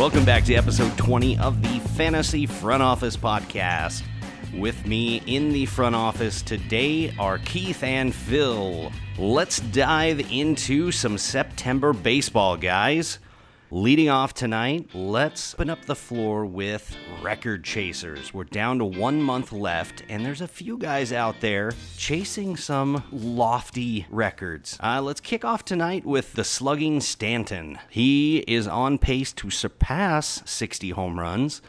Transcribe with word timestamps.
Welcome 0.00 0.24
back 0.24 0.44
to 0.44 0.54
episode 0.54 0.96
20 0.96 1.36
of 1.40 1.60
the 1.60 1.78
Fantasy 1.90 2.46
Front 2.46 2.82
Office 2.82 3.18
Podcast. 3.18 4.02
With 4.58 4.86
me 4.86 5.22
in 5.26 5.52
the 5.52 5.66
front 5.66 5.94
office 5.94 6.40
today 6.40 7.14
are 7.18 7.36
Keith 7.36 7.84
and 7.84 8.14
Phil. 8.14 8.90
Let's 9.18 9.60
dive 9.60 10.32
into 10.32 10.90
some 10.90 11.18
September 11.18 11.92
baseball, 11.92 12.56
guys. 12.56 13.18
Leading 13.72 14.08
off 14.08 14.34
tonight, 14.34 14.90
let's 14.94 15.54
open 15.54 15.70
up 15.70 15.84
the 15.84 15.94
floor 15.94 16.44
with 16.44 16.96
record 17.22 17.62
chasers. 17.62 18.34
We're 18.34 18.42
down 18.42 18.80
to 18.80 18.84
one 18.84 19.22
month 19.22 19.52
left, 19.52 20.02
and 20.08 20.26
there's 20.26 20.40
a 20.40 20.48
few 20.48 20.76
guys 20.76 21.12
out 21.12 21.40
there 21.40 21.70
chasing 21.96 22.56
some 22.56 23.04
lofty 23.12 24.06
records. 24.10 24.76
Uh, 24.82 25.00
let's 25.00 25.20
kick 25.20 25.44
off 25.44 25.64
tonight 25.64 26.04
with 26.04 26.32
the 26.32 26.42
slugging 26.42 27.00
Stanton. 27.00 27.78
He 27.88 28.38
is 28.48 28.66
on 28.66 28.98
pace 28.98 29.32
to 29.34 29.50
surpass 29.50 30.42
60 30.46 30.90
home 30.90 31.20
runs. 31.20 31.62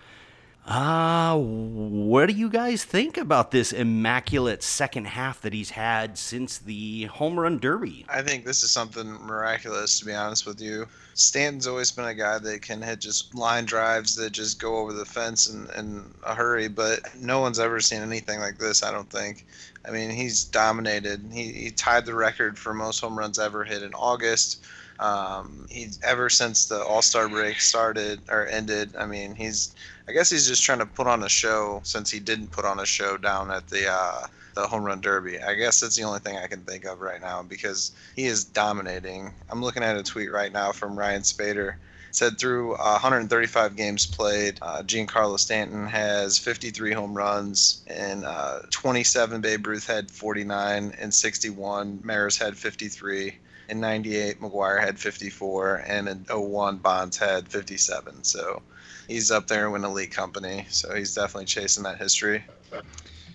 Uh, 0.66 1.38
what 1.38 2.28
do 2.28 2.34
you 2.34 2.48
guys 2.48 2.84
think 2.84 3.18
about 3.18 3.50
this 3.50 3.74
immaculate 3.74 4.62
second 4.62 5.06
half 5.06 5.42
that 5.42 5.54
he's 5.54 5.72
had 5.72 6.18
since 6.18 6.60
the 6.60 7.06
home 7.06 7.40
run 7.40 7.58
derby? 7.58 8.06
I 8.08 8.22
think 8.22 8.46
this 8.46 8.62
is 8.62 8.70
something 8.70 9.12
miraculous, 9.26 10.00
to 10.00 10.06
be 10.06 10.14
honest 10.14 10.46
with 10.46 10.62
you. 10.62 10.86
Stanton's 11.16 11.66
always 11.66 11.92
been 11.92 12.06
a 12.06 12.14
guy 12.14 12.38
that 12.38 12.62
can 12.62 12.82
hit 12.82 13.02
just 13.02 13.34
line 13.34 13.66
drives 13.66 14.16
that 14.18 14.32
just 14.32 14.62
go 14.62 14.78
over 14.78 14.94
the 14.94 15.06
fence 15.06 15.50
in, 15.50 15.68
in 15.78 16.06
a 16.26 16.36
hurry, 16.36 16.68
but 16.68 17.00
no 17.16 17.40
one's 17.40 17.60
ever 17.60 17.80
seen 17.80 18.02
anything 18.02 18.40
like 18.40 18.60
this, 18.60 18.84
I 18.84 18.92
don't 18.92 19.10
think. 19.10 19.48
I 19.84 19.90
mean, 19.90 20.12
he's 20.12 20.44
dominated. 20.44 21.28
He, 21.34 21.52
he 21.54 21.72
tied 21.72 22.06
the 22.06 22.14
record 22.14 22.58
for 22.60 22.74
most 22.74 23.00
home 23.00 23.18
runs 23.18 23.40
ever 23.40 23.64
hit 23.64 23.82
in 23.82 23.96
August. 23.96 24.64
Um, 25.00 25.66
he's 25.70 26.00
ever 26.04 26.30
since 26.30 26.66
the 26.66 26.84
All 26.84 27.02
Star 27.02 27.28
break 27.28 27.60
started 27.60 28.22
or 28.30 28.48
ended. 28.48 28.96
I 28.96 29.06
mean, 29.06 29.36
he's 29.36 29.74
I 30.08 30.14
guess 30.14 30.30
he's 30.30 30.48
just 30.48 30.64
trying 30.64 30.80
to 30.80 30.86
put 30.86 31.08
on 31.08 31.24
a 31.24 31.30
show 31.30 31.82
since 31.84 32.12
he 32.12 32.20
didn't 32.20 32.52
put 32.52 32.66
on 32.66 32.80
a 32.80 32.86
show 32.86 33.18
down 33.18 33.50
at 33.52 33.68
the 33.68 33.90
uh, 33.90 34.28
the 34.56 34.68
home 34.68 34.84
run 34.84 35.02
derby. 35.02 35.40
I 35.42 35.54
guess 35.54 35.80
that's 35.80 35.96
the 35.96 36.04
only 36.04 36.20
thing 36.20 36.38
I 36.38 36.48
can 36.48 36.62
think 36.62 36.86
of 36.86 37.02
right 37.02 37.22
now 37.22 37.44
because 37.44 37.92
he 38.16 38.26
is 38.26 38.44
dominating. 38.44 39.34
I'm 39.50 39.64
looking 39.64 39.84
at 39.84 39.98
a 39.98 40.04
tweet 40.04 40.32
right 40.32 40.52
now 40.52 40.72
from 40.72 40.98
Ryan 40.98 41.22
Spaeder. 41.22 41.76
Said 42.14 42.38
through 42.38 42.74
uh, 42.74 43.00
135 43.00 43.78
games 43.78 44.06
played, 44.06 44.60
uh, 44.62 44.84
Giancarlo 44.84 45.40
Stanton 45.40 45.88
has 45.88 46.38
53 46.38 46.92
home 46.92 47.14
runs, 47.14 47.84
and 47.88 48.26
uh, 48.26 48.60
27 48.70 49.40
Babe 49.40 49.66
Ruth 49.66 49.88
had 49.88 50.12
49, 50.12 50.94
and 51.00 51.14
61 51.14 52.02
Maris 52.04 52.38
had 52.38 52.58
53 52.58 53.34
in 53.72 53.80
98 53.80 54.40
McGwire 54.42 54.80
had 54.80 55.00
54 55.00 55.84
and 55.88 56.08
in 56.08 56.26
01 56.30 56.78
bonds 56.78 57.18
had 57.18 57.48
57 57.48 58.24
so 58.24 58.62
he's 59.08 59.32
up 59.32 59.48
there 59.48 59.74
in 59.76 59.84
elite 59.84 60.12
company. 60.12 60.66
So 60.70 60.96
he's 60.96 61.16
definitely 61.16 61.46
chasing 61.46 61.84
that 61.84 61.98
history. 61.98 62.44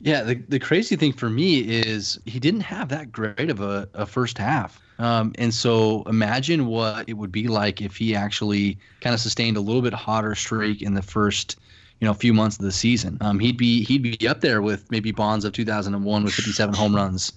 Yeah 0.00 0.22
the, 0.22 0.34
the 0.48 0.58
crazy 0.58 0.96
thing 0.96 1.12
for 1.12 1.30
me 1.30 1.60
is 1.60 2.20
he 2.26 2.38
didn't 2.38 2.60
have 2.60 2.88
that 2.90 3.12
great 3.12 3.50
of 3.50 3.60
a, 3.60 3.88
a 3.94 4.06
first 4.06 4.38
half. 4.38 4.80
Um, 4.98 5.34
and 5.38 5.52
so 5.52 6.02
imagine 6.04 6.66
what 6.66 7.08
it 7.08 7.14
would 7.14 7.32
be 7.32 7.48
like 7.48 7.82
if 7.82 7.96
he 7.96 8.14
actually 8.14 8.78
kind 9.00 9.12
of 9.14 9.20
sustained 9.20 9.56
a 9.56 9.60
little 9.60 9.82
bit 9.82 9.92
hotter 9.92 10.34
streak 10.34 10.80
in 10.80 10.94
the 10.94 11.02
first 11.02 11.58
you 12.00 12.06
know 12.06 12.14
few 12.14 12.34
months 12.34 12.56
of 12.56 12.64
the 12.64 12.72
season. 12.72 13.18
Um, 13.20 13.38
he'd 13.38 13.56
be 13.56 13.84
he'd 13.84 14.02
be 14.02 14.28
up 14.28 14.40
there 14.40 14.62
with 14.62 14.90
maybe 14.90 15.12
bonds 15.12 15.44
of 15.44 15.52
2001 15.52 16.24
with 16.24 16.32
57 16.34 16.74
home 16.74 16.94
runs 16.94 17.32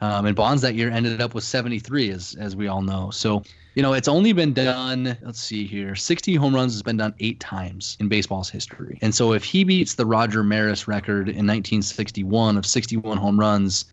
um, 0.00 0.26
and 0.26 0.36
Bonds 0.36 0.62
that 0.62 0.74
year 0.74 0.90
ended 0.90 1.20
up 1.20 1.34
with 1.34 1.44
73, 1.44 2.10
as 2.10 2.36
as 2.38 2.54
we 2.54 2.68
all 2.68 2.82
know. 2.82 3.10
So, 3.10 3.42
you 3.74 3.82
know, 3.82 3.92
it's 3.92 4.08
only 4.08 4.32
been 4.32 4.52
done. 4.52 5.16
Let's 5.22 5.40
see 5.40 5.66
here, 5.66 5.94
60 5.94 6.34
home 6.36 6.54
runs 6.54 6.72
has 6.72 6.82
been 6.82 6.96
done 6.96 7.14
eight 7.20 7.40
times 7.40 7.96
in 8.00 8.08
baseball's 8.08 8.50
history. 8.50 8.98
And 9.02 9.14
so, 9.14 9.32
if 9.32 9.44
he 9.44 9.64
beats 9.64 9.94
the 9.94 10.06
Roger 10.06 10.44
Maris 10.44 10.86
record 10.86 11.28
in 11.28 11.46
1961 11.46 12.56
of 12.56 12.64
61 12.64 13.18
home 13.18 13.38
runs, 13.40 13.86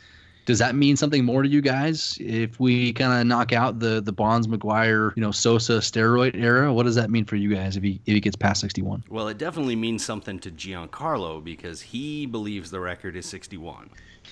does 0.46 0.60
that 0.60 0.76
mean 0.76 0.96
something 0.96 1.26
more 1.26 1.42
to 1.42 1.50
you 1.50 1.60
guys? 1.60 2.18
If 2.22 2.60
we 2.60 2.94
kind 2.94 3.20
of 3.20 3.26
knock 3.26 3.52
out 3.52 3.80
the 3.80 4.00
the 4.00 4.14
Bonds, 4.14 4.46
McGwire, 4.48 5.12
you 5.16 5.22
know, 5.22 5.32
Sosa 5.32 5.80
steroid 5.80 6.36
era, 6.36 6.72
what 6.72 6.84
does 6.84 6.96
that 6.96 7.10
mean 7.10 7.26
for 7.26 7.36
you 7.36 7.54
guys 7.54 7.78
if 7.78 7.84
he 7.84 8.00
if 8.06 8.14
he 8.14 8.20
gets 8.20 8.36
past 8.36 8.62
61? 8.62 9.04
Well, 9.10 9.28
it 9.28 9.40
definitely 9.40 9.76
means 9.76 10.06
something 10.06 10.38
to 10.40 10.52
Giancarlo 10.52 11.44
because 11.44 11.82
he 11.82 12.28
believes 12.28 12.70
the 12.70 12.80
record 12.80 13.16
is 13.16 13.26
61 13.26 13.90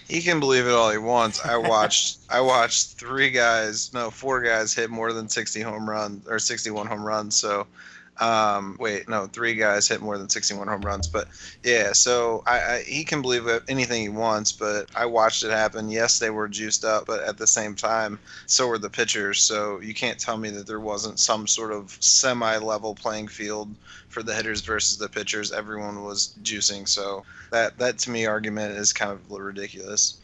he 0.08 0.22
can 0.22 0.40
believe 0.40 0.66
it 0.68 0.74
all 0.74 0.92
he 0.92 0.98
wants. 0.98 1.44
I 1.46 1.58
watched 1.58 2.20
I 2.30 2.42
watched 2.42 2.98
three 2.98 3.30
guys, 3.30 3.94
no, 3.94 4.10
four 4.10 4.42
guys 4.42 4.74
hit 4.74 4.90
more 4.90 5.14
than 5.14 5.30
60 5.30 5.62
home 5.62 5.90
runs 5.90 6.28
or 6.28 6.40
61 6.40 6.88
home 6.88 7.04
runs. 7.04 7.36
So 7.36 7.68
um, 8.20 8.78
wait, 8.80 9.10
no, 9.10 9.26
three 9.26 9.56
guys 9.56 9.88
hit 9.88 10.02
more 10.02 10.18
than 10.18 10.30
61 10.30 10.68
home 10.68 10.82
runs. 10.82 11.08
But 11.08 11.28
yeah, 11.64 11.94
so 11.94 12.44
I, 12.46 12.60
I, 12.60 12.84
he 12.84 13.04
can 13.04 13.22
believe 13.22 13.48
anything 13.68 14.02
he 14.02 14.10
wants. 14.10 14.52
But 14.52 14.90
I 14.96 15.06
watched 15.06 15.44
it 15.44 15.52
happen. 15.52 15.90
Yes, 15.90 16.20
they 16.20 16.30
were 16.30 16.48
juiced 16.48 16.86
up, 16.86 17.06
but 17.06 17.24
at 17.24 17.38
the 17.38 17.48
same 17.48 17.76
time, 17.76 18.20
so 18.46 18.68
were 18.68 18.78
the 18.78 18.90
pitchers. 18.90 19.40
So 19.40 19.80
you 19.82 19.94
can't 19.94 20.20
tell 20.20 20.38
me 20.38 20.50
that 20.52 20.68
there 20.68 20.80
wasn't 20.80 21.20
some 21.20 21.48
sort 21.48 21.72
of 21.72 21.98
semi-level 22.00 22.96
playing 22.96 23.30
field 23.30 23.70
for 24.10 24.22
the 24.22 24.34
hitters 24.34 24.62
versus 24.62 24.98
the 24.98 25.10
pitchers. 25.10 25.52
Everyone 25.52 26.04
was 26.04 26.36
juicing. 26.44 26.88
So 26.88 27.26
that 27.52 27.78
that 27.80 27.98
to 28.00 28.12
me 28.12 28.26
argument 28.26 28.78
is 28.78 28.94
kind 28.94 29.12
of 29.12 29.32
ridiculous. 29.32 30.20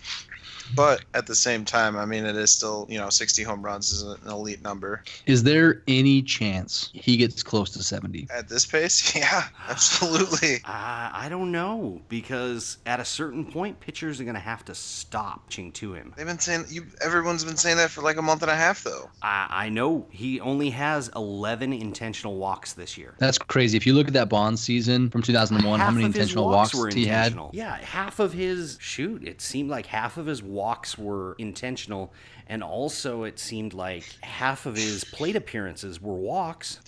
But 0.76 1.04
at 1.14 1.28
the 1.28 1.36
same 1.36 1.66
time, 1.66 1.98
I 1.98 2.06
mean, 2.06 2.26
it 2.26 2.36
is 2.36 2.52
still, 2.52 2.86
you 2.90 2.98
know, 2.98 3.10
60 3.10 3.44
home 3.44 3.62
runs 3.62 3.92
is 3.92 4.04
an 4.04 4.18
elite 4.28 4.62
number. 4.62 5.04
Is 5.26 5.44
there 5.44 5.82
any 5.88 6.22
chance 6.22 6.90
he 6.94 7.18
gets 7.18 7.44
close 7.44 7.72
to 7.72 7.84
70? 7.84 8.28
At 8.34 8.50
this 8.50 8.66
pace? 8.66 9.16
Yeah, 9.20 9.48
absolutely. 9.68 10.60
Uh, 10.70 11.10
I 11.14 11.28
don't 11.30 11.52
know 11.52 12.00
because 12.10 12.78
at 12.86 13.00
a 13.00 13.06
certain 13.06 13.44
point, 13.44 13.80
pitchers 13.80 14.22
are 14.22 14.24
going 14.24 14.36
to 14.36 14.40
have 14.40 14.64
to 14.66 14.76
stop 14.76 15.48
pitching 15.50 15.72
to 15.74 15.94
him. 15.94 16.14
They've 16.16 16.26
been 16.26 16.40
saying, 16.40 16.66
you, 16.70 16.86
everyone's 17.02 17.44
been 17.44 17.58
saying 17.58 17.78
that 17.78 17.90
for 17.90 18.02
like 18.02 18.18
a 18.18 18.22
month 18.22 18.44
and 18.44 18.52
a 18.52 18.56
half, 18.56 18.84
though. 18.84 19.10
I, 19.22 19.48
I 19.50 19.70
know. 19.70 20.06
He 20.10 20.40
only 20.40 20.70
has 20.70 21.10
11 21.16 21.74
intentional 21.74 22.38
walks 22.38 22.74
this 22.74 22.98
year. 22.98 23.16
That's 23.18 23.38
crazy. 23.38 23.78
If 23.78 23.88
you 23.88 23.94
look 23.94 24.08
at 24.08 24.14
that 24.14 24.30
Bond 24.30 24.60
season 24.60 25.10
from 25.10 25.22
2001, 25.22 25.80
half 25.80 25.88
how 25.88 25.94
many 25.94 26.06
intentional 26.06 26.46
walks, 26.46 26.74
walks, 26.74 26.94
he 26.94 27.06
had? 27.06 27.38
Yeah, 27.52 27.78
half 27.78 28.20
of 28.20 28.32
his, 28.32 28.78
shoot, 28.80 29.28
it 29.28 29.42
seemed 29.42 29.70
like 29.70 29.88
half 29.88 30.18
of 30.18 30.28
his 30.28 30.44
walks 30.44 30.59
were 30.98 31.36
intentional, 31.38 32.12
and 32.48 32.64
also 32.64 33.24
it 33.24 33.40
seemed 33.40 33.74
like 33.74 34.04
half 34.22 34.66
of 34.66 34.76
his 34.76 35.04
plate 35.04 35.36
appearances 35.36 36.02
were 36.02 36.16
walks. 36.16 36.80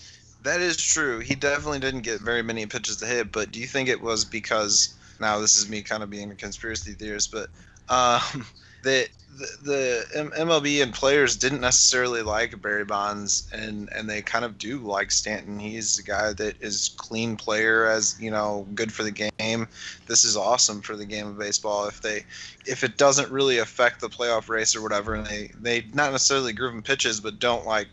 That 0.42 0.60
is 0.60 0.76
true. 0.76 1.20
He 1.20 1.34
definitely 1.34 1.78
didn't 1.78 2.00
get 2.00 2.20
very 2.20 2.42
many 2.42 2.66
pitches 2.66 2.96
to 2.98 3.06
hit, 3.06 3.32
but 3.32 3.52
do 3.52 3.60
you 3.60 3.66
think 3.66 3.88
it 3.88 4.00
was 4.00 4.24
because 4.24 4.94
now 5.20 5.38
this 5.38 5.56
is 5.56 5.68
me 5.68 5.82
kind 5.82 6.02
of 6.02 6.10
being 6.10 6.30
a 6.30 6.34
conspiracy 6.34 6.92
theorist, 6.92 7.32
but 7.32 7.48
um, 7.88 8.44
that 8.82 9.08
the, 9.38 10.04
the 10.12 10.30
MLB 10.36 10.82
and 10.82 10.92
players 10.92 11.36
didn't 11.36 11.60
necessarily 11.60 12.22
like 12.22 12.60
Barry 12.60 12.84
Bonds, 12.84 13.48
and 13.52 13.88
and 13.92 14.08
they 14.08 14.20
kind 14.20 14.44
of 14.44 14.58
do 14.58 14.78
like 14.78 15.10
Stanton. 15.10 15.58
He's 15.58 15.98
a 15.98 16.02
guy 16.02 16.32
that 16.34 16.60
is 16.60 16.94
clean 16.98 17.36
player, 17.36 17.86
as 17.86 18.16
you 18.20 18.30
know, 18.30 18.66
good 18.74 18.92
for 18.92 19.02
the 19.02 19.10
game. 19.10 19.68
This 20.06 20.24
is 20.24 20.36
awesome 20.36 20.82
for 20.82 20.96
the 20.96 21.06
game 21.06 21.26
of 21.28 21.38
baseball. 21.38 21.86
If 21.86 22.02
they, 22.02 22.24
if 22.66 22.84
it 22.84 22.98
doesn't 22.98 23.30
really 23.30 23.58
affect 23.58 24.00
the 24.00 24.10
playoff 24.10 24.48
race 24.48 24.76
or 24.76 24.82
whatever, 24.82 25.14
and 25.14 25.26
they 25.26 25.50
they 25.58 25.86
not 25.94 26.12
necessarily 26.12 26.52
groove 26.52 26.74
him 26.74 26.82
pitches, 26.82 27.20
but 27.20 27.38
don't 27.38 27.66
like 27.66 27.88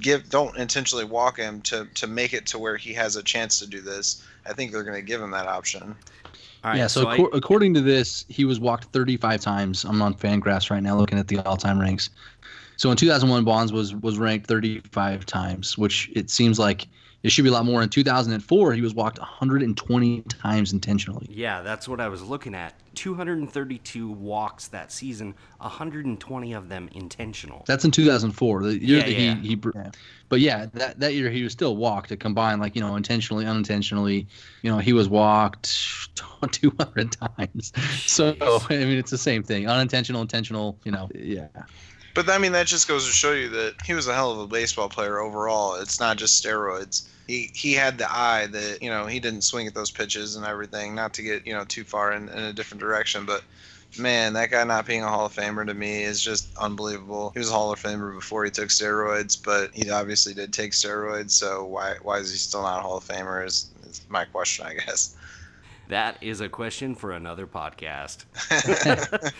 give 0.00 0.30
don't 0.30 0.56
intentionally 0.56 1.04
walk 1.04 1.36
him 1.36 1.60
to 1.62 1.86
to 1.94 2.06
make 2.06 2.32
it 2.32 2.46
to 2.46 2.58
where 2.58 2.76
he 2.76 2.94
has 2.94 3.16
a 3.16 3.22
chance 3.22 3.58
to 3.58 3.66
do 3.66 3.80
this. 3.82 4.24
I 4.46 4.54
think 4.54 4.72
they're 4.72 4.84
going 4.84 4.96
to 4.96 5.02
give 5.02 5.20
him 5.20 5.32
that 5.32 5.46
option 5.46 5.96
yeah, 6.64 6.86
so, 6.86 7.02
so 7.02 7.08
I, 7.08 7.28
according 7.32 7.74
to 7.74 7.80
this, 7.80 8.24
he 8.28 8.44
was 8.44 8.60
walked 8.60 8.84
35 8.92 9.40
times. 9.40 9.84
I'm 9.84 10.00
on 10.00 10.14
Fangraphs 10.14 10.70
right 10.70 10.82
now 10.82 10.96
looking 10.96 11.18
at 11.18 11.28
the 11.28 11.38
all-time 11.40 11.80
ranks. 11.80 12.10
So 12.76 12.90
in 12.90 12.96
2001, 12.96 13.44
Bonds 13.44 13.72
was 13.72 13.94
was 13.94 14.18
ranked 14.18 14.46
35 14.46 15.26
times, 15.26 15.76
which 15.76 16.10
it 16.14 16.30
seems 16.30 16.58
like 16.58 16.86
it 17.22 17.30
should 17.30 17.44
be 17.44 17.50
a 17.50 17.52
lot 17.52 17.64
more. 17.64 17.82
In 17.82 17.88
2004, 17.88 18.72
he 18.72 18.80
was 18.80 18.94
walked 18.94 19.18
120 19.18 20.22
times 20.22 20.72
intentionally. 20.72 21.26
Yeah, 21.30 21.62
that's 21.62 21.88
what 21.88 22.00
I 22.00 22.08
was 22.08 22.22
looking 22.22 22.54
at. 22.54 22.74
232 22.94 24.10
walks 24.10 24.68
that 24.68 24.92
season, 24.92 25.34
120 25.58 26.52
of 26.52 26.68
them 26.68 26.88
intentional. 26.92 27.64
That's 27.66 27.84
in 27.84 27.90
2004. 27.90 28.62
The 28.62 28.78
year 28.78 28.98
yeah, 28.98 29.04
that 29.04 29.12
yeah. 29.12 29.34
he, 29.36 29.48
he 29.48 29.60
yeah. 29.74 29.90
But 30.28 30.40
yeah, 30.40 30.66
that, 30.74 30.98
that 31.00 31.14
year 31.14 31.30
he 31.30 31.42
was 31.42 31.52
still 31.52 31.76
walked 31.76 32.08
to 32.08 32.16
combine 32.16 32.58
like, 32.58 32.74
you 32.74 32.82
know, 32.82 32.96
intentionally, 32.96 33.46
unintentionally. 33.46 34.26
You 34.62 34.70
know, 34.70 34.78
he 34.78 34.92
was 34.92 35.08
walked 35.08 36.16
200 36.50 37.12
times. 37.12 37.72
So, 38.00 38.36
I 38.40 38.76
mean, 38.76 38.98
it's 38.98 39.10
the 39.10 39.18
same 39.18 39.42
thing. 39.42 39.68
Unintentional, 39.68 40.22
intentional, 40.22 40.78
you 40.84 40.92
know, 40.92 41.08
yeah. 41.14 41.48
But 42.14 42.28
I 42.28 42.36
mean, 42.38 42.52
that 42.52 42.66
just 42.66 42.88
goes 42.88 43.06
to 43.06 43.12
show 43.12 43.32
you 43.32 43.48
that 43.50 43.76
he 43.84 43.94
was 43.94 44.06
a 44.06 44.14
hell 44.14 44.32
of 44.32 44.38
a 44.38 44.46
baseball 44.46 44.88
player 44.88 45.18
overall. 45.18 45.76
It's 45.76 45.98
not 45.98 46.18
just 46.18 46.44
steroids. 46.44 47.08
He 47.26 47.50
he 47.54 47.72
had 47.72 47.98
the 47.98 48.10
eye 48.10 48.46
that 48.46 48.82
you 48.82 48.90
know 48.90 49.06
he 49.06 49.20
didn't 49.20 49.42
swing 49.42 49.66
at 49.66 49.74
those 49.74 49.90
pitches 49.90 50.36
and 50.36 50.44
everything. 50.44 50.94
Not 50.94 51.14
to 51.14 51.22
get 51.22 51.46
you 51.46 51.52
know 51.52 51.64
too 51.64 51.84
far 51.84 52.12
in, 52.12 52.28
in 52.28 52.38
a 52.38 52.52
different 52.52 52.80
direction, 52.80 53.24
but 53.26 53.42
man, 53.98 54.32
that 54.34 54.50
guy 54.50 54.64
not 54.64 54.86
being 54.86 55.02
a 55.02 55.08
Hall 55.08 55.26
of 55.26 55.34
Famer 55.34 55.66
to 55.66 55.74
me 55.74 56.02
is 56.02 56.22
just 56.22 56.56
unbelievable. 56.56 57.30
He 57.34 57.38
was 57.38 57.50
a 57.50 57.52
Hall 57.52 57.72
of 57.72 57.80
Famer 57.80 58.14
before 58.14 58.44
he 58.44 58.50
took 58.50 58.68
steroids, 58.68 59.42
but 59.42 59.70
he 59.74 59.90
obviously 59.90 60.34
did 60.34 60.52
take 60.52 60.72
steroids. 60.72 61.30
So 61.32 61.64
why 61.64 61.96
why 62.02 62.18
is 62.18 62.30
he 62.30 62.38
still 62.38 62.62
not 62.62 62.78
a 62.78 62.82
Hall 62.82 62.96
of 62.96 63.04
Famer? 63.04 63.46
Is, 63.46 63.70
is 63.88 64.02
my 64.08 64.24
question, 64.24 64.66
I 64.66 64.74
guess. 64.74 65.16
That 65.88 66.16
is 66.22 66.40
a 66.40 66.48
question 66.48 66.94
for 66.94 67.12
another 67.12 67.46
podcast. 67.46 68.24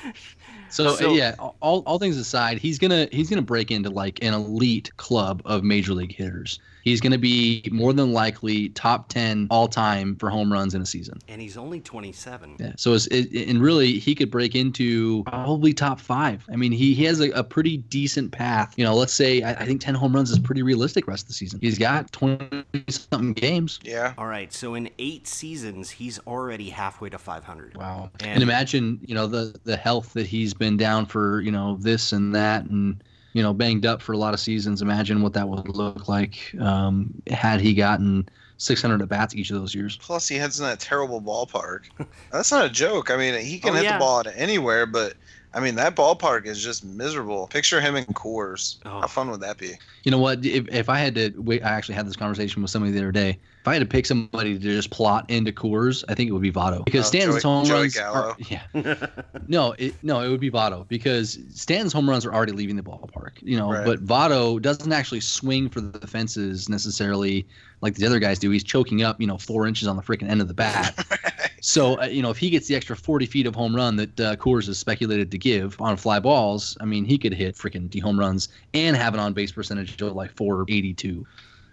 So, 0.73 0.97
So- 0.97 1.13
yeah, 1.15 1.35
all, 1.39 1.83
all 1.87 1.99
things 1.99 2.17
aside, 2.17 2.59
he's 2.59 2.79
gonna 2.79 3.07
he's 3.13 3.29
gonna 3.31 3.43
break 3.43 3.71
into 3.71 3.91
like 3.91 4.23
an 4.25 4.33
elite 4.35 4.91
club 4.97 5.43
of 5.45 5.63
major 5.63 5.93
league 5.95 6.15
hitters. 6.15 6.59
He's 6.83 7.01
gonna 7.01 7.19
be 7.19 7.63
more 7.71 7.93
than 7.93 8.13
likely 8.13 8.71
top 8.71 9.09
ten 9.09 9.47
all 9.51 9.69
time 9.69 10.17
for 10.17 10.29
home 10.31 10.53
runs 10.53 10.75
in 10.75 10.83
a 10.83 10.87
season. 10.87 11.21
and 11.29 11.41
he's 11.41 11.57
only 11.57 11.79
27. 11.79 12.57
Yeah. 12.59 12.73
So 12.77 12.95
it's, 12.95 13.07
it, 13.07 13.49
and 13.49 13.63
really 13.63 14.01
he 14.01 14.17
could 14.17 14.33
break 14.33 14.57
into 14.57 15.23
probably 15.25 15.73
top 15.73 16.01
five. 16.01 16.45
I 16.53 16.57
mean, 16.57 16.73
he, 16.73 16.93
he 16.95 17.05
has 17.05 17.21
a, 17.21 17.31
a 17.33 17.45
pretty 17.45 17.77
decent 17.77 18.33
path. 18.33 18.75
You 18.77 18.85
know, 18.85 18.97
let's 18.97 19.13
say 19.13 19.43
I, 19.43 19.53
I 19.53 19.65
think 19.65 19.81
ten 19.81 19.95
home 19.95 20.13
runs 20.13 20.31
is 20.33 20.41
pretty 20.41 20.63
realistic 20.65 21.07
rest 21.07 21.25
of 21.25 21.29
the 21.29 21.35
season. 21.35 21.61
He's 21.63 21.79
got 21.79 22.11
twenty 22.11 22.65
something 22.89 23.35
games. 23.35 23.79
yeah. 23.85 24.15
All 24.19 24.27
right, 24.27 24.53
so 24.53 24.75
in 24.75 24.91
eight 24.99 25.29
seasons, 25.29 25.91
he's 25.91 26.19
already 26.27 26.71
halfway 26.71 27.11
to 27.11 27.19
500. 27.19 27.77
Wow. 27.77 28.11
And- 28.21 28.29
And, 28.33 28.43
imagine, 28.43 28.99
you 29.07 29.15
know, 29.15 29.27
the 29.29 29.55
the 29.65 29.77
health 29.77 30.15
that 30.15 30.27
he's 30.27 30.53
been 30.55 30.62
down 30.71 31.07
for, 31.07 31.41
you 31.41 31.51
know, 31.51 31.77
this 31.81 32.13
and 32.13 32.35
that 32.35 32.65
and 32.65 33.03
you 33.33 33.43
know, 33.43 33.55
banged 33.55 33.87
up 33.87 34.03
for 34.03 34.13
a 34.13 34.19
lot 34.19 34.35
of 34.35 34.41
seasons. 34.41 34.83
Imagine 34.83 35.23
what 35.23 35.33
that 35.33 35.49
would 35.49 35.67
look 35.69 36.07
like 36.09 36.55
um, 36.61 37.23
had 37.29 37.61
he 37.61 37.73
gotten 37.73 38.29
600 38.59 39.01
at 39.01 39.09
bats 39.09 39.35
each 39.35 39.51
of 39.51 39.59
those 39.59 39.75
years. 39.75 39.97
Plus, 39.97 40.29
he 40.29 40.37
heads 40.37 40.61
in 40.61 40.67
that 40.67 40.81
terrible 40.81 41.21
ballpark. 41.21 41.85
That's 42.31 42.53
not 42.53 42.67
a 42.67 42.69
joke. 42.69 43.11
I 43.11 43.17
mean, 43.17 43.41
he 43.41 43.59
can 43.59 43.71
Oh, 43.71 43.75
hit 43.75 43.85
yeah. 43.85 43.95
the 43.95 43.99
ball 43.99 44.21
at 44.21 44.27
anywhere, 44.37 44.85
but 44.85 45.15
I 45.55 45.61
mean, 45.61 45.75
that 45.77 45.97
ballpark 45.97 46.47
is 46.47 46.63
just 46.63 46.85
miserable. 46.85 47.47
Picture 47.47 47.81
him 47.81 47.97
in 47.97 48.05
Coors. 48.07 48.77
Oh. 48.85 49.01
How 49.01 49.07
fun 49.07 49.31
would 49.31 49.41
that 49.41 49.57
be? 49.59 49.73
You 50.05 50.11
know 50.11 50.19
what? 50.19 50.45
If, 50.45 50.69
if 50.69 50.89
I 50.89 50.99
had 50.99 51.15
to 51.15 51.33
wait, 51.39 51.65
I 51.65 51.71
actually 51.71 51.95
had 51.95 52.07
this 52.07 52.17
conversation 52.17 52.61
with 52.63 52.71
somebody 52.71 52.93
the 52.93 52.99
other 52.99 53.13
day. 53.13 53.39
If 53.63 53.69
I 53.69 53.75
had 53.75 53.79
to 53.79 53.87
pick 53.87 54.07
somebody 54.07 54.55
to 54.55 54.61
just 54.61 54.91
plot 54.91 55.31
into 55.31 55.53
Coors, 55.53 56.03
I 56.09 56.15
think 56.15 56.29
it 56.29 56.33
would 56.33 56.43
be 56.43 56.51
Votto 56.51 56.85
because 56.85 57.05
Oh, 57.07 57.09
Stanton's 57.09 57.43
Joey- 57.43 57.53
home 57.53 57.65
Joey 57.65 57.79
runs. 57.83 57.95
Gallo. 57.95 58.19
Are, 58.21 58.37
yeah, 58.51 58.63
no, 59.47 59.73
it, 59.79 59.95
no, 60.03 60.19
it 60.21 60.29
would 60.29 60.41
be 60.41 60.51
Votto 60.51 60.87
because 60.89 61.39
Stanton's 61.55 61.93
home 61.93 62.11
runs 62.11 62.27
are 62.27 62.35
already 62.35 62.51
leaving 62.53 62.75
the 62.75 62.83
ballpark. 62.83 63.35
You 63.41 63.57
know, 63.59 63.71
Right. 63.71 63.87
but 63.87 64.05
Votto 64.05 64.61
doesn't 64.61 64.93
actually 64.93 65.21
swing 65.21 65.69
for 65.69 65.81
the 65.81 66.05
fences 66.09 66.69
necessarily 66.69 67.47
like 67.83 67.95
the 67.95 68.05
other 68.05 68.19
guys 68.19 68.41
do. 68.41 68.51
He's 68.51 68.65
choking 68.65 69.03
up, 69.05 69.21
you 69.21 69.29
know, 69.29 69.39
four 69.39 69.67
inches 69.69 69.87
on 69.87 69.95
the 69.95 70.03
freaking 70.03 70.29
end 70.29 70.41
of 70.41 70.49
the 70.49 70.55
bat. 70.55 71.07
So, 71.65 71.97
uh, 72.03 72.07
you 72.07 72.23
know, 72.23 72.31
if 72.31 72.39
he 72.39 72.51
gets 72.51 72.67
the 72.67 72.75
extra 72.75 72.97
40 72.97 73.25
feet 73.27 73.47
of 73.47 73.55
home 73.55 73.77
run 73.77 73.95
that 73.95 74.19
uh, 74.21 74.35
Coors 74.35 74.69
is 74.69 74.79
speculated 74.81 75.31
to 75.31 75.39
give 75.39 75.81
on 75.81 75.97
fly 75.97 76.19
balls, 76.19 76.77
I 76.81 76.87
mean, 76.87 77.05
he 77.05 77.17
could 77.17 77.33
hit 77.33 77.55
freaking 77.55 77.89
D 77.89 78.01
home 78.01 78.19
runs 78.19 78.49
and 78.75 78.97
have 78.97 79.15
an 79.15 79.21
on 79.21 79.33
base 79.33 79.53
percentage 79.53 80.03
of 80.03 80.17
like 80.17 80.33
482. 80.33 81.25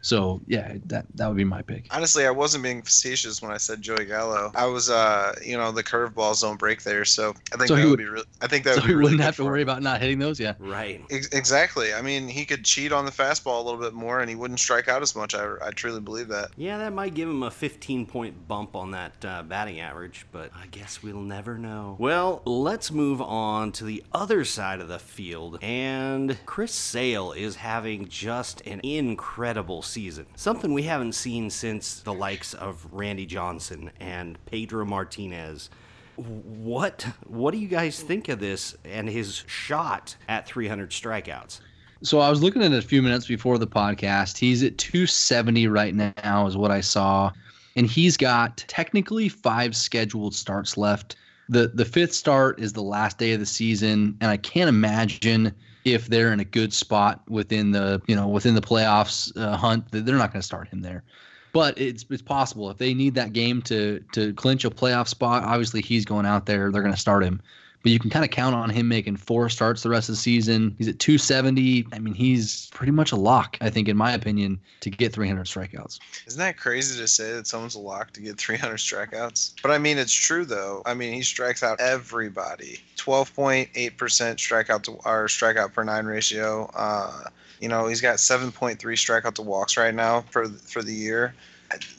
So, 0.02 0.42
yeah, 0.48 0.76
that 0.86 1.06
that 1.16 1.28
would 1.28 1.38
be 1.38 1.44
my 1.44 1.62
pick. 1.62 1.88
Honestly, 1.92 2.26
I 2.26 2.32
wasn't 2.32 2.64
being 2.64 2.82
facetious 2.82 3.42
when 3.42 3.52
I 3.52 3.58
said 3.58 3.82
Joey 3.82 4.06
Gallo. 4.06 4.52
I 4.56 4.66
was, 4.66 4.90
uh, 4.90 5.36
you 5.46 5.58
know, 5.58 5.72
the 5.72 5.84
curveballs 5.84 6.42
don't 6.42 6.58
break 6.58 6.84
there, 6.84 7.04
so 7.06 7.34
I 7.54 7.58
think 7.58 7.68
So 7.68 7.76
that 7.76 7.82
he 7.82 7.86
would 7.86 7.92
would- 7.92 7.98
be. 8.00 8.06
Re- 8.06 8.24
I 8.42 8.48
think 8.48 8.64
that 8.64 8.76
So 8.76 8.82
would 8.82 8.88
he 8.90 8.94
really 8.94 9.04
wouldn't 9.04 9.20
good 9.20 9.26
have 9.26 9.36
to 9.38 9.44
worry 9.44 9.62
him. 9.62 9.68
about 9.70 9.82
not 9.84 10.00
hitting 10.00 10.20
those. 10.20 10.40
Yeah. 10.40 10.54
Right. 10.60 11.04
Ex- 11.12 11.28
exactly. 11.34 11.94
I 11.94 12.02
mean, 12.02 12.28
he 12.30 12.46
could 12.46 12.64
cheat 12.64 12.92
on 12.94 13.06
the 13.06 13.12
fastball 13.12 13.60
a 13.60 13.64
little 13.64 13.80
bit 13.80 13.94
more, 13.94 14.22
and 14.22 14.30
he 14.30 14.36
wouldn't 14.36 14.60
strike 14.60 14.88
out 14.88 15.02
as 15.02 15.16
much. 15.16 15.36
I, 15.36 15.56
I 15.62 15.72
truly 15.72 16.00
believe 16.00 16.30
that. 16.30 16.52
Yeah, 16.56 16.78
that 16.78 16.94
might 16.94 17.14
give 17.14 17.28
him 17.30 17.44
a 17.44 17.52
15 17.52 18.06
point 18.06 18.48
bump 18.48 18.76
on 18.78 18.92
that 18.92 19.14
uh, 19.26 19.44
batting 19.44 19.82
average, 19.82 20.26
but 20.32 20.52
I 20.56 20.68
guess 20.68 21.04
we'll 21.04 21.20
never 21.22 21.58
know. 21.58 21.98
Well, 22.00 22.42
let's 22.46 22.90
move 22.92 23.22
on 23.22 23.74
to 23.74 23.84
the 23.84 24.04
other 24.14 24.46
side 24.46 24.80
of 24.80 24.88
the 24.88 25.00
field. 25.00 25.60
And 25.62 26.38
Chris 26.46 26.74
Sale 26.74 27.34
is 27.34 27.58
having 27.58 28.08
just 28.08 28.62
an 28.66 28.80
incredible 28.84 29.82
season. 29.90 30.26
Something 30.36 30.74
we 30.74 30.84
haven't 30.84 31.14
seen 31.14 31.50
since 31.50 32.02
the 32.02 32.14
likes 32.14 32.54
of 32.54 32.88
Randy 32.92 33.26
Johnson 33.26 33.92
and 34.00 34.44
Pedro 34.46 34.86
Martinez. 34.86 35.70
What 36.16 37.08
what 37.26 37.52
do 37.52 37.58
you 37.58 37.68
guys 37.68 38.02
think 38.02 38.30
of 38.30 38.40
this 38.40 38.76
and 38.84 39.08
his 39.08 39.44
shot 39.48 40.16
at 40.28 40.46
300 40.46 40.90
strikeouts? 40.92 41.62
So 42.02 42.20
I 42.20 42.30
was 42.30 42.42
looking 42.42 42.64
at 42.64 42.72
a 42.72 42.82
few 42.82 43.02
minutes 43.02 43.28
before 43.28 43.58
the 43.58 43.68
podcast. 43.68 44.38
He's 44.38 44.64
at 44.64 44.78
270 44.78 45.68
right 45.68 45.94
now, 45.94 46.48
is 46.48 46.56
what 46.56 46.72
I 46.72 46.80
saw, 46.80 47.32
and 47.76 47.88
he's 47.88 48.16
got 48.16 48.64
technically 48.68 49.28
five 49.28 49.76
scheduled 49.76 50.34
starts 50.34 50.78
left. 50.78 51.18
the 51.50 51.72
The 51.74 51.86
fifth 51.86 52.14
start 52.14 52.60
is 52.60 52.74
the 52.74 52.84
last 52.84 53.18
day 53.18 53.34
of 53.34 53.40
the 53.40 53.46
season, 53.46 54.18
and 54.22 54.32
I 54.32 54.38
can't 54.38 54.70
imagine 54.70 55.54
if 55.86 56.08
they're 56.08 56.34
in 56.34 56.40
a 56.40 56.46
good 56.46 56.74
spot 56.74 57.22
within 57.28 57.72
the 57.72 58.02
you 58.08 58.16
know 58.16 58.28
within 58.28 58.56
the 58.56 58.62
playoffs 58.62 59.36
uh, 59.38 59.56
hunt 59.56 59.86
they're 59.92 60.16
not 60.16 60.32
going 60.32 60.42
to 60.42 60.46
start 60.46 60.68
him 60.68 60.82
there. 60.82 61.04
But 61.52 61.80
it's 61.80 62.06
it's 62.10 62.22
possible 62.22 62.70
if 62.70 62.78
they 62.78 62.94
need 62.94 63.16
that 63.16 63.34
game 63.34 63.62
to 63.64 64.04
to 64.14 64.34
clinch 64.34 64.66
a 64.66 64.70
playoff 64.70 65.08
spot. 65.08 65.44
Obviously, 65.44 65.82
he's 65.82 66.06
going 66.06 66.26
out 66.26 66.46
there. 66.46 66.72
They're 66.72 66.84
going 66.84 66.94
to 66.94 67.00
start 67.00 67.24
him 67.24 67.42
but 67.82 67.92
you 67.92 68.00
can 68.00 68.10
kind 68.10 68.26
of 68.26 68.32
count 68.32 68.56
on 68.56 68.70
him 68.70 68.88
making 68.88 69.16
four 69.16 69.50
starts 69.50 69.84
the 69.84 69.90
rest 69.90 70.10
of 70.10 70.14
the 70.14 70.20
season. 70.20 70.76
He's 70.78 70.88
at 70.88 71.00
270. 71.00 71.88
I 71.94 72.00
mean, 72.00 72.14
he's 72.14 72.70
pretty 72.74 72.92
much 72.92 73.12
a 73.12 73.16
lock, 73.16 73.58
I 73.62 73.70
think, 73.70 73.88
in 73.88 73.96
my 73.96 74.12
opinion, 74.12 74.60
to 74.82 74.90
get 74.90 75.14
300 75.14 75.46
strikeouts. 75.46 76.00
Isn't 76.28 76.40
that 76.40 76.58
crazy 76.58 77.00
to 77.00 77.08
say 77.08 77.34
that 77.34 77.48
someone's 77.48 77.76
a 77.76 77.80
lock 77.80 78.12
to 78.14 78.22
get 78.22 78.38
300 78.38 78.76
strikeouts? 78.76 79.54
But 79.62 79.72
I 79.72 79.78
mean, 79.78 79.98
it's 79.98 80.14
true 80.14 80.46
though. 80.46 80.82
I 80.86 80.94
mean, 80.94 81.14
he 81.14 81.22
strikes 81.22 81.64
out 81.64 81.80
everybody. 81.80 82.80
12.8% 82.98 83.72
strikeout 83.72 84.84
to 84.84 84.92
or 85.06 85.28
strikeout 85.28 85.74
per 85.74 85.84
nine 85.84 86.06
ratio. 86.06 86.70
Uh, 86.74 87.24
you 87.62 87.70
know, 87.70 87.88
he's 87.88 88.02
got 88.02 88.18
7.3 88.18 88.78
strikeout 88.78 89.36
to 89.36 89.42
walks 89.42 89.78
right 89.78 89.94
now 89.94 90.22
for 90.30 90.48
for 90.48 90.82
the 90.82 90.94
year. 90.94 91.34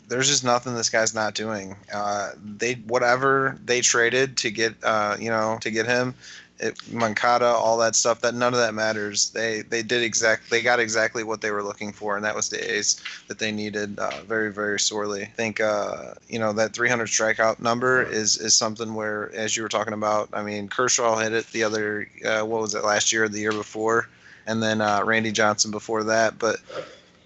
There's 0.09 0.29
just 0.29 0.45
nothing 0.45 0.75
this 0.75 0.91
guy's 0.91 1.15
not 1.15 1.35
doing. 1.35 1.77
Uh, 1.93 2.31
they 2.43 2.75
whatever 2.75 3.57
they 3.65 3.81
traded 3.81 4.37
to 4.39 4.51
get, 4.51 4.75
uh, 4.83 5.17
you 5.19 5.31
know, 5.31 5.59
to 5.61 5.71
get 5.71 5.87
him, 5.87 6.15
it, 6.61 6.93
Moncada, 6.93 7.47
all 7.47 7.79
that 7.79 7.95
stuff. 7.95 8.21
That 8.21 8.35
none 8.35 8.53
of 8.53 8.61
that 8.61 8.75
matters. 8.75 9.31
They 9.31 9.63
they 9.63 9.83
did 9.83 10.03
exact. 10.03 10.51
They 10.51 10.63
got 10.63 10.79
exactly 10.79 11.25
what 11.25 11.41
they 11.41 11.51
were 11.51 11.63
looking 11.63 11.93
for, 11.93 12.17
and 12.17 12.25
that 12.25 12.35
was 12.35 12.49
the 12.49 12.59
ace 12.59 13.01
that 13.29 13.39
they 13.39 13.51
needed 13.51 13.99
uh, 13.99 14.23
very 14.27 14.53
very 14.53 14.79
sorely. 14.79 15.23
I 15.23 15.27
think 15.27 15.61
uh, 15.61 16.15
you 16.29 16.39
know 16.39 16.53
that 16.53 16.75
300 16.75 17.09
strikeout 17.09 17.61
number 17.61 18.03
is 18.03 18.37
is 18.37 18.55
something 18.55 18.95
where, 18.95 19.33
as 19.35 19.57
you 19.57 19.63
were 19.63 19.69
talking 19.69 19.95
about, 19.95 20.29
I 20.33 20.43
mean 20.43 20.69
Kershaw 20.69 21.19
hit 21.19 21.33
it 21.33 21.47
the 21.49 21.65
other 21.65 22.09
uh, 22.25 22.43
what 22.43 22.61
was 22.61 22.75
it 22.75 22.85
last 22.85 23.13
year 23.13 23.25
or 23.25 23.29
the 23.29 23.41
year 23.41 23.53
before, 23.53 24.09
and 24.47 24.63
then 24.63 24.81
uh, 24.81 25.03
Randy 25.05 25.33
Johnson 25.33 25.71
before 25.71 26.05
that, 26.05 26.39
but. 26.39 26.59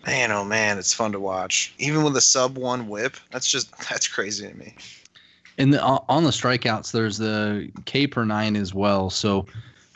Man, 0.06 0.30
oh 0.32 0.44
man, 0.44 0.78
it's 0.78 0.92
fun 0.92 1.12
to 1.12 1.20
watch. 1.20 1.74
Even 1.78 2.02
with 2.02 2.16
a 2.16 2.20
sub 2.20 2.58
one 2.58 2.88
whip, 2.88 3.16
that's 3.30 3.48
just 3.48 3.76
that's 3.90 4.08
crazy 4.08 4.48
to 4.48 4.54
me. 4.54 4.74
And 5.56 5.72
the, 5.72 5.80
on 5.82 6.24
the 6.24 6.30
strikeouts, 6.30 6.90
there's 6.90 7.18
the 7.18 7.70
K 7.84 8.06
per 8.06 8.24
nine 8.24 8.56
as 8.56 8.74
well. 8.74 9.08
So 9.08 9.46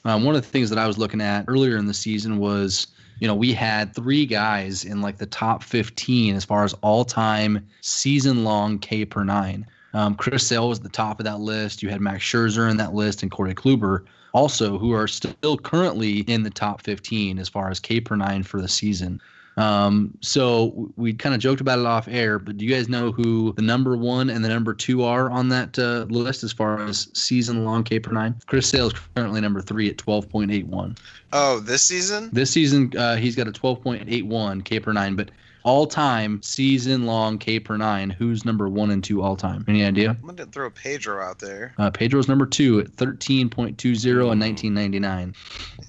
um, 0.05 0.25
one 0.25 0.37
of 0.37 0.43
the 0.43 0.49
things 0.49 0.71
that 0.71 0.79
I 0.79 0.87
was 0.87 0.99
looking 0.99 1.21
at 1.21 1.45
earlier 1.49 1.77
in 1.77 1.87
the 1.87 1.95
season 1.95 2.39
was, 2.39 2.87
you 3.19 3.27
know, 3.27 3.35
we 3.35 3.53
had 3.53 3.93
three 3.93 4.25
guys 4.25 4.85
in 4.85 5.03
like 5.03 5.19
the 5.19 5.27
top 5.27 5.65
15 5.65 6.37
as 6.37 6.45
far 6.45 6.63
as 6.63 6.75
all 6.75 7.05
time 7.05 7.67
season 7.81 8.45
long 8.45 8.79
K 8.79 9.05
per 9.05 9.25
nine. 9.25 9.67
Um, 9.95 10.15
Chris 10.15 10.47
Sale 10.47 10.69
was 10.69 10.79
at 10.79 10.85
the 10.85 10.91
top 10.91 11.19
of 11.19 11.25
that 11.25 11.41
list. 11.41 11.83
You 11.83 11.89
had 11.89 12.01
Max 12.01 12.23
Scherzer 12.23 12.71
in 12.71 12.77
that 12.77 12.95
list 12.95 13.23
and 13.23 13.31
Corey 13.31 13.55
Kluber 13.55 14.05
also, 14.33 14.79
who 14.79 14.93
are 14.93 15.09
still 15.09 15.57
currently 15.57 16.21
in 16.21 16.43
the 16.43 16.51
top 16.51 16.83
15 16.83 17.39
as 17.39 17.49
far 17.49 17.71
as 17.71 17.81
K 17.81 18.01
per 18.01 18.15
nine 18.15 18.43
for 18.43 18.61
the 18.61 18.69
season. 18.69 19.21
Um, 19.59 20.17
so 20.21 20.93
we 20.97 21.13
kind 21.13 21.35
of 21.35 21.41
joked 21.41 21.61
about 21.61 21.81
it 21.81 21.85
off 21.85 22.07
air, 22.07 22.39
but 22.39 22.59
do 22.59 22.65
you 22.65 22.73
guys 22.73 22.89
know 22.89 23.11
who 23.11 23.53
the 23.55 23.63
number 23.63 23.97
one 23.97 24.31
and 24.31 24.45
the 24.45 24.49
number 24.49 24.73
two 24.73 25.03
are 25.03 25.29
on 25.31 25.49
that 25.49 25.77
uh, 25.77 26.07
list 26.09 26.45
as 26.45 26.53
far 26.53 26.81
as 26.81 27.09
season 27.13 27.65
long 27.65 27.83
K 27.83 27.99
per 27.99 28.13
nine? 28.13 28.37
Chris 28.47 28.69
Sale 28.69 28.87
is 28.87 28.93
currently 29.17 29.41
number 29.41 29.61
three 29.61 29.91
at 29.91 29.97
12.81. 29.97 30.97
Oh, 31.33 31.59
this 31.59 31.83
season? 31.83 32.31
This 32.33 32.53
season, 32.53 32.97
uh, 32.97 33.17
he's 33.17 33.35
got 33.35 33.49
a 33.49 33.53
12.81 33.53 34.65
K 34.65 34.79
per 34.79 34.93
nine, 34.93 35.17
but 35.17 35.33
all 35.63 35.87
time 35.87 36.41
season 36.43 37.07
long 37.07 37.39
K 37.39 37.61
per 37.61 37.77
nine, 37.77 38.11
who's 38.11 38.45
number 38.45 38.69
one 38.69 38.91
and 38.91 39.03
two 39.03 39.23
all 39.23 39.37
time? 39.37 39.65
Any 39.69 39.85
idea? 39.85 40.11
I'm 40.11 40.27
gonna 40.27 40.47
throw 40.47 40.71
Pedro 40.71 41.23
out 41.23 41.39
there. 41.39 41.75
Uh, 41.79 41.91
Pedro's 41.91 42.29
number 42.29 42.47
two 42.47 42.81
at 42.81 42.89
13.20 42.89 43.53
in 43.53 44.39
1999. 44.39 45.35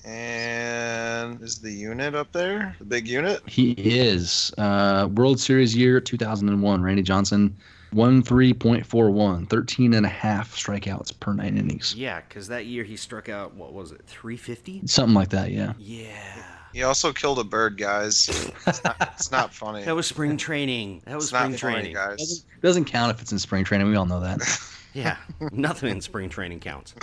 And 0.05 1.41
is 1.41 1.59
the 1.59 1.71
unit 1.71 2.15
up 2.15 2.31
there? 2.31 2.75
The 2.79 2.85
big 2.85 3.07
unit? 3.07 3.41
He 3.47 3.71
is 3.71 4.53
uh, 4.57 5.07
World 5.13 5.39
Series 5.39 5.75
year 5.75 5.99
2001. 5.99 6.81
Randy 6.81 7.03
Johnson, 7.03 7.55
13.41, 7.93 9.49
13 9.49 9.93
and 9.93 10.05
a 10.05 10.09
half 10.09 10.55
strikeouts 10.55 11.19
per 11.19 11.33
nine 11.33 11.57
innings. 11.57 11.95
Yeah, 11.95 12.21
because 12.27 12.47
that 12.47 12.65
year 12.65 12.83
he 12.83 12.95
struck 12.95 13.29
out, 13.29 13.55
what 13.55 13.73
was 13.73 13.91
it, 13.91 14.01
350? 14.05 14.81
Something 14.85 15.15
like 15.15 15.29
that, 15.29 15.51
yeah. 15.51 15.73
Yeah. 15.79 16.11
He 16.79 16.83
also 16.83 17.11
killed 17.11 17.39
a 17.39 17.43
bird, 17.43 17.77
guys. 17.77 18.29
It's 18.65 18.81
not, 18.85 19.11
it's 19.15 19.31
not 19.31 19.53
funny. 19.63 19.83
That 19.83 19.97
was 19.97 20.07
spring 20.07 20.37
training. 20.37 21.01
That 21.03 21.15
was 21.15 21.25
It's 21.25 21.31
spring 21.35 21.51
not 21.51 21.59
funny, 21.59 21.73
training. 21.73 21.93
guys. 21.93 22.45
Doesn't 22.61 22.85
count 22.85 23.11
if 23.13 23.21
it's 23.21 23.33
in 23.33 23.39
spring 23.39 23.65
training. 23.65 23.89
We 23.89 23.97
all 23.97 24.05
know 24.05 24.21
that. 24.21 24.39
Yeah, 24.93 25.17
nothing 25.51 25.91
in 25.91 25.99
spring 26.01 26.29
training 26.29 26.61
counts. 26.61 26.95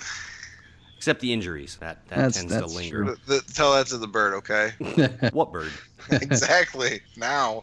Except 0.97 1.21
the 1.21 1.31
injuries. 1.33 1.77
That 1.81 2.05
that 2.09 2.17
That's- 2.17 2.37
tends 2.37 2.57
to 2.57 2.67
linger. 2.67 3.05
true. 3.05 3.17
The- 3.27 3.35
the- 3.47 3.53
tell 3.53 3.75
that 3.75 3.87
to 3.89 3.99
the 3.99 4.09
bird, 4.09 4.33
okay? 4.35 4.73
What 5.33 5.53
bird? 5.53 5.71
exactly. 6.11 7.01
Now. 7.17 7.63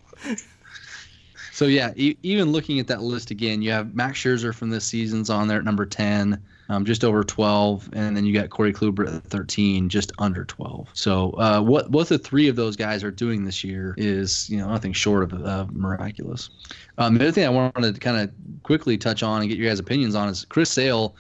So 1.52 1.66
yeah, 1.66 1.92
e- 1.98 2.16
even 2.24 2.52
looking 2.54 2.80
at 2.80 2.88
that 2.88 3.02
list 3.02 3.32
again, 3.32 3.62
you 3.64 3.72
have 3.72 3.96
Max 3.96 4.18
Scherzer 4.20 4.54
from 4.56 4.70
this 4.70 4.86
season's 4.86 5.30
on 5.32 5.48
there 5.50 5.58
at 5.58 5.66
number 5.66 5.86
ten, 5.86 6.42
um, 6.74 6.86
just 6.86 7.04
over 7.04 7.24
twelve, 7.24 7.88
and 7.94 8.18
then 8.18 8.26
you 8.26 8.34
got 8.34 8.50
Corey 8.50 8.74
Kluber 8.74 9.16
at 9.16 9.24
thirteen, 9.24 9.90
just 9.90 10.12
under 10.18 10.44
twelve. 10.44 10.90
So 10.94 11.32
uh, 11.32 11.62
what 11.62 11.92
what 11.92 12.10
the 12.10 12.18
three 12.18 12.48
of 12.48 12.56
those 12.56 12.76
guys 12.76 13.04
are 13.04 13.12
doing 13.12 13.46
this 13.46 13.64
year 13.64 13.94
is 13.98 14.50
you 14.50 14.58
know 14.58 14.68
nothing 14.68 14.94
short 14.94 15.24
of 15.24 15.46
uh, 15.46 15.68
miraculous. 15.72 16.50
Um, 16.98 17.16
the 17.16 17.26
other 17.26 17.32
thing 17.32 17.46
I 17.46 17.50
wanted 17.50 17.94
to 17.94 18.00
kind 18.00 18.18
of 18.18 18.32
quickly 18.64 18.98
touch 18.98 19.24
on 19.24 19.42
and 19.42 19.50
get 19.50 19.58
your 19.58 19.70
guys' 19.70 19.80
opinions 19.80 20.16
on 20.16 20.30
is 20.30 20.46
Chris 20.46 20.72
Sale. 20.72 21.16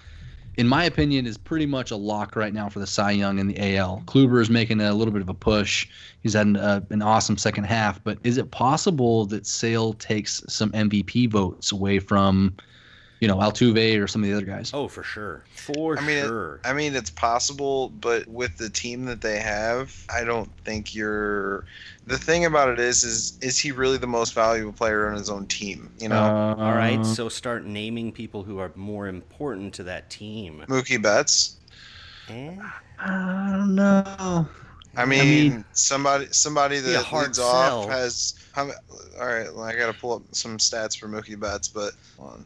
In 0.55 0.67
my 0.67 0.83
opinion, 0.83 1.25
is 1.25 1.35
pretty 1.35 1.65
much 1.65 1.89
a 1.89 1.95
lock 1.95 2.35
right 2.35 2.53
now 2.53 2.69
for 2.69 2.77
the 2.77 2.85
Cy 2.85 3.11
Young 3.11 3.39
in 3.39 3.47
the 3.47 3.75
AL. 3.75 4.03
Kluber 4.05 4.39
is 4.39 4.51
making 4.51 4.81
a 4.81 4.93
little 4.93 5.11
bit 5.11 5.23
of 5.23 5.29
a 5.29 5.33
push. 5.33 5.87
He's 6.21 6.33
had 6.33 6.45
an, 6.45 6.57
uh, 6.57 6.81
an 6.91 7.01
awesome 7.01 7.37
second 7.37 7.63
half, 7.63 8.03
but 8.03 8.19
is 8.23 8.37
it 8.37 8.51
possible 8.51 9.25
that 9.27 9.47
Sale 9.47 9.93
takes 9.93 10.43
some 10.47 10.71
MVP 10.73 11.31
votes 11.31 11.71
away 11.71 11.97
from, 11.97 12.55
you 13.23 13.29
know, 13.29 13.37
Altuve 13.37 14.03
or 14.03 14.05
some 14.05 14.21
of 14.21 14.29
the 14.29 14.35
other 14.35 14.45
guys? 14.45 14.71
Oh, 14.73 14.89
for 14.89 15.01
sure. 15.01 15.45
For 15.55 15.97
I 15.97 16.05
mean, 16.05 16.17
it- 16.17 16.27
sure. 16.27 16.59
I 16.65 16.73
mean, 16.73 16.93
it's 16.93 17.09
possible, 17.09 17.87
but 18.01 18.27
with 18.27 18.57
the 18.57 18.69
team 18.69 19.05
that 19.05 19.21
they 19.21 19.39
have, 19.39 19.95
I 20.13 20.25
don't 20.25 20.49
think 20.65 20.93
you're. 20.93 21.63
The 22.05 22.17
thing 22.17 22.43
about 22.43 22.67
it 22.67 22.79
is, 22.79 23.05
is 23.05 23.37
is 23.41 23.57
he 23.57 23.71
really 23.71 23.97
the 23.97 24.07
most 24.07 24.33
valuable 24.33 24.73
player 24.73 25.07
on 25.07 25.13
his 25.17 25.29
own 25.29 25.45
team? 25.47 25.89
You 25.99 26.09
know, 26.09 26.21
All 26.59 26.73
right, 26.73 26.99
Uh, 26.99 27.03
so 27.05 27.29
start 27.29 27.63
naming 27.65 28.11
people 28.11 28.43
who 28.43 28.59
are 28.59 28.73
more 28.75 29.07
important 29.07 29.73
to 29.75 29.83
that 29.83 30.09
team. 30.09 30.65
Mookie 30.67 31.01
Betts. 31.01 31.55
Eh? 32.27 32.57
I 32.99 33.51
don't 33.53 33.73
know. 33.75 34.47
I 34.95 35.05
mean, 35.05 35.25
mean- 35.25 35.65
somebody 35.73 36.27
somebody 36.31 36.79
that 36.79 37.11
leads 37.11 37.39
off 37.39 37.89
has. 37.89 38.35
How, 38.51 38.69
all 39.19 39.25
right, 39.25 39.51
well, 39.51 39.63
I 39.63 39.75
got 39.75 39.91
to 39.91 39.99
pull 39.99 40.13
up 40.13 40.21
some 40.31 40.59
stats 40.59 40.95
for 40.97 41.07
Mookie 41.07 41.39
Betts, 41.39 41.67
but. 41.67 41.93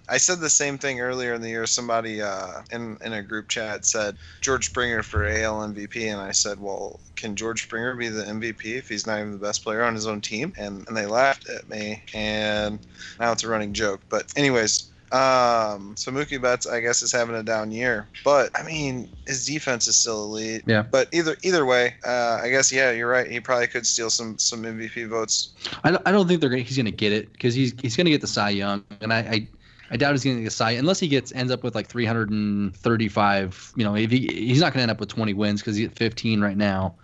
I 0.08 0.18
said 0.18 0.40
the 0.40 0.50
same 0.50 0.78
thing 0.78 1.02
earlier 1.02 1.34
in 1.34 1.42
the 1.42 1.50
year. 1.50 1.66
Somebody 1.66 2.22
uh, 2.22 2.62
in 2.72 2.98
in 3.04 3.14
a 3.14 3.22
group 3.22 3.50
chat 3.50 3.86
said 3.86 4.16
George 4.42 4.70
Springer 4.70 5.04
for 5.04 5.28
AL 5.28 5.68
MVP, 5.68 6.12
and 6.12 6.20
I 6.22 6.32
said, 6.32 6.60
well, 6.60 7.00
can 7.16 7.36
George 7.36 7.64
Springer 7.64 7.94
be 7.96 8.08
the 8.08 8.24
MVP 8.24 8.78
if 8.78 8.88
he's 8.90 9.06
not 9.06 9.20
even 9.20 9.34
the 9.34 9.38
best 9.38 9.64
player 9.64 9.84
on 9.84 9.94
his 9.94 10.08
own 10.08 10.22
team? 10.22 10.54
And 10.58 10.88
and 10.88 10.96
they 10.96 11.06
laughed 11.06 11.50
at 11.50 11.68
me, 11.70 12.02
and 12.14 12.80
now 13.20 13.34
it's 13.34 13.44
a 13.44 13.50
running 13.50 13.74
joke. 13.74 14.02
But 14.10 14.32
anyways. 14.36 14.90
Um, 15.12 15.96
so 15.96 16.12
Mookie 16.12 16.42
Betts, 16.42 16.68
I 16.68 16.82
guess, 16.82 17.02
is 17.02 17.14
having 17.14 17.36
a 17.36 17.44
down 17.44 17.72
year, 17.72 18.08
but 18.26 18.50
I 18.60 18.64
mean, 18.64 19.10
his 19.26 19.46
defense 19.46 19.88
is 19.88 19.96
still 19.96 20.26
elite. 20.26 20.64
Yeah. 20.66 20.82
But 20.84 21.08
either 21.14 21.38
either 21.44 21.66
way, 21.66 21.96
uh, 22.06 22.42
I 22.44 22.50
guess 22.50 22.72
yeah, 22.72 22.92
you're 22.92 23.10
right. 23.10 23.30
He 23.30 23.40
probably 23.40 23.68
could 23.68 23.88
steal 23.88 24.10
some 24.10 24.38
some 24.38 24.64
MVP 24.64 25.08
votes. 25.08 25.54
I 25.86 25.92
don't, 25.92 26.02
I 26.06 26.12
don't 26.12 26.28
think 26.28 26.42
they're 26.42 26.50
gonna, 26.50 26.62
he's 26.62 26.76
going 26.76 26.88
to 26.88 26.92
get 26.92 27.14
it 27.14 27.32
because 27.32 27.54
he's 27.54 27.74
he's 27.82 27.96
going 27.96 28.06
to 28.06 28.12
get 28.12 28.20
the 28.20 28.28
Cy 28.28 28.50
Young, 28.50 28.84
and 29.00 29.14
I 29.14 29.20
I, 29.20 29.48
I 29.92 29.98
doubt 29.98 30.12
he's 30.12 30.26
going 30.26 30.36
to 30.36 30.42
get 30.42 30.50
the 30.50 30.56
Cy 30.56 30.72
unless 30.72 31.00
he 31.00 31.08
gets 31.08 31.32
ends 31.32 31.54
up 31.54 31.64
with 31.64 31.74
like 31.74 31.88
335. 31.88 33.74
You 33.78 33.84
know, 33.86 33.96
if 33.96 34.12
he 34.12 34.28
he's 34.28 34.60
not 34.60 34.74
going 34.74 34.80
to 34.80 34.82
end 34.84 34.92
up 34.92 35.00
with 35.00 35.10
20 35.10 35.34
wins 35.36 35.62
because 35.62 35.78
he's 35.78 35.88
at 35.88 35.96
15 35.96 36.42
right 36.42 36.58
now, 36.58 36.96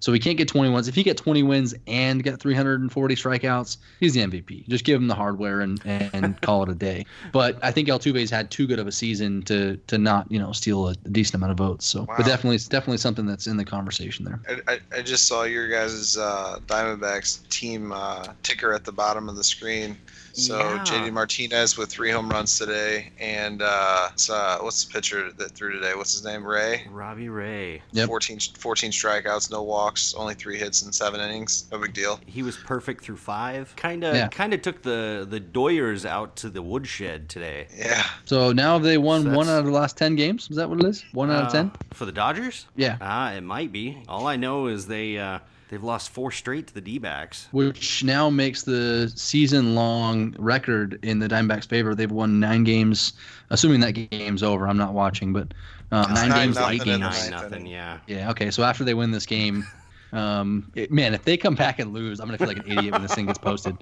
so 0.00 0.12
he 0.12 0.18
can't 0.18 0.38
get 0.38 0.48
20 0.48 0.70
wins. 0.70 0.88
If 0.88 0.94
he 0.94 1.02
get 1.02 1.16
20 1.16 1.42
wins 1.42 1.74
and 1.86 2.22
get 2.22 2.40
340 2.40 3.14
strikeouts, 3.14 3.78
he's 4.00 4.14
the 4.14 4.20
MVP. 4.20 4.68
Just 4.68 4.84
give 4.84 5.00
him 5.00 5.08
the 5.08 5.14
hardware 5.14 5.60
and 5.60 5.80
and 5.84 6.40
call 6.42 6.62
it 6.62 6.68
a 6.68 6.74
day. 6.74 7.04
But 7.32 7.58
I 7.62 7.72
think 7.72 7.88
Altuve's 7.88 8.30
had 8.30 8.50
too 8.50 8.66
good 8.66 8.78
of 8.78 8.86
a 8.86 8.92
season 8.92 9.42
to 9.42 9.76
to 9.88 9.98
not 9.98 10.30
you 10.30 10.38
know 10.38 10.52
steal 10.52 10.88
a 10.88 10.94
decent 10.94 11.34
amount 11.36 11.52
of 11.52 11.58
votes. 11.58 11.86
So, 11.86 12.00
Wow. 12.02 12.14
but 12.16 12.26
definitely 12.26 12.56
it's 12.56 12.68
definitely 12.68 12.98
something 12.98 13.26
that's 13.26 13.46
in 13.46 13.56
the 13.56 13.64
conversation 13.64 14.24
there. 14.24 14.40
I, 14.68 14.72
I, 14.74 14.98
I 14.98 15.02
just 15.02 15.26
saw 15.26 15.42
your 15.44 15.68
guys' 15.68 16.16
uh, 16.16 16.58
Diamondbacks 16.66 17.48
team 17.48 17.92
uh, 17.92 18.26
ticker 18.42 18.72
at 18.72 18.84
the 18.84 18.92
bottom 18.92 19.28
of 19.28 19.36
the 19.36 19.44
screen. 19.44 19.96
So 20.38 20.56
Yeah. 20.56 20.84
JD 20.84 21.10
Martinez 21.12 21.76
with 21.76 21.90
three 21.90 22.12
home 22.12 22.28
runs 22.28 22.56
today, 22.58 23.10
and 23.18 23.60
uh, 23.60 24.10
it's, 24.12 24.30
uh, 24.30 24.58
what's 24.60 24.84
the 24.84 24.92
pitcher 24.92 25.32
that 25.32 25.50
threw 25.50 25.72
today? 25.72 25.94
What's 25.96 26.12
his 26.12 26.24
name? 26.24 26.46
Ray. 26.46 26.86
Robbie 26.90 27.28
Ray. 27.28 27.82
Yep. 27.90 28.06
14, 28.06 28.38
14 28.56 28.92
strikeouts, 28.92 29.50
no 29.50 29.64
walks, 29.64 30.14
only 30.16 30.34
three 30.34 30.56
hits 30.56 30.82
in 30.82 30.92
seven 30.92 31.20
innings. 31.20 31.66
No 31.72 31.78
big 31.78 31.92
deal. 31.92 32.20
He 32.24 32.44
was 32.44 32.56
perfect 32.56 33.02
through 33.02 33.16
five. 33.16 33.74
Kind 33.74 34.04
of, 34.04 34.14
Yeah. 34.14 34.28
kind 34.28 34.54
of 34.54 34.62
took 34.62 34.82
the 34.82 35.26
the 35.28 35.40
Doyers 35.40 36.04
out 36.04 36.36
to 36.36 36.48
the 36.50 36.62
woodshed 36.62 37.28
today. 37.28 37.66
Yeah. 37.76 38.04
So 38.24 38.52
now 38.52 38.78
they 38.78 38.96
won 38.96 39.24
So 39.24 39.30
one 39.32 39.48
out 39.48 39.58
of 39.58 39.64
the 39.64 39.72
last 39.72 39.96
10 39.96 40.14
games. 40.14 40.46
Is 40.50 40.56
that 40.56 40.70
what 40.70 40.78
it 40.78 40.86
is? 40.86 41.04
One 41.12 41.30
out 41.32 41.42
of 41.42 41.48
Uh, 41.48 41.52
10. 41.52 41.72
for 41.94 42.04
the 42.04 42.12
Dodgers. 42.12 42.66
Yeah. 42.76 42.96
Ah, 43.00 43.32
it 43.32 43.40
might 43.40 43.72
be. 43.72 44.04
All 44.08 44.28
I 44.28 44.36
know 44.36 44.68
is 44.68 44.86
they 44.86 45.18
uh, 45.18 45.40
they've 45.68 45.82
lost 45.82 46.10
four 46.10 46.30
straight 46.30 46.66
to 46.68 46.74
the 46.74 46.80
D-backs. 46.80 47.48
which 47.52 48.02
now 48.04 48.30
makes 48.30 48.62
the 48.62 49.12
season 49.14 49.74
long 49.74 50.34
record 50.38 50.98
in 51.02 51.18
the 51.18 51.28
Diamondbacks' 51.28 51.66
favor. 51.66 51.94
They've 51.94 52.10
won 52.10 52.40
nine 52.40 52.64
games, 52.64 53.12
assuming 53.50 53.80
that 53.80 53.92
game's 53.92 54.42
over. 54.42 54.66
I'm 54.68 54.76
not 54.76 54.94
watching, 54.94 55.32
but 55.32 55.52
um, 55.90 56.02
It's 56.10 56.20
nine 56.20 56.28
nine 56.28 56.46
games, 56.46 56.56
nothing 56.56 56.74
eight 56.74 56.80
in 56.82 57.00
the 57.00 57.06
games. 57.06 57.30
Nine 57.30 57.42
nothing. 57.42 57.66
Yeah. 57.66 57.98
Yeah, 58.06 58.30
okay. 58.30 58.50
So 58.50 58.62
after 58.62 58.84
they 58.84 58.94
win 58.94 59.10
this 59.10 59.26
game, 59.26 59.64
um, 60.12 60.70
it- 60.74 60.90
man, 60.90 61.14
if 61.14 61.24
they 61.24 61.36
come 61.36 61.54
back 61.54 61.78
and 61.78 61.92
lose, 61.92 62.20
I'm 62.20 62.26
gonna 62.26 62.38
feel 62.38 62.48
like 62.48 62.58
an 62.66 62.70
idiot 62.78 62.92
when 62.92 63.02
this 63.02 63.14
thing 63.14 63.26
gets 63.26 63.38
posted. 63.38 63.76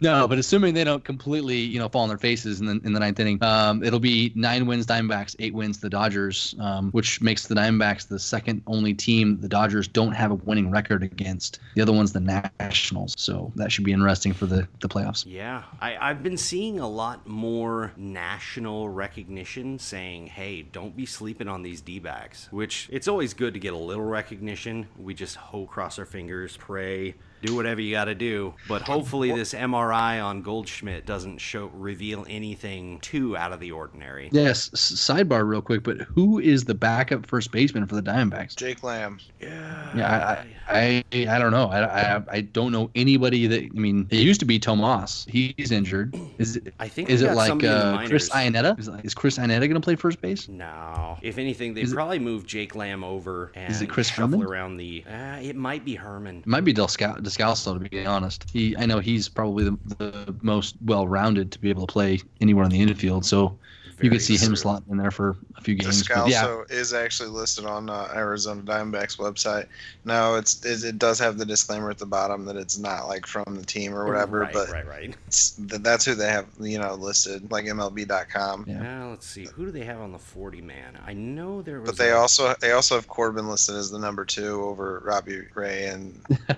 No, 0.00 0.26
but 0.26 0.38
assuming 0.38 0.74
they 0.74 0.84
don't 0.84 1.04
completely, 1.04 1.58
you 1.58 1.78
know, 1.78 1.88
fall 1.88 2.02
on 2.02 2.08
their 2.08 2.18
faces 2.18 2.60
in 2.60 2.66
the 2.66 2.80
in 2.84 2.92
the 2.92 3.00
ninth 3.00 3.18
inning, 3.20 3.42
um, 3.42 3.82
it'll 3.82 4.00
be 4.00 4.32
nine 4.34 4.66
wins 4.66 4.86
Diamondbacks, 4.86 5.36
eight 5.38 5.54
wins 5.54 5.78
the 5.78 5.88
Dodgers, 5.90 6.54
um, 6.58 6.90
which 6.92 7.20
makes 7.20 7.46
the 7.46 7.54
Diamondbacks 7.54 8.08
the 8.08 8.18
second 8.18 8.62
only 8.66 8.94
team 8.94 9.40
the 9.40 9.48
Dodgers 9.48 9.88
don't 9.88 10.12
have 10.12 10.30
a 10.30 10.34
winning 10.34 10.70
record 10.70 11.02
against. 11.02 11.58
The 11.74 11.82
other 11.82 11.92
one's 11.92 12.12
the 12.12 12.20
Nationals, 12.20 13.14
so 13.18 13.52
that 13.56 13.70
should 13.70 13.84
be 13.84 13.92
interesting 13.92 14.32
for 14.32 14.46
the 14.46 14.66
the 14.80 14.88
playoffs. 14.88 15.24
Yeah, 15.26 15.62
I, 15.80 15.96
I've 15.96 16.22
been 16.22 16.36
seeing 16.36 16.80
a 16.80 16.88
lot 16.88 17.26
more 17.26 17.92
national 17.96 18.88
recognition 18.88 19.78
saying, 19.78 20.26
hey, 20.28 20.62
don't 20.62 20.96
be 20.96 21.06
sleeping 21.06 21.48
on 21.48 21.62
these 21.62 21.80
D 21.80 21.98
backs, 21.98 22.48
which 22.50 22.88
it's 22.92 23.08
always 23.08 23.34
good 23.34 23.54
to 23.54 23.60
get 23.60 23.72
a 23.72 23.76
little 23.76 24.04
recognition. 24.04 24.86
We 24.98 25.14
just 25.14 25.36
hope, 25.36 25.51
cross 25.66 25.98
our 25.98 26.06
fingers, 26.06 26.56
pray, 26.56 27.14
do 27.42 27.54
whatever 27.54 27.80
you 27.80 27.92
got 27.92 28.06
to 28.06 28.14
do. 28.14 28.54
But 28.68 28.82
hopefully, 28.82 29.32
this 29.32 29.52
MRI 29.54 30.24
on 30.24 30.42
Goldschmidt 30.42 31.06
doesn't 31.06 31.38
show 31.38 31.66
reveal 31.74 32.24
anything 32.28 33.00
too 33.00 33.36
out 33.36 33.52
of 33.52 33.60
the 33.60 33.72
ordinary. 33.72 34.28
Yes. 34.32 34.70
Sidebar, 34.70 35.46
real 35.46 35.62
quick, 35.62 35.82
but 35.82 36.00
who 36.02 36.38
is 36.38 36.64
the 36.64 36.74
backup 36.74 37.26
first 37.26 37.50
baseman 37.52 37.86
for 37.86 37.94
the 37.94 38.02
Diamondbacks? 38.02 38.54
Jake 38.56 38.82
Lamb. 38.82 39.18
Yeah, 39.40 39.96
Yeah, 39.96 40.44
I, 40.68 40.78
I, 40.78 41.04
I, 41.12 41.36
I 41.36 41.38
don't 41.38 41.50
know. 41.50 41.66
I, 41.68 41.82
I, 42.16 42.22
I 42.30 42.40
don't 42.40 42.72
know 42.72 42.90
anybody 42.94 43.46
that. 43.46 43.62
I 43.64 43.68
mean, 43.78 44.06
it 44.10 44.18
used 44.18 44.40
to 44.40 44.46
be 44.46 44.58
Tomas. 44.58 45.26
He's 45.28 45.70
injured. 45.70 46.14
Is 46.38 46.56
it? 46.56 46.72
I 46.78 46.88
think 46.88 47.10
Is 47.10 47.22
it 47.22 47.32
like 47.34 47.48
somebody 47.48 47.68
in 47.68 47.74
the 47.78 47.86
uh, 48.02 48.06
Chris 48.06 48.32
minors. 48.32 48.54
Iannetta? 48.62 48.78
Is, 48.78 48.88
is 49.04 49.14
Chris 49.14 49.38
Iannetta 49.38 49.60
going 49.60 49.74
to 49.74 49.80
play 49.80 49.96
first 49.96 50.20
base? 50.20 50.48
No. 50.48 51.18
If 51.22 51.38
anything, 51.38 51.74
they 51.74 51.82
Is 51.82 51.92
it- 51.92 51.94
probably 51.94 52.18
moved 52.18 52.48
Jake 52.48 52.74
Lamb 52.74 53.02
over 53.04 53.52
and 53.54 53.70
Is 53.72 53.82
it 53.82 53.88
Chris 53.88 54.08
shuffle 54.08 54.28
Herrmann? 54.38 54.46
around 54.46 54.76
the. 54.76 55.04
Uh, 55.08 55.38
it 55.42 55.56
might 55.56 55.84
be 55.84 55.94
Herrmann. 55.96 56.38
It 56.38 56.46
might 56.46 56.64
be 56.64 56.72
Descal- 56.74 57.20
Descalso, 57.32 57.74
to 57.74 57.88
be 57.88 58.06
honest. 58.06 58.46
He, 58.50 58.76
I 58.76 58.86
know 58.86 59.00
he's 59.00 59.28
probably 59.28 59.64
the, 59.64 59.78
the 59.98 60.34
most 60.42 60.76
well-rounded 60.84 61.52
to 61.52 61.58
be 61.58 61.70
able 61.70 61.86
to 61.86 61.92
play 61.92 62.20
anywhere 62.40 62.64
on 62.64 62.70
the 62.70 62.80
infield. 62.80 63.24
So 63.24 63.58
you 64.02 64.10
Very 64.10 64.18
could 64.18 64.24
see 64.26 64.36
him 64.36 64.54
true. 64.54 64.56
slotting 64.56 64.90
in 64.90 64.96
there 64.96 65.10
for 65.10 65.36
a 65.56 65.60
few 65.60 65.74
games. 65.74 66.06
But 66.06 66.28
yeah, 66.28 66.42
Descalso 66.44 66.70
is 66.70 66.92
actually 66.92 67.28
listed 67.28 67.64
on 67.66 67.88
uh, 67.88 68.08
Arizona 68.14 68.62
Diamondbacks 68.62 69.16
website. 69.18 69.66
No, 70.04 70.34
it's 70.34 70.64
it, 70.64 70.84
it 70.84 70.98
does 70.98 71.18
have 71.18 71.38
the 71.38 71.44
disclaimer 71.46 71.90
at 71.90 71.98
the 71.98 72.06
bottom 72.06 72.44
that 72.46 72.56
it's 72.56 72.78
not 72.78 73.06
like 73.08 73.26
from 73.26 73.44
the 73.56 73.64
team 73.64 73.94
or 73.94 74.04
whatever, 74.06 74.40
Right, 74.40 74.52
but 74.52 74.70
right, 74.70 74.86
right. 74.86 75.16
it's, 75.26 75.54
that's 75.58 76.04
who 76.04 76.14
they 76.14 76.28
have 76.28 76.46
you 76.60 76.78
know 76.78 76.94
listed 76.94 77.50
like 77.50 77.64
MLB.com. 77.66 78.64
Yeah. 78.66 78.82
Now 78.82 79.10
let's 79.10 79.26
see. 79.26 79.46
Who 79.54 79.66
do 79.66 79.70
they 79.70 79.84
have 79.84 80.00
on 80.00 80.12
the 80.12 80.18
40 80.18 80.60
man? 80.62 80.98
I 81.06 81.12
know 81.12 81.62
there 81.62 81.80
was. 81.80 81.90
But 81.90 81.98
they 81.98 82.10
a- 82.10 82.16
also 82.16 82.54
they 82.60 82.72
also 82.72 82.96
have 82.96 83.06
Corbin 83.08 83.48
listed 83.48 83.76
as 83.76 83.90
the 83.90 83.98
number 83.98 84.24
two 84.24 84.62
over 84.62 85.00
Robbie 85.04 85.42
Ray 85.54 85.86
and 85.86 86.20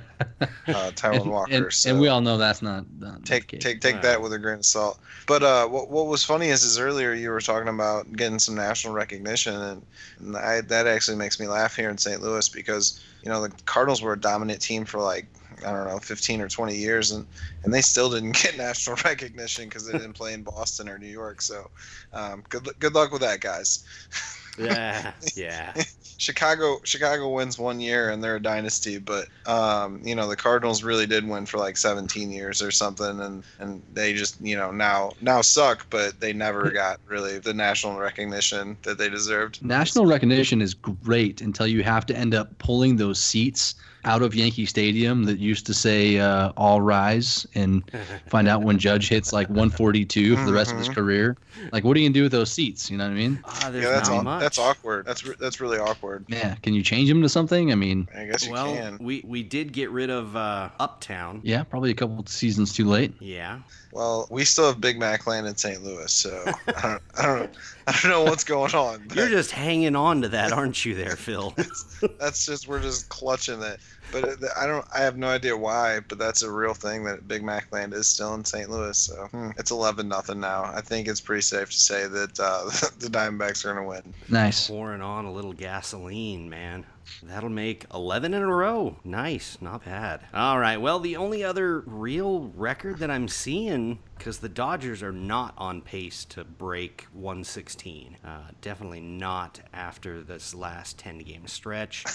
uh, 0.41 0.47
Taijuan 0.67 1.21
and, 1.23 1.31
Walker. 1.31 1.53
and, 1.53 1.73
so 1.73 1.91
and 1.91 2.01
we 2.01 2.09
all 2.09 2.21
know 2.21 2.37
that's 2.39 2.63
not, 2.63 2.85
not 2.99 3.21
the 3.21 3.27
take 3.27 3.49
case. 3.49 3.63
take 3.63 3.81
take 3.81 4.03
that 4.03 4.21
with 4.21 4.33
a 4.33 4.39
grain 4.39 4.57
of 4.59 4.65
salt. 4.65 4.99
But 5.27 5.43
uh, 5.43 5.67
what 5.69 5.91
what 5.91 6.07
was 6.07 6.25
funny 6.25 6.49
is 6.49 6.63
is 6.65 6.79
earlier 6.79 7.13
you 7.13 7.31
were 7.31 7.34
talking 7.41 7.69
about 7.69 8.13
getting 8.13 8.39
some 8.39 8.55
national 8.55 8.95
recognition, 8.95 9.55
and, 9.55 9.83
and 10.19 10.37
I, 10.37 10.61
that 10.63 10.87
actually 10.87 11.17
makes 11.17 11.39
me 11.39 11.47
laugh 11.47 11.77
here 11.77 11.91
in 11.91 11.99
St. 11.99 12.23
Louis 12.23 12.49
because 12.49 13.01
you 13.23 13.31
know 13.31 13.43
the 13.43 13.51
Cardinals 13.65 14.03
were 14.03 14.13
a 14.13 14.21
dominant 14.21 14.61
team 14.61 14.85
for 14.85 15.01
like 15.01 15.27
I 15.65 15.73
don't 15.73 15.87
know 15.87 15.99
15 15.99 16.41
or 16.41 16.49
20 16.49 16.77
years, 16.77 17.11
and 17.11 17.27
and 17.63 17.73
they 17.73 17.81
still 17.81 18.11
didn't 18.11 18.33
get 18.43 18.57
national 18.57 18.97
recognition 19.05 19.65
because 19.65 19.87
they 19.87 19.93
didn't 19.93 20.15
play 20.15 20.33
in 20.35 20.43
Boston 20.43 20.89
or 20.89 20.99
New 20.99 21.07
York. 21.07 21.41
So 21.43 21.71
um, 22.13 22.45
good 22.49 22.69
good 22.79 22.95
luck 22.95 23.13
with 23.13 23.23
that, 23.23 23.41
guys. 23.41 23.85
Yeah, 24.59 25.13
yeah. 25.35 25.75
Chicago 26.17 26.79
Chicago 26.85 27.29
wins 27.29 27.59
one 27.59 27.81
year 27.81 28.11
and 28.11 28.23
they're 28.23 28.37
a 28.37 28.43
dynasty, 28.43 28.99
but 28.99 29.27
um, 29.47 30.01
you 30.05 30.15
know 30.15 30.29
the 30.29 30.37
Cardinals 30.37 30.83
really 30.83 31.07
did 31.07 31.29
win 31.29 31.45
for 31.47 31.59
like 31.59 31.77
17 31.77 32.31
years 32.31 32.63
or 32.63 32.71
something, 32.71 33.21
and 33.21 33.45
and 33.59 33.83
they 33.93 34.13
just 34.13 34.41
you 34.41 34.57
know 34.57 34.71
now 34.71 35.13
now 35.21 35.41
suck, 35.41 35.87
but 35.91 36.21
they 36.21 36.33
never 36.33 36.71
got 36.71 37.01
really 37.07 37.39
the 37.39 37.55
national 37.55 37.99
recognition 37.99 38.77
that 38.83 38.99
they 38.99 39.09
deserved. 39.09 39.63
National 39.65 40.07
recognition 40.07 40.63
is 40.63 40.75
great 40.75 41.41
until 41.41 41.67
you 41.67 41.83
have 41.83 42.07
to 42.07 42.17
end 42.17 42.35
up 42.35 42.57
pulling 42.59 42.97
those 42.97 43.21
seats 43.21 43.75
out 44.05 44.23
of 44.23 44.35
Yankee 44.35 44.67
Stadium 44.67 45.25
that 45.25 45.39
used 45.39 45.67
to 45.67 45.75
say 45.75 46.19
uh, 46.19 46.53
"All 46.57 46.81
Rise" 46.81 47.47
and 47.55 47.83
find 48.29 48.49
out 48.49 48.63
when 48.63 48.79
Judge 48.79 49.09
hits 49.09 49.33
like 49.33 49.49
142 49.49 50.37
for 50.37 50.45
the 50.45 50.53
rest 50.53 50.73
of 50.73 50.79
his 50.79 50.89
Mhm. 50.89 50.95
career. 50.95 51.37
Like, 51.73 51.85
what 51.85 51.97
are 51.97 52.01
you 52.01 52.09
gonna 52.09 52.15
do 52.15 52.23
with 52.25 52.33
those 52.33 52.51
seats? 52.51 52.91
You 52.91 52.97
know 52.99 53.05
what 53.05 53.13
I 53.13 53.15
mean? 53.15 53.39
There's 53.71 53.85
yeah, 53.85 53.91
that's 53.91 54.09
not 54.09 54.19
au- 54.21 54.23
much. 54.23 54.41
that's 54.41 54.59
awkward. 54.59 55.07
That's 55.07 55.25
re- 55.25 55.37
that's 55.39 55.61
really 55.61 55.79
awkward. 55.79 56.25
Yeah, 56.29 56.55
can 56.57 56.75
you 56.75 56.83
change 56.83 57.09
them 57.09 57.23
to 57.23 57.29
something? 57.29 57.71
I 57.73 57.75
mean, 57.77 58.09
I 58.15 58.25
guess 58.27 58.45
you 58.47 58.53
well, 58.53 58.75
can. 58.75 58.99
we 59.01 59.23
we 59.27 59.43
did 59.43 59.73
get 59.73 59.91
rid 59.91 60.11
of 60.11 60.35
uh, 60.37 60.71
Uptown. 60.81 61.41
yeah, 61.45 61.63
probably 61.63 61.91
a 61.91 61.95
couple 61.95 62.25
seasons 62.27 62.73
too 62.73 62.87
late. 62.89 63.13
Yeah. 63.21 63.61
Well, 63.93 64.27
we 64.29 64.45
still 64.45 64.67
have 64.67 64.81
Big 64.81 64.99
Mac 64.99 65.25
Land 65.29 65.47
in 65.47 65.57
St. 65.57 65.85
Louis, 65.85 66.11
so 66.11 66.43
I 66.67 66.83
don't, 66.83 67.03
I 67.17 67.27
don't, 67.27 67.51
I 67.87 67.93
don't 67.93 68.11
know 68.11 68.25
what's 68.25 68.43
going 68.43 68.75
on. 68.75 69.05
but 69.07 69.17
You're 69.17 69.29
just 69.29 69.53
hanging 69.53 69.95
on 69.95 70.23
to 70.23 70.29
that, 70.31 70.51
aren't 70.51 70.85
you, 70.85 70.97
there, 70.97 71.15
Phil? 71.15 71.55
that's 72.19 72.45
just 72.45 72.67
we're 72.67 72.81
just 72.81 73.09
clutching 73.09 73.63
it. 73.63 73.79
But 74.13 74.39
I 74.57 74.67
don't, 74.67 74.85
I 74.95 75.01
have 75.01 75.17
no 75.17 75.29
idea 75.29 75.57
why. 75.57 76.01
But 76.09 76.19
that's 76.19 76.43
a 76.43 76.51
real 76.51 76.75
thing 76.75 77.05
that 77.05 77.27
Big 77.29 77.43
Mac 77.43 77.73
Land 77.73 77.95
is 77.95 78.09
still 78.09 78.35
in 78.35 78.45
St. 78.45 78.71
Louis. 78.71 78.97
So 78.97 79.27
hmm, 79.27 79.51
it's 79.57 79.71
11 79.71 80.09
nothing 80.09 80.41
now. 80.41 80.65
I 80.65 80.81
think 80.81 81.09
it's 81.09 81.21
pretty 81.21 81.43
safe 81.43 81.71
to 81.71 81.77
say 81.77 82.07
that 82.07 82.41
uh, 82.41 82.65
the 82.99 83.09
Diamondbacks 83.09 83.65
are 83.65 83.73
going 83.73 83.85
to 83.85 83.89
win. 83.89 84.15
Nice. 84.29 84.69
Pouring 84.69 85.03
on 85.03 85.25
a 85.25 85.33
little 85.33 85.53
gasoline, 85.53 86.49
man. 86.49 86.87
That'll 87.23 87.51
make 87.51 87.85
11 87.93 88.35
in 88.35 88.43
a 88.43 88.55
row. 88.55 88.97
Nice, 89.05 89.59
not 89.61 89.85
bad. 89.85 90.21
All 90.33 90.59
right, 90.59 90.79
well, 90.79 90.99
the 90.99 91.17
only 91.17 91.45
other 91.45 91.81
real 91.81 92.51
record 92.57 92.99
that 92.99 93.11
I'm 93.11 93.29
seeing, 93.29 93.99
because 94.17 94.39
the 94.39 94.49
Dodgers 94.49 95.03
are 95.03 95.13
not 95.13 95.55
on 95.59 95.81
pace 95.81 96.25
to 96.27 96.45
break 96.45 97.07
116. 97.13 98.17
Uh, 98.25 98.39
definitely 98.61 99.01
not 99.01 99.61
after 99.73 100.23
this 100.23 100.55
last 100.55 100.99
10 100.99 101.19
game 101.19 101.47
stretch. 101.47 102.05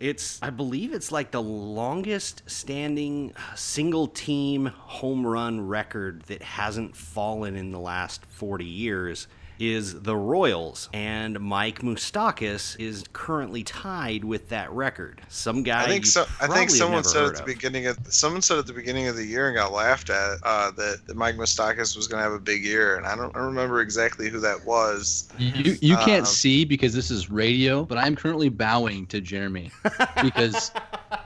It's, 0.00 0.42
I 0.42 0.48
believe 0.48 0.94
it's 0.94 1.12
like 1.12 1.30
the 1.30 1.42
longest 1.42 2.42
standing 2.46 3.34
single 3.54 4.06
team 4.06 4.64
home 4.64 5.26
run 5.26 5.68
record 5.68 6.22
that 6.22 6.42
hasn't 6.42 6.96
fallen 6.96 7.54
in 7.54 7.70
the 7.70 7.78
last 7.78 8.24
40 8.24 8.64
years 8.64 9.28
is 9.60 10.00
the 10.02 10.16
Royals, 10.16 10.88
and 10.92 11.38
Mike 11.38 11.80
Moustakas 11.82 12.78
is 12.80 13.04
currently 13.12 13.62
tied 13.62 14.24
with 14.24 14.48
that 14.48 14.70
record. 14.72 15.20
Some 15.28 15.62
guy 15.62 15.84
I 15.84 15.86
think 15.86 16.04
you 16.06 16.10
so. 16.10 16.24
I 16.40 16.46
think 16.46 16.70
someone 16.70 17.04
said 17.04 17.24
at 17.26 17.34
the 17.34 17.40
of. 17.40 17.46
beginning 17.46 17.86
of 17.86 17.98
someone 18.08 18.40
said 18.42 18.58
at 18.58 18.66
the 18.66 18.72
beginning 18.72 19.06
of 19.08 19.16
the 19.16 19.24
year 19.24 19.48
and 19.48 19.56
got 19.56 19.72
laughed 19.72 20.08
at 20.10 20.38
uh, 20.42 20.70
that, 20.72 21.02
that 21.06 21.16
Mike 21.16 21.36
Moustakas 21.36 21.96
was 21.96 22.08
going 22.08 22.18
to 22.18 22.24
have 22.24 22.32
a 22.32 22.38
big 22.40 22.64
year, 22.64 22.96
and 22.96 23.06
I 23.06 23.14
don't, 23.14 23.34
I 23.36 23.40
remember 23.40 23.80
exactly 23.82 24.28
who 24.30 24.40
that 24.40 24.64
was. 24.64 25.28
You 25.38 25.76
you 25.82 25.96
can't 25.98 26.20
Um, 26.20 26.26
see 26.26 26.64
because 26.64 26.94
this 26.94 27.10
is 27.10 27.30
radio, 27.30 27.84
but 27.84 27.98
I'm 27.98 28.16
currently 28.16 28.48
bowing 28.48 29.06
to 29.08 29.20
Jeremy 29.20 29.70
because 30.22 30.72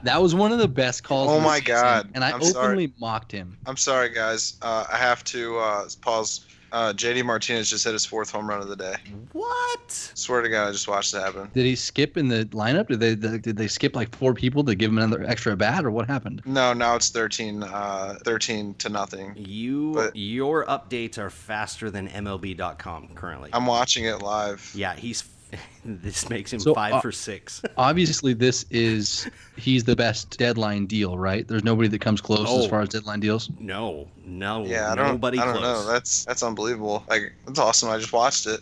that 0.02 0.20
was 0.20 0.34
one 0.34 0.52
of 0.52 0.58
the 0.58 0.68
best 0.68 1.02
calls. 1.04 1.28
Oh 1.30 1.40
my 1.40 1.58
season, 1.60 1.74
God, 1.74 2.10
And 2.14 2.24
I 2.24 2.28
I'm 2.30 2.34
openly 2.36 2.52
sorry. 2.52 2.92
mocked 2.98 3.32
him. 3.32 3.56
I'm 3.66 3.76
sorry, 3.76 4.10
guys. 4.10 4.54
Uh, 4.62 4.84
I 4.92 4.96
have 4.96 5.22
to 5.24 5.58
uh, 5.58 5.88
pause. 6.00 6.46
Uh, 6.74 6.92
JD 6.92 7.24
Martinez 7.24 7.70
just 7.70 7.84
hit 7.84 7.92
his 7.92 8.04
fourth 8.04 8.30
home 8.32 8.48
run 8.48 8.60
of 8.60 8.66
the 8.66 8.74
day. 8.74 8.96
What? 9.30 9.90
Swear 9.90 10.42
to 10.42 10.48
God, 10.48 10.68
I 10.68 10.72
just 10.72 10.88
watched 10.88 11.14
it 11.14 11.20
happen. 11.20 11.48
Did 11.54 11.66
he 11.66 11.76
skip 11.76 12.16
in 12.16 12.26
the 12.26 12.46
lineup? 12.46 12.88
Did 12.88 12.98
they 12.98 13.14
did 13.14 13.56
they 13.56 13.68
skip 13.68 13.94
like 13.94 14.12
four 14.16 14.34
people 14.34 14.64
to 14.64 14.74
give 14.74 14.90
him 14.90 14.98
another 14.98 15.22
extra 15.24 15.52
at 15.52 15.58
bat, 15.58 15.84
or 15.84 15.92
what 15.92 16.08
happened? 16.08 16.42
No, 16.44 16.72
now 16.72 16.96
it's 16.96 17.10
13, 17.10 17.62
uh, 17.62 18.18
13 18.24 18.74
to 18.74 18.88
nothing. 18.88 19.34
You, 19.36 19.92
But- 19.94 20.16
your 20.16 20.64
updates 20.66 21.16
are 21.16 21.30
faster 21.30 21.90
than 21.92 22.08
MLB.com 22.08 23.10
currently. 23.14 23.50
I'm 23.52 23.66
watching 23.66 24.04
it 24.06 24.20
live. 24.20 24.72
yeah, 24.74 24.94
he's. 24.96 25.22
this 25.84 26.28
makes 26.28 26.52
him 26.52 26.60
So, 26.60 26.74
five 26.74 26.94
uh, 26.94 27.00
for 27.00 27.12
six. 27.12 27.62
Obviously, 27.76 28.34
this 28.34 28.64
is 28.70 29.28
he's 29.56 29.84
the 29.84 29.94
best 29.96 30.36
deadline 30.38 30.86
deal, 30.86 31.16
right? 31.18 31.46
There's 31.46 31.64
nobody 31.64 31.88
that 31.88 32.00
comes 32.00 32.20
close 32.20 32.40
as 32.40 32.66
Oh. 32.66 32.68
far 32.68 32.80
as 32.80 32.88
deadline 32.88 33.20
deals. 33.20 33.50
No, 33.60 34.08
no, 34.24 34.64
Yeah, 34.66 34.90
I 34.92 34.94
don't. 34.94 35.06
nobody 35.08 35.38
I 35.38 35.44
don't 35.44 35.58
close. 35.58 35.84
know. 35.86 35.92
That's 35.92 36.24
that's 36.24 36.42
unbelievable. 36.42 37.04
Like 37.08 37.32
that's 37.46 37.58
awesome. 37.58 37.90
I 37.90 37.98
just 37.98 38.12
watched 38.12 38.46
it. 38.46 38.60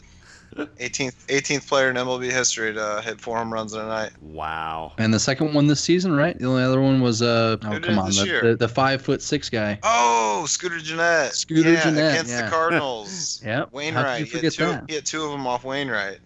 18th 0.56 1.14
18th 1.28 1.66
player 1.66 1.88
in 1.88 1.96
MLB 1.96 2.30
history 2.30 2.74
to 2.74 3.00
hit 3.02 3.18
four 3.18 3.38
home 3.38 3.50
runs 3.50 3.72
in 3.72 3.80
a 3.80 3.86
night. 3.86 4.10
Wow. 4.20 4.92
And 4.98 5.14
the 5.14 5.18
second 5.18 5.54
one 5.54 5.66
this 5.66 5.80
season, 5.80 6.14
right? 6.14 6.38
The 6.38 6.44
only 6.44 6.62
other 6.62 6.82
one 6.82 7.00
was 7.00 7.22
uh 7.22 7.56
oh 7.62 7.66
Who 7.68 7.80
come 7.80 7.98
on, 7.98 8.10
the, 8.10 8.40
the, 8.42 8.56
the 8.56 8.68
five 8.68 9.00
foot 9.00 9.22
six 9.22 9.48
guy. 9.48 9.78
Oh, 9.82 10.44
Scooter 10.46 10.78
Gennett. 10.78 11.32
Scooter 11.32 11.72
yeah, 11.72 11.84
Gennett, 11.84 12.12
against 12.12 12.32
yeah. 12.32 12.42
the 12.44 12.50
Cardinals. 12.50 13.40
Yep. 13.42 13.54
How 13.56 13.64
could 13.64 13.72
Wainwright. 13.72 14.20
you 14.20 14.26
He 14.26 14.30
hit, 14.32 14.36
forget 14.40 14.52
two, 14.52 14.64
that? 14.66 14.84
he 14.88 14.94
hit 14.96 15.06
two 15.06 15.24
of 15.24 15.30
them 15.30 15.46
off 15.46 15.64
Wainwright. 15.64 16.18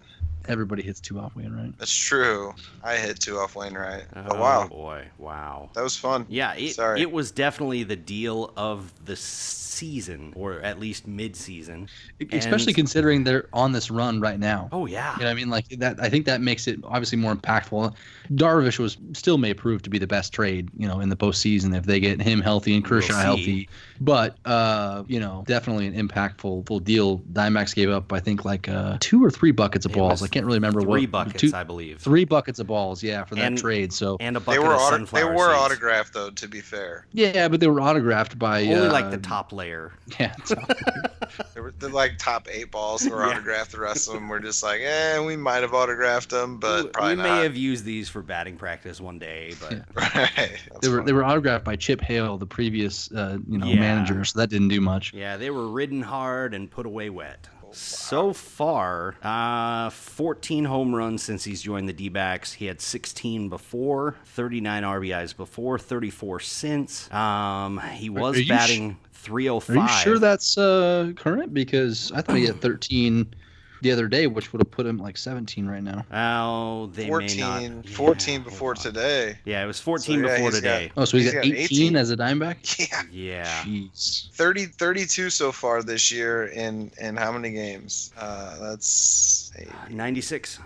Everybody 0.49 0.83
hits 0.83 1.01
two 1.01 1.19
off 1.19 1.35
win, 1.37 1.55
right? 1.57 1.73
That's 1.79 1.95
true. 1.95 2.55
I 2.83 2.97
hit 2.97 3.21
two 3.21 3.39
off 3.39 3.57
Wainwright. 3.57 4.05
Oh, 4.15 4.23
But 4.29 4.39
wow, 4.39 4.67
boy, 4.69 5.07
wow. 5.19 5.71
that 5.75 5.83
was 5.83 5.97
fun. 5.97 6.27
Yeah, 6.29 6.55
it, 6.55 6.75
Sorry. 6.75 7.01
it 7.01 7.11
was 7.11 7.31
definitely 7.31 7.83
the 7.83 7.97
deal 7.97 8.53
of 8.57 8.93
the 9.05 9.17
season, 9.17 10.33
or 10.37 10.61
at 10.61 10.81
least 10.81 11.07
mid-season. 11.07 11.89
Especially 12.33 12.71
And- 12.71 12.77
considering 12.77 13.25
they're 13.25 13.47
on 13.53 13.73
this 13.73 13.91
run 13.91 14.21
right 14.21 14.39
now. 14.39 14.69
Oh 14.73 14.87
yeah. 14.87 15.13
You 15.15 15.21
know 15.21 15.27
what 15.27 15.31
I 15.31 15.35
mean? 15.35 15.51
Like 15.51 15.69
that 15.79 16.01
I 16.01 16.09
think 16.09 16.25
that 16.27 16.41
makes 16.41 16.67
it 16.67 16.79
obviously 16.85 17.19
more 17.19 17.35
impactful. 17.35 17.95
Darvish 18.33 18.79
was 18.79 18.97
still 19.13 19.39
may 19.39 19.55
prove 19.55 19.83
to 19.83 19.91
be 19.91 19.99
the 19.99 20.07
best 20.07 20.33
trade, 20.33 20.71
you 20.77 20.89
know, 20.89 21.01
in 21.01 21.09
the 21.11 21.17
postseason 21.17 21.77
if 21.77 21.85
they 21.85 22.01
get 22.01 22.21
him 22.21 22.41
healthy 22.41 22.75
and 22.75 22.85
Kershaw 22.85 23.13
see. 23.15 23.21
healthy. 23.23 23.69
But 24.01 24.37
uh, 24.47 25.05
you 25.09 25.21
know, 25.21 25.45
definitely 25.47 25.87
an 25.87 26.09
impactful 26.09 26.67
full 26.67 26.81
deal. 26.81 27.19
Diamondbacks 27.33 27.75
gave 27.75 27.91
up, 27.91 28.13
I 28.13 28.21
think, 28.21 28.45
like 28.45 28.69
uh, 28.69 28.97
two 29.01 29.23
or 29.25 29.31
three 29.31 29.53
buckets 29.53 29.85
of 29.87 29.93
It 29.93 29.95
balls. 29.99 30.23
was 30.23 30.31
I 30.31 30.33
can't 30.37 30.47
really 30.47 30.59
remember 30.59 30.81
Three 30.83 31.03
what 31.07 31.11
buckets, 31.11 31.41
two- 31.41 31.53
I 31.55 31.65
believe. 31.65 32.01
three 32.01 32.25
buckets 32.25 32.59
of 32.59 32.67
balls, 32.67 33.03
yeah, 33.03 33.25
for 33.25 33.35
that 33.37 33.45
And- 33.45 33.59
trade. 33.59 33.93
So 33.93 34.17
And 34.21 34.37
a 34.37 34.41
They 34.41 34.45
bucket 34.47 34.63
were 34.63 34.75
of 34.75 34.81
auto- 34.81 35.05
they 35.07 35.25
were 35.25 35.49
seeds. 35.51 35.59
autographed 35.61 36.13
though. 36.15 36.31
To 36.31 36.49
be 36.49 36.61
fair, 36.61 37.07
yeah, 37.13 37.49
but 37.49 37.61
they 37.61 37.69
were 37.69 37.81
autographed 37.81 38.39
by 38.39 38.63
Only 38.63 38.89
uh, 38.89 38.93
like 38.93 39.11
the 39.11 39.19
top 39.19 39.53
layer. 39.53 39.93
Yeah, 40.21 40.33
they 41.55 41.61
were 41.61 41.73
the 41.79 41.89
like 41.89 42.19
top 42.19 42.47
eight 42.51 42.71
balls 42.71 43.09
were 43.09 43.25
Yeah. 43.25 43.31
autographed. 43.33 43.73
The 43.73 43.81
rest 43.81 44.09
of 44.09 44.15
them 44.15 44.29
were 44.29 44.41
just 44.41 44.63
like, 44.63 44.81
eh, 44.83 45.19
we 45.21 45.37
might 45.37 45.63
have 45.63 45.75
autographed 45.75 46.31
them, 46.31 46.59
but 46.59 46.85
we 46.85 46.91
probably 46.91 47.17
we 47.17 47.23
not. 47.23 47.37
may 47.39 47.43
have 47.43 47.57
used 47.57 47.85
these 47.85 48.09
for 48.09 48.23
batting 48.23 48.57
practice 48.57 49.01
one 49.01 49.19
day, 49.19 49.55
but 49.61 49.73
Yeah. 49.73 49.83
Right. 49.95 50.13
That's 50.37 50.81
they 50.83 50.89
were 50.89 50.97
funny. 50.99 51.07
they 51.07 51.13
were 51.13 51.25
autographed 51.25 51.65
by 51.65 51.77
Chip 51.77 52.01
Hale, 52.01 52.39
the 52.39 52.47
previous 52.47 53.11
uh, 53.13 53.39
you 53.49 53.59
know 53.59 53.67
Yeah. 53.67 53.81
manager. 53.81 54.25
So 54.25 54.39
that 54.39 54.51
didn't 54.51 54.69
do 54.69 54.81
much. 54.81 55.13
yeah, 55.13 55.37
they 55.37 55.51
were 55.51 55.69
ridden 55.69 56.03
hard 56.03 56.55
and 56.55 56.71
put 56.71 56.87
away 56.87 57.11
wet. 57.11 57.49
So 57.77 58.33
far, 58.33 59.17
uh, 59.23 59.91
14 59.91 60.65
home 60.65 60.95
runs 60.95 61.23
since 61.23 61.45
he's 61.45 61.61
joined 61.61 61.89
the 61.89 61.93
D 61.93 62.09
backs. 62.09 62.55
He 62.55 62.67
had 62.67 62.81
16 62.81 63.49
before, 63.49 64.17
39 64.25 64.83
RBIs 64.83 65.37
before, 65.37 65.79
34 65.79 66.41
since. 66.41 67.13
Um, 67.13 67.79
he 67.93 68.09
was 68.09 68.39
you 68.39 68.45
sh- 68.45 68.49
batting 68.49 68.97
Are 69.69 69.75
you 69.75 69.81
sure 70.03 70.19
that's 70.19 70.57
uh, 70.57 71.13
current? 71.17 71.53
Because 71.53 72.13
I 72.13 72.23
thought 72.23 72.37
he 72.37 72.47
had 72.47 72.63
13 72.63 73.35
the 73.83 73.93
other 73.93 74.09
day, 74.09 74.27
which 74.27 74.53
would 74.53 74.61
have 74.61 74.71
put 74.71 74.87
him 74.87 74.99
like 74.99 75.17
17 75.17 75.67
right 75.67 75.83
now. 75.83 76.05
Oh, 76.13 76.87
they 76.87 77.07
14, 77.09 77.37
may 77.41 77.69
not. 77.69 77.89
14 77.89 78.35
Yeah, 78.35 78.45
before 78.45 78.75
today. 78.75 79.39
Yeah, 79.45 79.63
it 79.63 79.67
was 79.67 79.79
14 79.81 80.05
So, 80.05 80.13
yeah, 80.13 80.35
before 80.37 80.51
he's 80.51 80.61
got- 80.61 80.79
today. 80.79 80.93
Oh, 80.97 81.05
so 81.05 81.17
he's 81.17 81.27
He's 81.27 81.35
got 81.35 81.43
got 81.45 81.47
18, 81.53 81.57
18. 81.65 81.97
as 81.97 82.11
a 82.11 82.17
Dimeback. 82.17 82.57
Yeah. 82.91 83.03
Yeah. 83.11 83.63
Jeez. 83.65 84.31
30, 84.33 84.67
32 84.67 85.31
so 85.31 85.53
far 85.53 85.83
this 85.83 86.11
year 86.13 86.47
in 86.47 86.91
in 87.01 87.17
how 87.17 87.33
many 87.33 87.51
games? 87.53 88.13
Uh, 88.17 88.59
that's 88.59 89.53
96. 89.91 90.59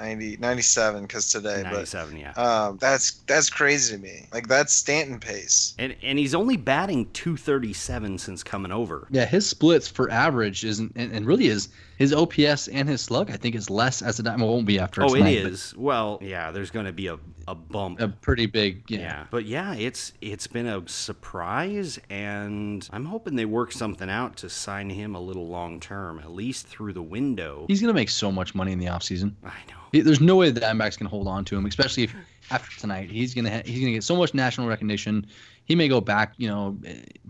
90, 0.00 0.38
97 0.38 1.02
because 1.02 1.30
today, 1.30 1.62
97, 1.62 2.16
yeah. 2.16 2.32
um, 2.32 2.76
that's 2.78 3.12
that's 3.28 3.48
crazy 3.48 3.94
to 3.94 4.02
me. 4.02 4.26
Like 4.32 4.48
that's 4.48 4.72
Stanton 4.72 5.20
pace. 5.20 5.72
And, 5.78 5.94
and 6.02 6.18
he's 6.18 6.34
only 6.34 6.56
batting 6.56 7.08
237 7.12 8.18
since 8.18 8.42
coming 8.42 8.72
over. 8.72 9.06
Yeah, 9.10 9.24
his 9.24 9.48
splits 9.48 9.86
for 9.86 10.10
average 10.10 10.64
isn't, 10.64 10.92
and, 10.96 11.12
and 11.12 11.24
really 11.24 11.46
is 11.46 11.68
his 11.98 12.12
OPS 12.12 12.68
and 12.68 12.88
his 12.88 13.00
slug. 13.00 13.30
I 13.30 13.36
think 13.36 13.54
is 13.54 13.70
less 13.70 14.02
as 14.02 14.18
a 14.18 14.22
Diamond. 14.22 14.42
Well, 14.42 14.52
won't 14.54 14.66
be 14.66 14.78
after. 14.78 15.02
Oh, 15.02 15.06
it 15.06 15.18
tonight, 15.18 15.42
but 15.42 15.52
is. 15.52 15.74
Well, 15.76 16.18
yeah, 16.22 16.50
there's 16.50 16.70
going 16.70 16.86
to 16.86 16.92
be 16.92 17.08
a, 17.08 17.18
a 17.46 17.54
bump. 17.54 18.00
A 18.00 18.08
pretty 18.08 18.46
big. 18.46 18.82
Yeah. 18.88 18.98
yeah. 18.98 19.26
But 19.30 19.46
yeah, 19.46 19.74
it's 19.74 20.12
it's 20.20 20.46
been 20.46 20.66
a 20.66 20.86
surprise 20.88 21.98
and 22.10 22.88
I'm 22.92 23.04
hoping 23.04 23.36
they 23.36 23.44
work 23.44 23.72
something 23.72 24.10
out 24.10 24.36
to 24.38 24.50
sign 24.50 24.90
him 24.90 25.14
a 25.14 25.20
little 25.20 25.46
long 25.46 25.80
term, 25.80 26.18
at 26.18 26.30
least 26.32 26.66
through 26.66 26.92
the 26.92 27.02
window. 27.02 27.66
He's 27.68 27.80
gonna 27.80 27.94
make 27.94 28.10
so 28.10 28.32
much 28.32 28.54
money 28.54 28.72
in 28.72 28.78
the 28.78 28.86
offseason. 28.86 29.34
I 29.44 29.52
know. 29.68 30.02
There's 30.02 30.20
no 30.20 30.36
way 30.36 30.50
the 30.50 30.60
Diamondbacks 30.60 30.98
can 30.98 31.06
hold 31.06 31.28
on 31.28 31.44
to 31.46 31.56
him, 31.56 31.66
especially 31.66 32.04
if 32.04 32.14
after 32.50 32.80
tonight 32.80 33.10
he's 33.10 33.34
gonna 33.34 33.50
ha- 33.50 33.62
he's 33.64 33.80
gonna 33.80 33.92
get 33.92 34.04
so 34.04 34.16
much 34.16 34.34
national 34.34 34.66
recognition. 34.66 35.26
He 35.64 35.74
may 35.74 35.88
go 35.88 36.00
back, 36.00 36.34
you 36.36 36.48
know, 36.48 36.76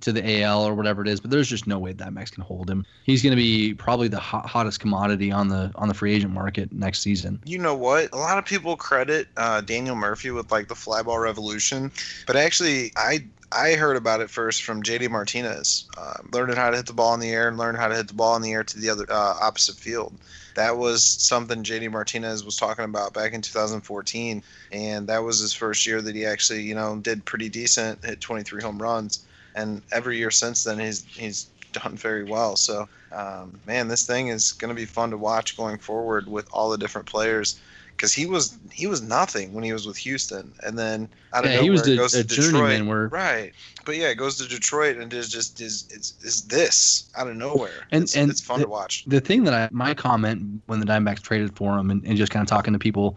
to 0.00 0.12
the 0.12 0.42
AL 0.42 0.64
or 0.64 0.74
whatever 0.74 1.02
it 1.02 1.08
is, 1.08 1.20
but 1.20 1.30
there's 1.30 1.48
just 1.48 1.66
no 1.66 1.78
way 1.78 1.92
that 1.92 2.12
Max 2.12 2.30
can 2.30 2.42
hold 2.42 2.68
him. 2.68 2.84
He's 3.04 3.22
going 3.22 3.32
to 3.32 3.36
be 3.36 3.74
probably 3.74 4.08
the 4.08 4.18
hot, 4.18 4.46
hottest 4.46 4.80
commodity 4.80 5.30
on 5.30 5.48
the 5.48 5.70
on 5.76 5.88
the 5.88 5.94
free 5.94 6.14
agent 6.14 6.32
market 6.32 6.72
next 6.72 7.00
season. 7.00 7.40
You 7.44 7.58
know 7.58 7.74
what? 7.74 8.12
A 8.12 8.16
lot 8.16 8.38
of 8.38 8.44
people 8.44 8.76
credit 8.76 9.28
uh, 9.36 9.60
Daniel 9.60 9.96
Murphy 9.96 10.30
with 10.30 10.50
like 10.50 10.68
the 10.68 10.74
flyball 10.74 11.22
revolution, 11.22 11.92
but 12.26 12.36
actually, 12.36 12.92
I 12.96 13.24
I 13.52 13.74
heard 13.74 13.96
about 13.96 14.20
it 14.20 14.30
first 14.30 14.64
from 14.64 14.82
JD 14.82 15.10
Martinez, 15.10 15.88
uh, 15.96 16.14
learning 16.32 16.56
how 16.56 16.70
to 16.70 16.76
hit 16.76 16.86
the 16.86 16.92
ball 16.92 17.14
in 17.14 17.20
the 17.20 17.30
air 17.30 17.48
and 17.48 17.56
learning 17.56 17.80
how 17.80 17.88
to 17.88 17.94
hit 17.94 18.08
the 18.08 18.14
ball 18.14 18.34
in 18.34 18.42
the 18.42 18.52
air 18.52 18.64
to 18.64 18.78
the 18.78 18.90
other 18.90 19.06
uh, 19.08 19.36
opposite 19.40 19.76
field. 19.76 20.12
That 20.54 20.76
was 20.76 21.02
something 21.04 21.62
JD 21.62 21.90
Martinez 21.90 22.44
was 22.44 22.56
talking 22.56 22.84
about 22.84 23.12
back 23.12 23.32
in 23.32 23.42
2014, 23.42 24.42
and 24.72 25.06
that 25.08 25.22
was 25.22 25.40
his 25.40 25.52
first 25.52 25.86
year 25.86 26.00
that 26.00 26.14
he 26.14 26.24
actually, 26.24 26.62
you 26.62 26.74
know, 26.74 26.96
did 26.96 27.24
pretty 27.24 27.48
decent, 27.48 28.04
hit 28.04 28.20
23 28.20 28.62
home 28.62 28.80
runs, 28.80 29.26
and 29.54 29.82
every 29.92 30.16
year 30.18 30.30
since 30.30 30.64
then 30.64 30.78
he's 30.78 31.04
he's 31.04 31.48
done 31.72 31.96
very 31.96 32.24
well. 32.24 32.56
So, 32.56 32.88
um, 33.12 33.60
man, 33.66 33.88
this 33.88 34.06
thing 34.06 34.28
is 34.28 34.52
going 34.52 34.68
to 34.68 34.80
be 34.80 34.86
fun 34.86 35.10
to 35.10 35.18
watch 35.18 35.56
going 35.56 35.78
forward 35.78 36.28
with 36.28 36.48
all 36.52 36.70
the 36.70 36.78
different 36.78 37.06
players 37.06 37.60
because 37.96 38.12
he 38.12 38.26
was 38.26 38.56
he 38.72 38.86
was 38.86 39.02
nothing 39.02 39.52
when 39.54 39.64
he 39.64 39.72
was 39.72 39.86
with 39.86 39.96
Houston, 39.98 40.52
and 40.62 40.78
then 40.78 41.08
out 41.32 41.44
of 41.44 41.50
Yeah, 41.50 41.56
nowhere 41.56 41.64
he 41.64 41.70
was 41.70 41.82
the- 41.84 41.96
goes 41.96 42.14
a 42.14 42.24
to 42.24 42.34
Detroit. 42.36 42.84
where- 42.86 43.08
right, 43.08 43.52
but 43.84 43.96
yeah, 43.96 44.08
it 44.08 44.16
goes 44.16 44.36
to 44.38 44.48
Detroit 44.48 44.96
and 44.96 45.12
is 45.12 45.28
just 45.28 45.60
is 45.60 45.84
is 45.90 46.14
is 46.22 46.42
this 46.42 47.04
out 47.16 47.28
of 47.28 47.36
nowhere, 47.36 47.86
And- 47.92 48.04
it's, 48.04 48.16
and 48.16 48.30
it's 48.30 48.40
fun 48.40 48.58
the- 48.60 48.66
to 48.66 48.70
watch. 48.70 49.04
the 49.06 49.20
thing 49.20 49.44
that 49.44 49.54
I 49.54 49.68
my 49.72 49.94
comment 49.94 50.62
when 50.66 50.80
the 50.80 50.86
Diamondbacks 50.86 51.22
traded 51.22 51.56
for 51.56 51.78
him 51.78 51.90
and, 51.90 52.04
and 52.04 52.16
just 52.16 52.32
kind 52.32 52.42
of 52.42 52.48
talking 52.48 52.72
to 52.72 52.78
people 52.78 53.16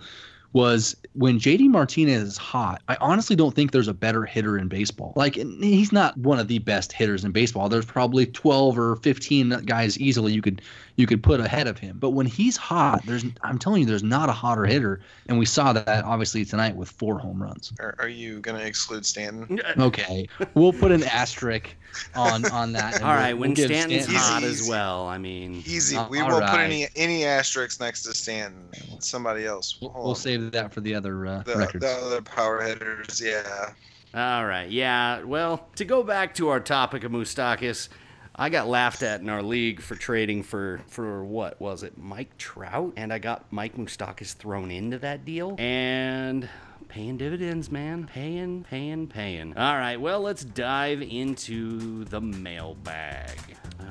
was 0.54 0.96
when 1.14 1.40
JD 1.40 1.70
Martinez 1.70 2.24
is 2.24 2.38
hot, 2.38 2.82
I 2.88 2.98
honestly 3.02 3.36
don't 3.36 3.54
think 3.54 3.72
there's 3.72 3.88
a 3.88 3.94
better 3.94 4.24
hitter 4.24 4.58
in 4.58 4.68
baseball. 4.68 5.14
Like 5.16 5.36
he's 5.36 5.92
not 5.92 6.18
one 6.18 6.40
of 6.40 6.48
the 6.48 6.60
best 6.60 6.92
hitters 6.92 7.26
in 7.26 7.32
baseball. 7.32 7.70
There's 7.70 7.86
probably 7.86 8.26
12 8.26 8.78
or 8.78 8.96
15 8.98 9.50
guys 9.66 10.00
easily 10.00 10.34
you 10.34 10.42
could 10.42 10.62
you 10.96 11.06
could 11.06 11.22
put 11.22 11.40
ahead 11.40 11.68
of 11.68 11.78
him. 11.78 11.98
But 12.00 12.12
when 12.12 12.26
he's 12.26 12.58
hot, 12.58 13.06
there's 13.06 13.26
I'm 13.44 13.60
telling 13.60 13.82
you 13.82 13.88
there's 13.88 14.04
not 14.04 14.30
a 14.30 14.34
hotter 14.34 14.66
hitter 14.66 15.02
and 15.28 15.38
we 15.38 15.46
saw 15.46 15.74
that 15.74 16.04
obviously 16.06 16.46
tonight 16.46 16.76
with 16.76 16.90
four 16.90 17.20
home 17.20 17.42
runs. 17.42 17.74
Are, 17.80 17.96
are 18.00 18.10
you 18.10 18.40
going 18.40 18.60
to 18.60 18.66
exclude 18.66 19.06
Stanton? 19.06 19.60
Okay. 19.78 20.28
we'll 20.54 20.74
put 20.74 20.92
an 20.92 21.04
asterisk 21.04 21.76
on 22.16 22.46
on 22.52 22.74
that. 22.74 22.96
and 22.96 23.04
All 23.04 23.10
we'll- 23.10 23.18
right, 23.20 23.34
we'll 23.34 23.50
when 23.50 23.56
Stanton's 23.56 24.04
Stanton- 24.04 24.16
hot 24.16 24.44
Easy, 24.44 24.64
as 24.64 24.70
well. 24.70 25.08
I 25.08 25.18
mean, 25.18 25.64
Easy. 25.66 25.96
Uh, 25.98 26.08
we 26.10 26.22
won't 26.22 26.46
put 26.46 26.60
any 26.60 26.88
any 26.96 27.26
asterisks 27.26 27.80
next 27.80 28.04
to 28.04 28.14
Stanton. 28.14 28.70
Somebody 29.00 29.46
else. 29.46 29.78
We'll, 29.82 29.94
we'll 29.96 30.16
save 30.16 30.52
that 30.52 30.74
for 30.74 30.82
the 30.82 30.96
other 30.96 31.26
uh, 31.26 31.44
the, 31.44 31.56
records. 31.58 31.84
the 31.86 31.92
other 31.92 32.22
power 32.22 32.62
hitters. 32.62 33.22
Yeah. 33.24 33.72
All 34.14 34.46
right, 34.46 34.70
yeah. 34.70 35.24
Well, 35.24 35.68
to 35.76 35.86
go 35.86 36.02
back 36.02 36.34
to 36.36 36.50
our 36.50 36.60
topic 36.60 37.04
of 37.04 37.12
Moustakas, 37.12 37.90
I 38.36 38.50
got 38.50 38.68
laughed 38.68 39.04
at 39.04 39.20
in 39.22 39.30
our 39.30 39.44
league 39.44 39.82
for 39.82 39.96
trading 39.96 40.44
for 40.44 40.82
for 40.88 41.24
what 41.26 41.60
was 41.60 41.84
it, 41.84 41.98
Mike 41.98 42.38
Trout, 42.38 42.94
and 42.96 43.12
I 43.12 43.20
got 43.20 43.52
Mike 43.52 43.76
Moustakas 43.76 44.34
thrown 44.34 44.72
into 44.72 44.98
that 45.00 45.26
deal, 45.26 45.56
and 45.60 46.48
paying 46.88 47.18
dividends, 47.18 47.70
man, 47.72 48.06
paying, 48.06 48.64
paying, 48.64 49.08
paying. 49.08 49.56
All 49.58 49.76
right, 49.76 50.00
well, 50.00 50.22
let's 50.22 50.44
dive 50.44 51.02
into 51.02 52.06
the 52.06 52.22
mailbag. 52.22 53.38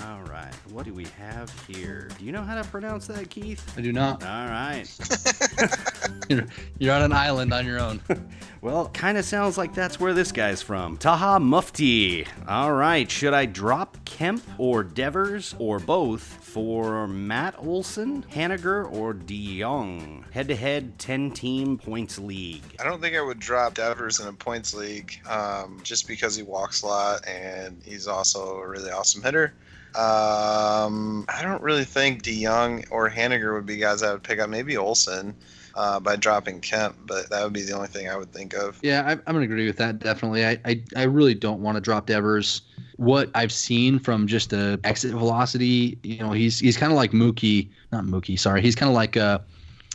All 0.05 0.23
right, 0.23 0.55
what 0.71 0.85
do 0.85 0.93
we 0.93 1.07
have 1.19 1.51
here? 1.67 2.09
Do 2.19 2.25
you 2.25 2.33
know 2.33 2.43
how 2.43 2.61
to 2.61 2.69
pronounce 2.69 3.07
that, 3.07 3.31
Keith? 3.31 3.65
I 3.77 3.81
do 3.81 3.93
not. 3.93 4.23
All 4.23 4.47
right. 4.47 4.87
You're, 6.29 6.47
you're 6.79 6.93
on 6.93 7.03
an 7.03 7.13
island 7.13 7.53
on 7.53 7.65
your 7.65 7.79
own. 7.79 8.01
Well, 8.63 8.89
kind 8.89 9.17
of 9.17 9.25
sounds 9.25 9.57
like 9.57 9.75
that's 9.75 10.01
where 10.01 10.13
this 10.13 10.33
guy's 10.33 10.61
from. 10.61 10.97
Taha 10.97 11.39
Mufti. 11.39 12.27
All 12.49 12.73
right, 12.73 13.09
should 13.09 13.33
I 13.33 13.47
drop 13.47 13.97
Kemp 14.05 14.43
or 14.59 14.83
Devers 14.83 15.55
or 15.61 15.79
both 15.79 16.23
for 16.57 17.07
Matt 17.07 17.55
Olson, 17.59 18.23
Haniger, 18.33 18.91
or 18.91 19.13
DeYoung? 19.13 20.25
Head 20.31 20.49
to 20.49 20.57
head 20.57 20.99
10 20.99 21.33
team 21.33 21.77
points 21.77 22.19
league. 22.19 22.63
I 22.81 22.85
don't 22.85 22.99
think 22.99 23.15
I 23.15 23.21
would 23.21 23.39
drop 23.39 23.75
Devers 23.75 24.21
in 24.21 24.27
a 24.27 24.33
points 24.33 24.73
league 24.73 25.21
um, 25.29 25.79
just 25.83 26.09
because 26.09 26.35
he 26.35 26.43
walks 26.43 26.81
a 26.81 26.87
lot 26.87 27.29
and 27.29 27.83
he's 27.85 28.07
also 28.07 28.57
a 28.57 28.67
really 28.67 28.91
awesome 28.91 29.23
hitter. 29.23 29.53
Um, 29.95 31.27
I 31.29 31.43
don't 31.43 31.61
really 31.61 31.85
think 31.85 32.23
DeYoung 32.23 32.87
or 32.91 33.11
Haniger 33.11 33.55
would 33.55 33.67
be 33.67 33.77
guys 33.77 34.03
I 34.03 34.13
would 34.13 34.23
pick 34.23 34.39
up. 34.39 34.49
Maybe 34.49 34.79
Olson 34.79 35.35
uh, 35.75 36.01
by 36.01 36.17
dropping 36.17 36.63
Kemp, 36.63 36.97
but 37.05 37.29
that 37.29 37.45
would 37.45 37.53
be 37.53 37.65
the 37.65 37.75
only 37.75 37.89
thing 37.89 38.09
I 38.09 38.17
would 38.17 38.33
think 38.33 38.55
of. 38.55 38.81
Yeah, 38.83 39.03
I, 39.07 39.13
I'm 39.13 39.19
gonna 39.27 39.41
agree 39.43 39.67
with 39.67 39.77
that 39.77 39.99
definitely. 39.99 40.47
I 40.47 40.59
I, 40.65 40.83
I 40.97 41.03
really 41.03 41.35
don't 41.35 41.61
want 41.61 41.77
to 41.77 41.83
drop 41.83 42.07
Devers. 42.07 42.63
What 42.97 43.31
I've 43.35 43.53
seen 43.53 43.99
from 43.99 44.27
just 44.27 44.53
a 44.53 44.81
exit 44.85 45.13
velocity, 45.13 45.99
you 46.03 46.19
know, 46.19 46.33
he's 46.33 46.59
he's 46.59 46.77
kind 46.77 46.93
of 46.93 46.97
like 46.97 47.13
Mookie, 47.13 47.69
not 47.93 48.05
Mookie, 48.05 48.39
sorry, 48.39 48.63
he's 48.63 48.75
kind 48.75 48.89
of 48.89 48.95
like 48.95 49.17
a, 49.17 49.45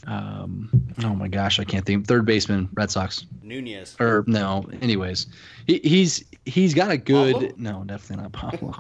um, 0.08 0.70
oh 1.04 1.16
my 1.16 1.28
gosh, 1.28 1.60
I 1.60 1.64
can't 1.64 1.86
think. 1.86 2.06
Third 2.08 2.26
baseman, 2.26 2.70
Red 2.74 2.92
Sox, 2.92 3.26
Nunez. 3.42 3.96
or 4.00 4.24
no, 4.28 4.70
anyways, 4.82 5.28
he, 5.66 5.80
he's 5.84 6.24
he's 6.46 6.74
got 6.74 6.92
a 6.92 6.98
good, 6.98 7.34
Pablo? 7.34 7.50
no, 7.58 7.84
definitely 7.86 8.24
not 8.24 8.32
Pablo. 8.34 8.76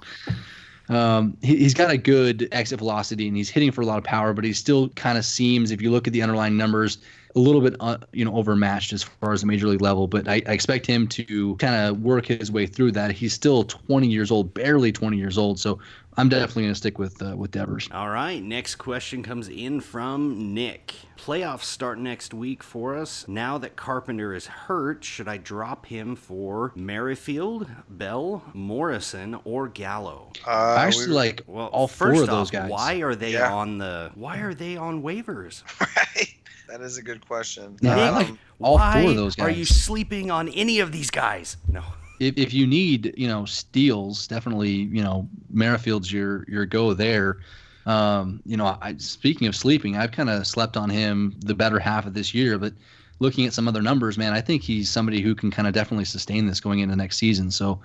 Um, 0.89 1.37
he, 1.41 1.55
he's 1.57 1.73
got 1.73 1.89
a 1.89 1.97
good 1.97 2.49
exit 2.51 2.79
velocity 2.79 3.27
and 3.27 3.37
he's 3.37 3.49
hitting 3.49 3.71
for 3.71 3.81
a 3.81 3.85
lot 3.85 3.97
of 3.97 4.03
power, 4.03 4.33
but 4.33 4.43
he 4.43 4.51
still 4.51 4.89
kind 4.89 5.17
of 5.17 5.23
seems, 5.23 5.71
if 5.71 5.81
you 5.81 5.89
look 5.89 6.05
at 6.05 6.11
the 6.11 6.21
underlying 6.21 6.57
numbers, 6.57 6.97
a 7.35 7.39
little 7.39 7.61
bit, 7.61 7.75
uh, 7.79 7.97
you 8.11 8.25
know, 8.25 8.35
overmatched 8.35 8.93
as 8.93 9.03
far 9.03 9.31
as 9.33 9.41
the 9.41 9.47
major 9.47 9.67
league 9.67 9.81
level. 9.81 10.07
But 10.07 10.27
I, 10.27 10.41
I 10.47 10.51
expect 10.53 10.85
him 10.85 11.07
to 11.09 11.55
kind 11.57 11.75
of 11.75 12.01
work 12.01 12.25
his 12.25 12.51
way 12.51 12.65
through 12.65 12.91
that. 12.93 13.11
He's 13.11 13.33
still 13.33 13.63
20 13.63 14.07
years 14.07 14.31
old, 14.31 14.53
barely 14.53 14.91
20 14.91 15.17
years 15.17 15.37
old. 15.37 15.59
So 15.59 15.79
I'm 16.17 16.27
definitely 16.27 16.63
going 16.63 16.73
to 16.73 16.77
stick 16.77 16.99
with 16.99 17.21
uh, 17.21 17.35
with 17.37 17.51
Devers. 17.51 17.87
All 17.93 18.09
right, 18.09 18.43
next 18.43 18.75
question 18.75 19.23
comes 19.23 19.47
in 19.47 19.79
from 19.79 20.53
Nick. 20.53 20.93
Playoffs 21.17 21.63
start 21.63 21.99
next 21.99 22.33
week 22.33 22.63
for 22.63 22.97
us. 22.97 23.25
Now 23.29 23.57
that 23.59 23.75
Carpenter 23.77 24.33
is 24.33 24.45
hurt, 24.47 25.03
should 25.05 25.27
I 25.29 25.37
drop 25.37 25.85
him 25.85 26.15
for 26.17 26.73
Merrifield, 26.75 27.67
Bell, 27.89 28.43
Morrison, 28.53 29.39
or 29.45 29.67
Gallo? 29.69 30.31
Uh, 30.45 30.49
I 30.49 30.85
actually 30.85 31.07
we- 31.07 31.13
like 31.13 31.43
Well, 31.47 31.67
all 31.67 31.87
four 31.87 32.07
first 32.09 32.23
of 32.23 32.27
those 32.27 32.51
guys. 32.51 32.69
Why 32.69 32.95
are 33.01 33.15
they 33.15 33.33
Yeah. 33.33 33.53
on 33.53 33.77
the? 33.77 34.11
Why 34.15 34.39
are 34.39 34.53
they 34.53 34.75
on 34.75 35.01
waivers? 35.03 35.63
right. 35.79 36.33
That 36.71 36.81
is 36.81 36.97
a 36.97 37.03
good 37.03 37.25
question. 37.27 37.75
Yeah, 37.81 38.09
Um, 38.09 38.15
like 38.15 38.27
all 38.61 38.75
why 38.77 39.01
four 39.01 39.11
of 39.11 39.17
those 39.17 39.35
guys. 39.35 39.47
Are 39.47 39.51
you 39.51 39.65
sleeping 39.65 40.31
on 40.31 40.47
any 40.49 40.79
of 40.79 40.91
these 40.93 41.09
guys? 41.09 41.57
No. 41.67 41.83
if, 42.21 42.37
if 42.37 42.53
you 42.53 42.65
need 42.65 43.13
you 43.17 43.27
know 43.27 43.43
steals 43.45 44.27
definitely 44.27 44.69
you 44.69 45.03
know 45.03 45.27
merrifield's 45.49 46.11
your 46.13 46.45
your 46.47 46.65
go 46.65 46.93
there 46.93 47.39
um 47.87 48.41
you 48.45 48.55
know 48.55 48.77
I, 48.81 48.95
speaking 48.97 49.47
of 49.47 49.55
sleeping 49.55 49.97
i've 49.97 50.11
kind 50.11 50.29
of 50.29 50.45
slept 50.45 50.77
on 50.77 50.89
him 50.89 51.35
the 51.39 51.55
better 51.55 51.79
half 51.79 52.05
of 52.05 52.13
this 52.13 52.31
year 52.33 52.59
but 52.59 52.73
looking 53.19 53.47
at 53.47 53.53
some 53.53 53.67
other 53.67 53.81
numbers 53.81 54.17
man 54.19 54.33
i 54.33 54.41
think 54.41 54.61
he's 54.61 54.87
somebody 54.89 55.19
who 55.19 55.33
can 55.33 55.49
kind 55.49 55.67
of 55.67 55.73
definitely 55.73 56.05
sustain 56.05 56.45
this 56.45 56.59
going 56.59 56.79
into 56.79 56.95
next 56.95 57.17
season 57.17 57.49
so 57.49 57.79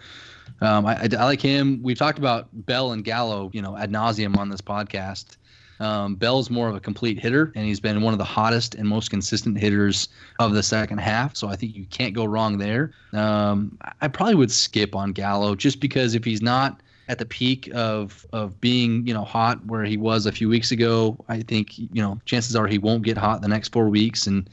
um, 0.61 0.85
I, 0.87 0.97
I, 0.97 1.09
I 1.19 1.25
like 1.25 1.41
him 1.41 1.81
we've 1.83 1.99
talked 1.99 2.19
about 2.19 2.49
bell 2.67 2.93
and 2.93 3.03
gallo 3.03 3.51
you 3.55 3.63
know 3.63 3.75
ad 3.77 3.91
nauseum 3.91 4.37
on 4.37 4.51
this 4.51 4.61
podcast 4.61 5.39
um, 5.81 6.15
Bell's 6.15 6.51
more 6.51 6.69
of 6.69 6.75
a 6.75 6.81
complete 6.81 7.19
hitter, 7.19 7.53
and 7.55 7.65
he's 7.67 7.81
been 7.81 8.01
one 8.03 8.13
of 8.15 8.19
the 8.19 8.25
hottest 8.25 8.75
and 8.75 8.89
most 8.89 9.11
consistent 9.11 9.59
hitters 9.59 10.09
of 10.39 10.55
the 10.55 10.63
second 10.63 10.99
half. 10.99 11.37
So 11.37 11.49
I 11.49 11.57
think 11.57 11.77
you 11.77 11.85
can't 11.87 12.15
go 12.15 12.25
wrong 12.25 12.59
there. 12.59 12.93
Um, 13.13 13.79
I- 14.01 14.09
probably 14.09 14.35
would 14.37 14.51
skip 14.51 14.95
on 14.95 15.13
Gallo 15.13 15.55
just 15.55 15.81
because 15.81 16.15
if 16.15 16.25
he's 16.25 16.41
not 16.41 16.81
at 17.09 17.19
the 17.19 17.27
peak 17.27 17.71
of 17.75 18.27
of 18.33 18.61
being 18.61 19.07
you 19.07 19.15
know 19.15 19.23
hot 19.25 19.65
where 19.67 19.85
he 19.85 19.97
was 19.97 20.27
a 20.27 20.33
few 20.33 20.49
weeks 20.49 20.73
ago, 20.73 21.17
I 21.29 21.43
think 21.43 21.79
you 21.79 21.89
know 22.03 22.19
chances 22.25 22.57
are 22.57 22.67
he 22.67 22.79
won't 22.79 23.03
get 23.03 23.17
hot 23.19 23.43
the 23.43 23.49
next 23.49 23.73
four 23.73 23.89
weeks, 23.89 24.27
and 24.27 24.49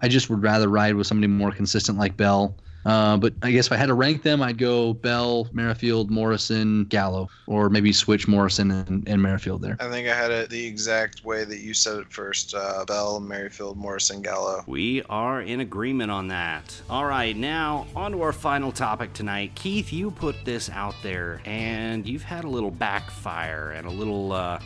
I 0.00 0.08
just 0.08 0.30
would 0.30 0.42
rather 0.42 0.68
ride 0.68 0.94
with 0.94 1.06
somebody 1.06 1.26
more 1.26 1.50
consistent 1.50 1.98
like 1.98 2.16
Bell. 2.16 2.54
Uh, 2.88 3.18
but 3.18 3.34
I 3.42 3.50
guess 3.50 3.66
if 3.66 3.72
I 3.72 3.76
had 3.76 3.86
to 3.86 3.94
rank 3.94 4.22
them, 4.22 4.40
I'd 4.40 4.56
go 4.56 4.94
Bell, 4.94 5.46
Merrifield, 5.52 6.10
Morrison, 6.10 6.84
Gallo, 6.84 7.28
or 7.46 7.68
maybe 7.68 7.92
switch 7.92 8.26
Morrison 8.26 8.70
and, 8.70 9.06
and 9.06 9.20
Merrifield 9.20 9.60
there. 9.60 9.76
I 9.78 9.90
think 9.90 10.08
I 10.08 10.14
had 10.14 10.30
it 10.30 10.48
the 10.48 10.66
exact 10.66 11.22
way 11.22 11.44
that 11.44 11.58
you 11.58 11.74
said 11.74 11.98
it 11.98 12.10
first. 12.10 12.54
Uh, 12.54 12.86
Bell, 12.86 13.20
Merrifield, 13.20 13.76
Morrison, 13.76 14.22
Gallo. 14.22 14.64
We 14.66 15.02
are 15.10 15.42
in 15.42 15.60
agreement 15.60 16.10
on 16.10 16.28
that. 16.28 16.80
All 16.88 17.04
right, 17.04 17.36
now 17.36 17.86
on 17.94 18.12
to 18.12 18.22
our 18.22 18.32
final 18.32 18.72
topic 18.72 19.12
tonight. 19.12 19.52
Keith, 19.54 19.92
you 19.92 20.10
put 20.10 20.46
this 20.46 20.70
out 20.70 20.94
there, 21.02 21.42
and 21.44 22.08
you've 22.08 22.22
had 22.22 22.44
a 22.44 22.48
little 22.48 22.70
backfire 22.70 23.72
and 23.72 23.86
a 23.86 23.90
little 23.90 24.32
uh, 24.32 24.60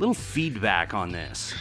little 0.00 0.14
feedback 0.14 0.94
on 0.94 1.12
this. 1.12 1.54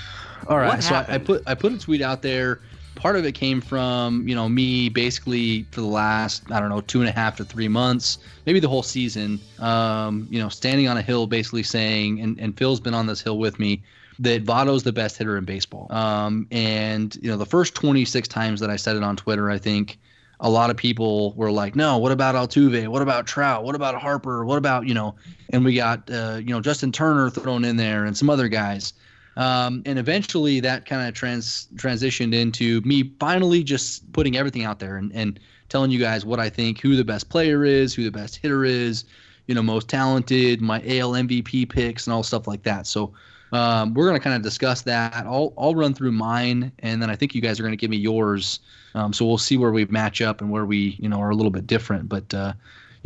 All 0.47 0.58
right, 0.58 0.69
What 0.69 0.84
so 0.84 0.95
I, 0.95 1.15
I 1.15 1.17
put 1.19 1.43
I 1.45 1.53
put 1.53 1.73
a 1.73 1.77
tweet 1.77 2.01
out 2.01 2.23
there. 2.23 2.62
Part 2.97 3.15
of 3.15 3.25
it 3.25 3.33
came 3.33 3.62
from 3.62 4.27
you 4.27 4.36
know 4.36 4.49
me 4.49 4.89
basically 4.89 5.63
for 5.71 5.81
the 5.81 5.88
last 5.88 6.51
I 6.51 6.60
don't 6.60 6.69
know 6.69 6.81
two 6.81 6.99
and 6.99 7.10
a 7.10 7.12
half 7.12 7.38
to 7.38 7.45
three 7.45 7.67
months, 7.67 8.17
maybe 8.45 8.60
the 8.60 8.69
whole 8.69 8.83
season. 8.83 9.39
Um, 9.60 10.27
you 10.29 10.39
know, 10.39 10.49
standing 10.49 10.88
on 10.88 10.97
a 10.97 11.01
hill, 11.01 11.27
basically 11.27 11.63
saying, 11.63 12.19
and 12.21 12.39
and 12.39 12.57
Phil's 12.57 12.79
been 12.79 12.93
on 12.93 13.07
this 13.07 13.21
hill 13.21 13.38
with 13.38 13.60
me 13.60 13.81
that 14.19 14.43
Votto's 14.43 14.83
the 14.83 14.91
best 14.91 15.17
hitter 15.17 15.38
in 15.38 15.45
baseball. 15.45 15.88
Um, 15.91 16.47
and 16.51 17.15
you 17.21 17.29
know, 17.29 17.38
the 17.38 17.45
first 17.45 17.75
26 17.75 18.27
times 18.27 18.60
that 18.60 18.69
I 18.69 18.75
said 18.75 18.95
it 18.95 19.03
on 19.03 19.15
Twitter, 19.15 19.49
I 19.49 19.60
think 19.60 19.99
a 20.39 20.49
lot 20.49 20.69
of 20.69 20.77
people 20.77 21.33
were 21.33 21.51
like, 21.51 21.75
no, 21.75 21.97
what 21.97 22.12
about 22.12 22.36
Altuve? 22.36 22.88
What 22.88 23.01
about 23.01 23.25
Trout? 23.25 23.63
What 23.63 23.75
about 23.75 23.95
Harper? 23.95 24.45
What 24.45 24.57
about, 24.57 24.88
you 24.88 24.93
know, 24.93 25.15
and 25.49 25.65
we 25.65 25.75
got, 25.75 26.10
uh, 26.12 26.39
you 26.39 26.49
know, 26.49 26.62
Justin 26.62 26.91
Turner 26.91 27.29
thrown 27.29 27.65
in 27.65 27.77
there 27.77 28.05
and 28.05 28.15
some 28.15 28.29
other 28.29 28.47
guys. 28.47 28.93
Um, 29.38 29.84
and 29.86 30.00
eventually 30.00 30.60
that 30.62 30.88
kind 30.88 31.08
of 31.08 31.13
trans 31.13 31.67
transitioned 31.76 32.34
into 32.34 32.82
me 32.82 33.12
finally 33.19 33.63
just 33.63 34.12
putting 34.12 34.36
everything 34.36 34.63
out 34.63 34.80
there 34.80 34.97
and, 34.97 35.13
and 35.13 35.39
telling 35.69 35.91
you 35.91 36.00
guys 36.00 36.26
what 36.26 36.39
I 36.39 36.50
think, 36.50 36.82
who 36.82 36.95
the 36.95 37.06
best 37.06 37.30
player 37.30 37.63
is, 37.63 37.93
who 37.93 38.04
the 38.04 38.12
best 38.12 38.38
hitter 38.38 38.65
is, 38.65 39.06
you 39.45 39.54
know, 39.54 39.62
most 39.62 39.88
talented, 39.88 40.60
my 40.60 40.80
AL 40.80 41.12
MVP 41.12 41.69
picks 41.69 42.08
and 42.08 42.15
all 42.15 42.23
stuff 42.23 42.47
like 42.47 42.63
that. 42.63 42.88
So 42.88 43.13
um, 43.52 43.93
we're 43.93 44.08
going 44.08 44.19
to 44.19 44.23
kind 44.23 44.36
of 44.36 44.41
discuss 44.41 44.82
that. 44.82 45.13
I'll, 45.28 45.54
I'll 45.56 45.76
run 45.76 45.93
through 45.93 46.13
mine 46.13 46.71
and 46.80 47.00
then 47.00 47.12
I 47.12 47.15
think 47.15 47.36
you 47.36 47.41
guys 47.41 47.60
are 47.60 47.63
going 47.63 47.73
to 47.73 47.78
give 47.78 47.91
me 47.91 47.97
yours. 47.97 48.60
Um, 48.95 49.13
so 49.13 49.23
we'll 49.23 49.38
see 49.38 49.58
where 49.58 49.71
we 49.71 49.86
match 49.86 50.19
up 50.19 50.41
and 50.41 50.50
where 50.50 50.65
we, 50.65 50.97
you 51.00 51.10
know, 51.10 51.21
are 51.21 51.30
a 51.30 51.36
little 51.36 51.52
bit 51.52 51.67
different. 51.67 52.10
But, 52.10 52.34
uh, 52.34 52.54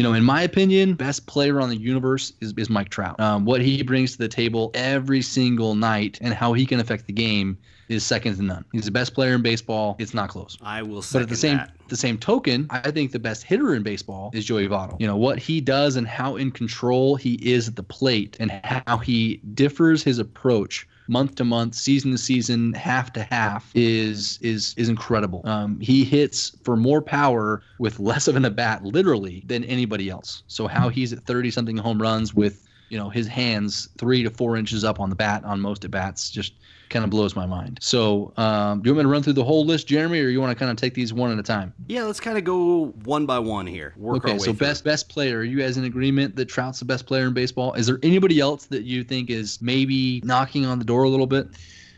you 0.01 0.07
know, 0.07 0.13
in 0.13 0.23
my 0.23 0.41
opinion, 0.41 0.95
best 0.95 1.27
player 1.27 1.61
on 1.61 1.69
the 1.69 1.77
universe 1.77 2.33
is, 2.41 2.55
is 2.57 2.71
Mike 2.71 2.89
Trout. 2.89 3.19
Um, 3.19 3.45
what 3.45 3.61
he 3.61 3.83
brings 3.83 4.13
to 4.13 4.17
the 4.17 4.27
table 4.27 4.71
every 4.73 5.21
single 5.21 5.75
night 5.75 6.17
and 6.21 6.33
how 6.33 6.53
he 6.53 6.65
can 6.65 6.79
affect 6.79 7.05
the 7.05 7.13
game 7.13 7.55
is 7.87 8.03
second 8.03 8.35
to 8.37 8.41
none. 8.41 8.65
He's 8.71 8.85
the 8.85 8.91
best 8.91 9.13
player 9.13 9.35
in 9.35 9.43
baseball. 9.43 9.95
It's 9.99 10.15
not 10.15 10.29
close. 10.29 10.57
I 10.63 10.81
will. 10.81 11.03
Say. 11.03 11.19
But 11.19 11.21
at 11.21 11.29
the 11.29 11.35
same 11.35 11.57
that. 11.57 11.73
the 11.89 11.95
same 11.95 12.17
token, 12.17 12.65
I 12.71 12.89
think 12.89 13.11
the 13.11 13.19
best 13.19 13.43
hitter 13.43 13.75
in 13.75 13.83
baseball 13.83 14.31
is 14.33 14.43
Joey 14.43 14.67
Votto. 14.67 14.99
You 14.99 15.05
know 15.05 15.17
what 15.17 15.37
he 15.37 15.61
does 15.61 15.97
and 15.97 16.07
how 16.07 16.35
in 16.35 16.49
control 16.49 17.15
he 17.15 17.35
is 17.35 17.67
at 17.67 17.75
the 17.75 17.83
plate 17.83 18.37
and 18.39 18.49
how 18.63 18.97
he 18.97 19.39
differs 19.53 20.01
his 20.01 20.17
approach 20.17 20.87
month 21.07 21.35
to 21.35 21.43
month, 21.43 21.75
season 21.75 22.11
to 22.11 22.17
season, 22.17 22.73
half 22.73 23.13
to 23.13 23.23
half 23.23 23.71
is 23.75 24.39
is 24.41 24.73
is 24.77 24.89
incredible. 24.89 25.41
Um, 25.45 25.79
he 25.79 26.03
hits 26.03 26.57
for 26.63 26.75
more 26.75 27.01
power 27.01 27.61
with 27.79 27.99
less 27.99 28.27
of 28.27 28.35
an 28.35 28.45
at 28.45 28.55
bat, 28.55 28.83
literally, 28.83 29.43
than 29.45 29.63
anybody 29.65 30.09
else. 30.09 30.43
So 30.47 30.67
how 30.67 30.89
he's 30.89 31.13
at 31.13 31.25
thirty 31.25 31.51
something 31.51 31.77
home 31.77 32.01
runs 32.01 32.33
with 32.33 32.63
you 32.91 32.97
know 32.97 33.09
his 33.09 33.25
hands 33.25 33.87
three 33.97 34.21
to 34.21 34.29
four 34.29 34.57
inches 34.57 34.83
up 34.83 34.99
on 34.99 35.09
the 35.09 35.15
bat 35.15 35.43
on 35.45 35.61
most 35.61 35.85
at 35.85 35.91
bats 35.91 36.29
just 36.29 36.53
kind 36.89 37.05
of 37.05 37.09
blows 37.09 37.37
my 37.37 37.45
mind. 37.45 37.79
So, 37.81 38.33
um, 38.35 38.81
do 38.81 38.89
you 38.89 38.93
want 38.93 39.05
me 39.05 39.09
to 39.09 39.13
run 39.13 39.23
through 39.23 39.33
the 39.33 39.45
whole 39.45 39.65
list, 39.65 39.87
Jeremy, 39.87 40.19
or 40.19 40.27
you 40.27 40.41
want 40.41 40.51
to 40.51 40.59
kind 40.59 40.69
of 40.69 40.75
take 40.75 40.93
these 40.93 41.13
one 41.13 41.31
at 41.31 41.39
a 41.39 41.43
time? 41.43 41.73
Yeah, 41.87 42.03
let's 42.03 42.19
kind 42.19 42.37
of 42.37 42.43
go 42.43 42.87
one 43.05 43.25
by 43.25 43.39
one 43.39 43.65
here. 43.65 43.93
Work 43.95 44.25
okay, 44.25 44.37
so 44.37 44.45
through. 44.45 44.53
best 44.55 44.83
best 44.83 45.07
player. 45.07 45.37
Are 45.37 45.43
you 45.43 45.57
guys 45.57 45.77
in 45.77 45.85
agreement 45.85 46.35
that 46.35 46.49
Trout's 46.49 46.79
the 46.79 46.85
best 46.85 47.05
player 47.05 47.25
in 47.25 47.33
baseball? 47.33 47.73
Is 47.73 47.87
there 47.87 47.97
anybody 48.03 48.41
else 48.41 48.65
that 48.65 48.83
you 48.83 49.05
think 49.05 49.29
is 49.29 49.61
maybe 49.61 50.21
knocking 50.25 50.65
on 50.65 50.77
the 50.77 50.85
door 50.85 51.03
a 51.03 51.09
little 51.09 51.27
bit? 51.27 51.47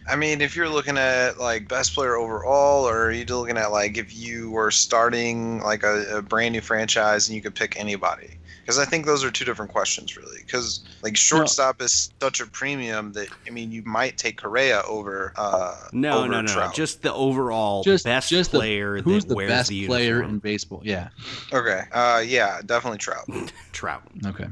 I 0.07 0.15
mean, 0.15 0.41
if 0.41 0.55
you're 0.55 0.69
looking 0.69 0.97
at 0.97 1.39
like 1.39 1.67
best 1.67 1.95
player 1.95 2.17
overall, 2.17 2.87
or 2.87 3.05
are 3.05 3.11
you 3.11 3.25
looking 3.25 3.57
at 3.57 3.71
like 3.71 3.97
if 3.97 4.15
you 4.15 4.51
were 4.51 4.69
starting 4.69 5.59
like 5.61 5.81
a, 5.81 6.17
a 6.17 6.21
brand 6.21 6.53
new 6.53 6.61
franchise 6.61 7.27
and 7.27 7.35
you 7.35 7.41
could 7.41 7.55
pick 7.55 7.79
anybody? 7.79 8.37
Because 8.63 8.79
I 8.79 8.85
think 8.85 9.05
those 9.05 9.25
are 9.25 9.31
two 9.31 9.43
different 9.43 9.71
questions, 9.71 10.15
really. 10.15 10.37
Because 10.45 10.79
like 11.01 11.17
shortstop 11.17 11.79
no. 11.79 11.85
is 11.85 12.13
such 12.21 12.39
a 12.39 12.45
premium 12.45 13.11
that 13.13 13.27
I 13.45 13.49
mean, 13.49 13.71
you 13.73 13.83
might 13.83 14.17
take 14.17 14.37
Correa 14.41 14.83
over. 14.87 15.33
Uh, 15.35 15.75
no, 15.91 16.19
over 16.19 16.27
no, 16.29 16.41
no, 16.41 16.47
Trout. 16.47 16.73
just 16.73 17.01
the 17.01 17.13
overall 17.13 17.83
Just- 17.83 18.05
best 18.05 18.29
just 18.29 18.51
the- 18.51 18.59
player 18.59 19.01
Who's 19.01 19.23
that 19.23 19.29
the 19.29 19.35
wears 19.35 19.49
best 19.49 19.69
the 19.69 19.85
player 19.87 20.23
in 20.23 20.39
baseball? 20.39 20.81
Yeah. 20.83 21.09
Okay. 21.51 21.81
Uh, 21.91 22.23
yeah, 22.25 22.61
definitely 22.65 22.99
Trout. 22.99 23.27
Trout. 23.73 24.03
Okay. 24.25 24.47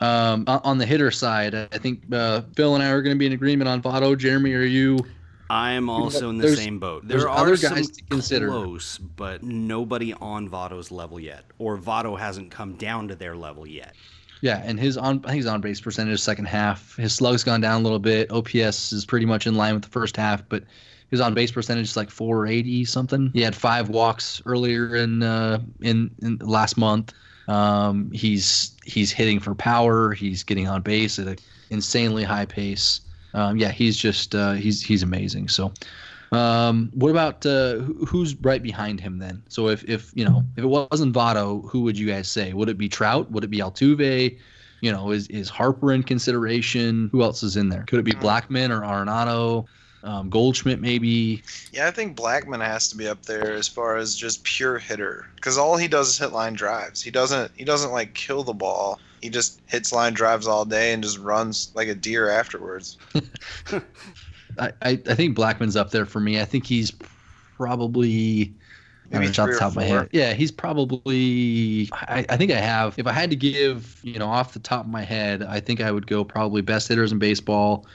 Um, 0.00 0.44
on 0.46 0.60
on 0.64 0.78
the 0.78 0.86
hitter 0.86 1.10
side, 1.10 1.54
I 1.54 1.66
think 1.76 2.02
uh, 2.10 2.40
Phil 2.56 2.74
and 2.74 2.82
I 2.82 2.88
are 2.88 3.02
going 3.02 3.14
to 3.14 3.18
be 3.18 3.26
in 3.26 3.32
agreement 3.32 3.68
on 3.68 3.82
Votto. 3.82 4.16
Jeremy, 4.16 4.54
are 4.54 4.62
you? 4.62 4.98
I 5.50 5.72
am 5.72 5.90
also 5.90 6.30
in 6.30 6.38
the 6.38 6.42
There's- 6.46 6.58
same 6.58 6.78
boat. 6.78 7.06
There 7.06 7.28
other 7.28 7.52
are 7.52 7.56
some 7.56 7.74
guys 7.74 7.90
to 7.90 8.02
consider. 8.04 8.48
close, 8.48 8.98
but 8.98 9.42
nobody 9.42 10.14
on 10.14 10.48
Votto's 10.48 10.90
level 10.92 11.18
yet, 11.18 11.44
or 11.58 11.76
Votto 11.76 12.18
hasn't 12.18 12.50
come 12.52 12.74
down 12.74 13.08
to 13.08 13.16
their 13.16 13.34
level 13.36 13.66
yet. 13.66 13.94
Yeah, 14.42 14.62
and 14.64 14.78
his 14.80 14.96
on 14.96 15.18
I 15.24 15.28
think 15.30 15.36
his 15.38 15.46
on 15.46 15.60
base 15.60 15.80
percentage 15.80 16.20
second 16.20 16.46
half. 16.46 16.96
His 16.96 17.14
slug's 17.14 17.44
gone 17.44 17.60
down 17.60 17.80
a 17.80 17.84
little 17.84 17.98
bit. 17.98 18.30
OPS 18.30 18.92
is 18.92 19.04
pretty 19.04 19.26
much 19.26 19.46
in 19.46 19.54
line 19.56 19.74
with 19.74 19.82
the 19.82 19.90
first 19.90 20.16
half, 20.16 20.42
but 20.48 20.62
his 21.10 21.20
on 21.20 21.34
base 21.34 21.50
percentage 21.50 21.88
is 21.88 21.96
like 21.96 22.08
480 22.10 22.84
something. 22.84 23.30
He 23.34 23.42
had 23.42 23.54
five 23.54 23.88
walks 23.90 24.40
earlier 24.46 24.94
in 24.96 25.22
uh, 25.22 25.58
in, 25.82 26.10
in 26.22 26.38
last 26.38 26.78
month. 26.78 27.12
Um, 27.48 28.10
he's 28.12 28.70
he's 28.84 29.10
hitting 29.10 29.40
for 29.40 29.54
power. 29.54 30.12
He's 30.12 30.42
getting 30.44 30.68
on 30.68 30.80
base 30.82 31.18
at 31.18 31.26
an 31.26 31.36
insanely 31.70 32.22
high 32.24 32.46
pace. 32.46 33.00
Um, 33.34 33.56
yeah, 33.56 33.70
he's 33.70 33.96
just 33.96 34.34
uh, 34.34 34.52
he's 34.52 34.82
he's 34.82 35.02
amazing. 35.02 35.48
So, 35.48 35.72
um, 36.32 36.90
what 36.94 37.10
about 37.10 37.44
uh, 37.46 37.78
who's 38.06 38.34
right 38.36 38.62
behind 38.62 39.00
him 39.00 39.18
then? 39.18 39.42
So 39.48 39.68
if 39.68 39.84
if 39.88 40.10
you 40.14 40.24
know 40.24 40.44
if 40.56 40.64
it 40.64 40.68
wasn't 40.68 41.14
Votto, 41.14 41.68
who 41.68 41.82
would 41.82 41.98
you 41.98 42.06
guys 42.06 42.28
say? 42.28 42.52
Would 42.52 42.68
it 42.68 42.78
be 42.78 42.88
Trout? 42.88 43.30
Would 43.30 43.44
it 43.44 43.50
be 43.50 43.58
Altuve? 43.58 44.38
You 44.80 44.92
know, 44.92 45.10
is 45.10 45.26
is 45.28 45.48
Harper 45.48 45.92
in 45.92 46.02
consideration? 46.02 47.08
Who 47.12 47.22
else 47.22 47.42
is 47.42 47.56
in 47.56 47.68
there? 47.68 47.84
Could 47.86 47.98
it 47.98 48.04
be 48.04 48.12
Blackmon 48.12 48.70
or 48.70 48.80
Arenado? 48.82 49.66
Um, 50.02 50.30
Goldschmidt 50.30 50.80
maybe? 50.80 51.42
Yeah, 51.72 51.86
I 51.86 51.90
think 51.90 52.16
Blackmon 52.16 52.64
has 52.64 52.88
to 52.88 52.96
be 52.96 53.06
up 53.06 53.26
there 53.26 53.52
as 53.52 53.68
far 53.68 53.96
as 53.96 54.16
just 54.16 54.42
pure 54.44 54.78
hitter 54.78 55.26
because 55.36 55.58
all 55.58 55.76
he 55.76 55.88
does 55.88 56.08
is 56.08 56.18
hit 56.18 56.32
line 56.32 56.54
drives. 56.54 57.02
He 57.02 57.10
doesn't 57.10 57.52
he 57.54 57.64
doesn't 57.64 57.92
like 57.92 58.14
kill 58.14 58.42
the 58.42 58.54
ball. 58.54 58.98
He 59.20 59.28
just 59.28 59.60
hits 59.66 59.92
line 59.92 60.14
drives 60.14 60.46
all 60.46 60.64
day 60.64 60.92
and 60.92 61.02
just 61.02 61.18
runs 61.18 61.70
like 61.74 61.88
a 61.88 61.94
deer 61.94 62.30
afterwards. 62.30 62.98
I, 64.58 64.72
I, 64.82 65.00
I 65.08 65.14
think 65.14 65.36
Blackmon's 65.36 65.76
up 65.76 65.90
there 65.90 66.06
for 66.06 66.20
me. 66.20 66.40
I 66.40 66.44
think 66.44 66.66
he's 66.66 66.92
probably 67.56 68.54
Maybe 69.10 69.26
off 69.28 69.34
the 69.34 69.56
top 69.58 69.70
of 69.70 69.76
my 69.76 69.84
head. 69.84 70.08
Yeah, 70.12 70.34
he's 70.34 70.52
probably. 70.52 71.88
I, 71.92 72.24
I 72.28 72.36
think 72.36 72.52
I 72.52 72.58
have. 72.58 72.98
If 72.98 73.06
I 73.06 73.12
had 73.12 73.30
to 73.30 73.36
give, 73.36 73.98
you 74.02 74.18
know, 74.18 74.28
off 74.28 74.52
the 74.52 74.60
top 74.60 74.84
of 74.84 74.90
my 74.90 75.02
head, 75.02 75.42
I 75.42 75.58
think 75.58 75.80
I 75.80 75.90
would 75.90 76.06
go 76.06 76.22
probably 76.22 76.62
best 76.62 76.88
hitters 76.88 77.10
in 77.10 77.18
baseball. 77.18 77.86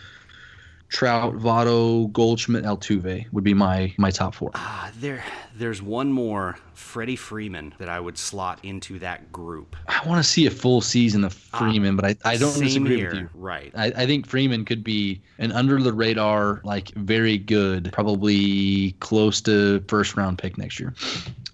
Trout, 0.89 1.35
Votto, 1.35 2.11
Goldschmidt, 2.11 2.63
Altuve 2.63 3.25
would 3.33 3.43
be 3.43 3.53
my 3.53 3.93
my 3.97 4.11
top 4.11 4.35
four. 4.35 4.51
Ah, 4.53 4.91
there, 4.99 5.23
there's 5.55 5.81
one 5.81 6.11
more, 6.11 6.57
Freddie 6.73 7.15
Freeman, 7.15 7.73
that 7.79 7.89
I 7.89 7.99
would 7.99 8.17
slot 8.17 8.59
into 8.63 8.99
that 8.99 9.31
group. 9.31 9.75
I 9.87 10.07
want 10.07 10.23
to 10.23 10.29
see 10.29 10.45
a 10.45 10.51
full 10.51 10.81
season 10.81 11.23
of 11.23 11.33
Freeman, 11.33 11.95
but 11.95 12.05
I, 12.05 12.15
I 12.23 12.37
don't 12.37 12.57
disagree 12.57 12.97
here. 12.97 13.09
with 13.09 13.19
you. 13.19 13.29
Right. 13.33 13.73
I, 13.75 13.87
I 13.87 14.05
think 14.05 14.27
Freeman 14.27 14.63
could 14.63 14.83
be 14.83 15.21
an 15.39 15.51
under 15.51 15.81
the 15.81 15.91
radar, 15.91 16.61
like 16.63 16.89
very 16.91 17.37
good, 17.37 17.89
probably 17.91 18.91
close 18.99 19.41
to 19.41 19.83
first 19.87 20.15
round 20.15 20.37
pick 20.37 20.57
next 20.57 20.79
year. 20.79 20.93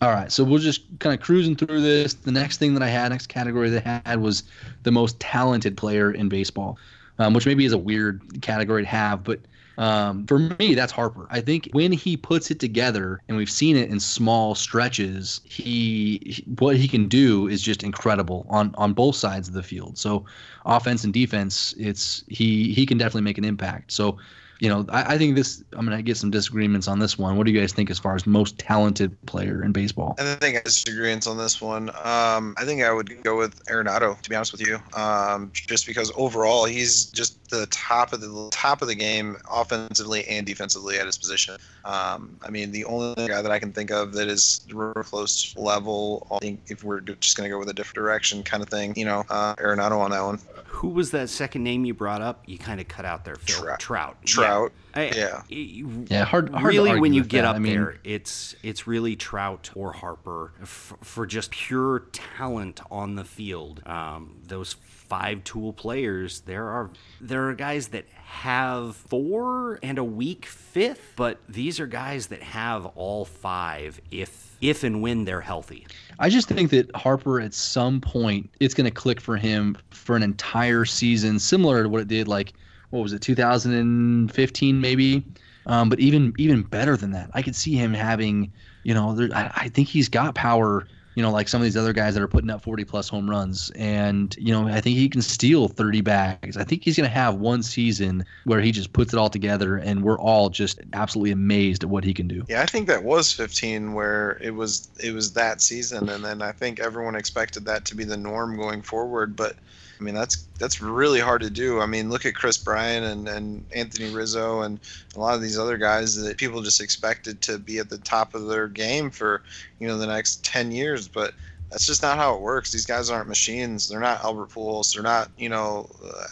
All 0.02 0.10
right, 0.10 0.32
so 0.32 0.44
we'll 0.44 0.60
just 0.60 0.82
kind 1.00 1.14
of 1.14 1.24
cruising 1.24 1.56
through 1.56 1.82
this. 1.82 2.16
The 2.16 2.32
next 2.32 2.58
thing 2.58 2.74
that 2.74 2.82
I 2.82 2.90
had, 2.90 3.10
next 3.10 3.28
category 3.28 3.70
that 3.70 3.88
I 3.88 4.10
had 4.10 4.20
was 4.20 4.44
the 4.82 4.92
most 4.92 5.20
talented 5.20 5.78
player 5.78 6.12
in 6.12 6.28
baseball, 6.28 6.80
um, 7.22 7.34
which 7.34 7.46
maybe 7.46 7.66
is 7.66 7.74
a 7.74 7.78
weird 7.78 8.42
category 8.42 8.84
to 8.84 8.88
have, 8.90 9.24
but 9.24 9.40
um, 9.78 10.28
for 10.28 10.38
me, 10.38 10.76
that's 10.76 10.92
Harper. 10.92 11.28
I 11.32 11.40
think 11.42 11.70
when 11.72 11.92
he 11.92 12.18
puts 12.18 12.52
it 12.52 12.60
together, 12.60 13.22
and 13.28 13.38
we've 13.38 13.50
seen 13.50 13.78
it 13.78 13.90
in 13.90 14.00
small 14.00 14.54
stretches, 14.54 15.42
he 15.44 16.22
he- 16.26 16.44
what 16.60 16.76
he 16.76 16.88
can 16.88 17.08
do 17.08 17.48
is 17.48 17.62
just 17.62 17.82
incredible 17.84 18.46
on 18.50 18.76
on 18.78 18.94
both 18.94 19.16
sides 19.16 19.48
of 19.48 19.54
the 19.54 19.64
field. 19.64 19.98
So, 19.98 20.26
offense 20.66 21.04
and 21.04 21.14
defense, 21.14 21.74
it's 21.78 22.24
he 22.28 22.74
he 22.74 22.86
can 22.86 22.98
definitely 22.98 23.22
make 23.24 23.38
an 23.38 23.46
impact. 23.46 23.92
So, 23.92 24.18
you 24.62 24.70
know, 24.70 24.86
I, 24.90 25.16
I 25.16 25.18
think 25.18 25.36
this. 25.36 25.64
I'm 25.74 25.86
gonna 25.86 26.04
get 26.04 26.18
some 26.18 26.30
disagreements 26.30 26.88
on 26.88 27.00
this 27.00 27.18
one. 27.18 27.36
What 27.36 27.48
do 27.48 27.52
you 27.52 27.60
guys 27.60 27.74
think 27.74 27.90
as 27.90 27.98
far 27.98 28.14
as 28.14 28.28
most 28.28 28.60
talented 28.60 29.20
player 29.26 29.64
in 29.64 29.72
baseball? 29.72 30.16
I 30.20 30.36
think 30.36 30.56
I 30.56 30.62
disagree 30.62 31.12
on 31.12 31.38
this 31.38 31.60
one. 31.60 31.90
Um, 32.04 32.54
I 32.58 32.64
think 32.64 32.84
I 32.84 32.94
would 32.94 33.24
go 33.24 33.36
with 33.36 33.66
Arenado, 33.66 34.22
to 34.22 34.30
be 34.30 34.36
honest 34.36 34.52
with 34.52 34.62
you, 34.62 34.80
um, 34.94 35.50
just 35.52 35.88
because 35.88 36.12
overall 36.16 36.66
he's 36.66 37.06
just 37.06 37.50
the 37.50 37.66
top 37.68 38.14
of 38.14 38.22
the 38.22 38.50
top 38.52 38.84
of 38.84 38.88
the 38.88 38.94
game, 38.94 39.36
offensively 39.52 40.26
and 40.28 40.46
defensively 40.46 41.00
at 41.00 41.08
his 41.08 41.18
position. 41.18 41.58
Um, 41.84 42.38
I 42.44 42.52
mean, 42.52 42.72
the 42.72 42.86
only 42.86 43.28
guy 43.28 43.42
that 43.42 43.52
I 43.52 43.58
can 43.58 43.72
think 43.72 43.90
of 43.90 44.14
that 44.14 44.28
is 44.28 44.62
real 44.72 44.94
close 44.94 45.56
level. 45.58 46.28
I 46.32 46.38
think 46.38 46.62
if 46.68 46.84
we're 46.84 47.02
just 47.02 47.36
going 47.36 47.50
to 47.50 47.52
go 47.52 47.58
with 47.58 47.70
a 47.70 47.74
different 47.74 47.96
direction, 47.96 48.44
kind 48.44 48.62
of 48.62 48.70
thing, 48.70 48.94
you 48.96 49.06
know, 49.06 49.24
uh, 49.30 49.56
Arenado 49.56 49.98
on 49.98 50.12
that 50.12 50.22
one. 50.22 50.40
Who 50.68 50.90
was 50.90 51.12
that 51.12 51.30
second 51.30 51.64
name 51.64 51.84
you 51.84 51.94
brought 51.94 52.22
up? 52.22 52.44
You 52.46 52.58
kind 52.58 52.80
of 52.80 52.88
cut 52.88 53.06
out 53.06 53.26
there, 53.26 53.36
Phil. 53.36 53.62
Trout. 53.62 53.80
Trout. 53.80 54.18
Trout. 54.26 54.50
I- 54.50 54.51
Yeah. 54.96 55.42
I- 55.50 55.84
Yeah, 56.10 56.26
hard. 56.26 56.50
hard 56.50 56.62
to 56.62 56.68
really, 56.68 57.00
when 57.00 57.14
you 57.14 57.24
get 57.24 57.44
that. 57.44 57.50
up 57.50 57.56
I 57.56 57.60
mean, 57.60 57.74
there, 57.74 57.98
it's 58.04 58.56
it's 58.64 58.88
really 58.88 59.16
Trout 59.16 59.70
or 59.76 59.94
Harper 59.94 60.52
f- 60.62 60.94
for 61.02 61.26
just 61.26 61.52
pure 61.52 62.00
talent 62.12 62.82
on 62.92 63.16
the 63.16 63.24
field. 63.24 63.82
Um, 63.86 64.36
those 64.46 64.74
five 64.84 65.44
tool 65.44 65.74
players, 65.74 66.42
there 66.42 66.68
are 66.68 66.90
there 67.20 67.48
are 67.50 67.54
guys 67.54 67.90
that 67.90 68.06
have 68.16 68.96
four 68.96 69.78
and 69.84 69.98
a 69.98 70.04
weak 70.04 70.46
fifth, 70.46 71.14
but 71.16 71.38
these 71.50 71.80
are 71.80 71.88
guys 71.88 72.28
that 72.28 72.42
have 72.44 72.86
all 72.96 73.26
five 73.26 74.00
if 74.12 74.50
if 74.62 74.84
and 74.84 75.02
when 75.02 75.26
they're 75.26 75.42
healthy. 75.42 75.88
I 76.20 76.30
just 76.30 76.48
think 76.48 76.70
that 76.72 76.94
Harper 76.96 77.42
at 77.42 77.54
some 77.54 78.00
point 78.00 78.50
it's 78.60 78.74
going 78.74 78.86
to 78.86 78.92
click 78.92 79.20
for 79.20 79.36
him 79.38 79.76
for 79.90 80.16
an 80.16 80.22
entire 80.24 80.86
season, 80.86 81.40
similar 81.40 81.84
to 81.84 81.90
what 81.90 82.02
it 82.02 82.08
did 82.08 82.28
like 82.28 82.54
what 82.92 83.02
was 83.02 83.14
it 83.14 83.22
2015 83.22 84.80
maybe 84.82 85.26
Um, 85.66 85.90
but 85.90 86.00
even 86.00 86.34
even 86.38 86.64
better 86.64 86.98
than 86.98 87.12
that, 87.12 87.30
I 87.34 87.42
could 87.42 87.56
see 87.56 87.76
him 87.76 87.94
having, 87.94 88.52
you 88.84 88.94
know, 88.94 89.14
there, 89.14 89.30
I, 89.36 89.52
I 89.56 89.68
think 89.70 89.88
he's 89.88 90.10
got 90.10 90.36
power 90.36 90.88
you 91.16 91.22
know, 91.22 91.32
like 91.32 91.50
some 91.50 91.60
of 91.60 91.66
these 91.66 91.76
other 91.76 91.92
guys 91.92 92.14
that 92.14 92.24
are 92.24 92.28
putting 92.28 92.50
up 92.50 92.62
40 92.62 92.86
plus 92.86 93.10
home 93.10 93.30
runs. 93.30 93.70
And, 93.76 94.34
you 94.38 94.54
know, 94.54 94.68
I 94.68 94.80
think 94.80 94.98
he 94.98 95.10
can 95.10 95.22
steal 95.22 95.68
30 95.68 96.02
bags. 96.02 96.56
I 96.56 96.64
think 96.64 96.84
he's 96.84 96.96
going 96.96 97.10
to 97.10 97.14
have 97.14 97.36
one 97.36 97.64
season 97.64 98.26
where 98.46 98.62
he 98.62 98.72
just 98.72 98.94
puts 98.94 99.14
it 99.14 99.18
all 99.18 99.30
together 99.30 99.76
and 99.78 100.04
we're 100.04 100.20
all 100.20 100.50
just 100.50 100.80
absolutely 100.94 101.32
amazed 101.32 101.84
at 101.84 101.90
what 101.90 102.06
he 102.06 102.14
can 102.14 102.28
do. 102.28 102.46
Yeah, 102.48 102.62
I 102.62 102.66
think 102.66 102.88
that 102.88 103.04
was 103.04 103.32
15 103.34 103.94
where 103.94 104.38
it 104.42 104.52
was 104.52 104.88
it 105.04 105.14
was 105.14 105.34
that 105.34 105.60
season 105.60 106.08
and 106.08 106.24
then 106.24 106.42
I 106.42 106.54
think 106.54 106.80
everyone 106.80 107.16
expected 107.16 107.66
that 107.66 107.84
to 107.86 107.96
be 107.96 108.06
the 108.06 108.18
norm 108.18 108.56
going 108.56 108.82
forward, 108.82 109.36
but 109.36 109.58
I 110.02 110.04
mean, 110.04 110.16
that's 110.16 110.48
that's 110.58 110.82
really 110.82 111.20
hard 111.20 111.42
to 111.42 111.50
do. 111.52 111.80
I 111.80 111.86
mean, 111.86 112.10
look 112.10 112.26
at 112.26 112.34
Kris 112.34 112.58
Bryant 112.58 113.06
and, 113.06 113.28
and 113.28 113.64
Anthony 113.72 114.10
Rizzo 114.10 114.62
and 114.62 114.80
a 115.16 115.20
lot 115.20 115.36
of 115.36 115.42
these 115.42 115.60
other 115.60 115.78
guys 115.78 116.16
that 116.16 116.38
people 116.38 116.64
just 116.64 116.82
expected 116.82 117.40
to 117.44 117.60
be 117.60 117.78
at 117.78 117.90
the 117.90 118.00
top 118.00 118.34
of 118.34 118.48
their 118.48 118.68
game 118.68 119.12
for, 119.12 119.44
you 119.78 119.88
know, 119.88 120.00
the 120.00 120.08
next 120.08 120.44
10 120.44 120.72
years. 120.72 121.08
But 121.08 121.36
that's 121.72 121.86
just 121.86 122.02
not 122.02 122.18
how 122.18 122.36
it 122.36 122.42
works. 122.42 122.72
These 122.72 122.86
guys 122.86 123.10
aren't 123.10 123.30
machines. 123.30 123.88
They're 123.88 124.02
not 124.02 124.22
Albert 124.26 124.50
Pujols. 124.50 124.94
They're 124.94 125.02
not, 125.02 125.30
you 125.38 125.48
know, 125.48 125.90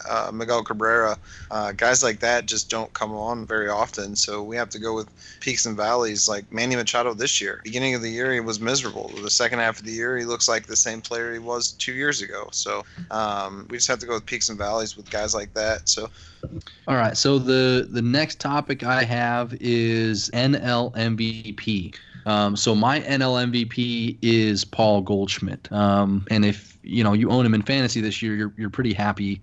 uh, 0.08 0.30
Miguel 0.32 0.62
Cabrera. 0.62 1.16
Uh, 1.50 1.72
guys 1.72 2.02
like 2.02 2.20
that 2.20 2.44
just 2.44 2.68
don't 2.68 2.92
come 2.92 3.12
on 3.12 3.46
very 3.46 3.68
often. 3.70 4.14
So 4.14 4.42
we 4.42 4.56
have 4.56 4.68
to 4.70 4.78
go 4.78 4.94
with 4.94 5.08
peaks 5.40 5.64
and 5.64 5.74
valleys. 5.74 6.28
Like 6.28 6.52
Manny 6.52 6.76
Machado 6.76 7.14
this 7.14 7.40
year, 7.40 7.62
beginning 7.64 7.94
of 7.94 8.02
the 8.02 8.10
year 8.10 8.34
he 8.34 8.40
was 8.40 8.60
miserable. 8.60 9.08
The 9.22 9.30
second 9.30 9.60
half 9.60 9.78
of 9.78 9.86
the 9.86 9.92
year 9.92 10.18
he 10.18 10.26
looks 10.26 10.46
like 10.46 10.66
the 10.66 10.76
same 10.76 11.00
player 11.00 11.32
he 11.32 11.38
was 11.38 11.72
two 11.72 11.94
years 11.94 12.20
ago. 12.20 12.48
So 12.52 12.84
um, 13.10 13.66
we 13.70 13.78
just 13.78 13.88
have 13.88 13.98
to 14.00 14.06
go 14.06 14.14
with 14.14 14.26
peaks 14.26 14.50
and 14.50 14.58
valleys 14.58 14.94
with 14.94 15.10
guys 15.10 15.34
like 15.34 15.54
that. 15.54 15.88
So. 15.88 16.10
All 16.86 16.96
right. 16.96 17.16
So 17.16 17.38
the 17.38 17.88
the 17.90 18.02
next 18.02 18.40
topic 18.40 18.82
I 18.82 19.04
have 19.04 19.54
is 19.58 20.30
NL 20.34 20.94
MVP. 20.94 21.94
Um, 22.26 22.56
so 22.56 22.74
my 22.74 23.00
NL 23.00 23.50
MVP 23.50 24.18
is 24.22 24.64
Paul 24.64 25.02
Goldschmidt. 25.02 25.70
Um, 25.72 26.26
and 26.30 26.44
if 26.44 26.78
you 26.82 27.04
know 27.04 27.12
you 27.12 27.30
own 27.30 27.46
him 27.46 27.54
in 27.54 27.62
fantasy 27.62 28.00
this 28.00 28.22
year, 28.22 28.34
you're 28.34 28.52
you're 28.56 28.70
pretty 28.70 28.92
happy. 28.92 29.40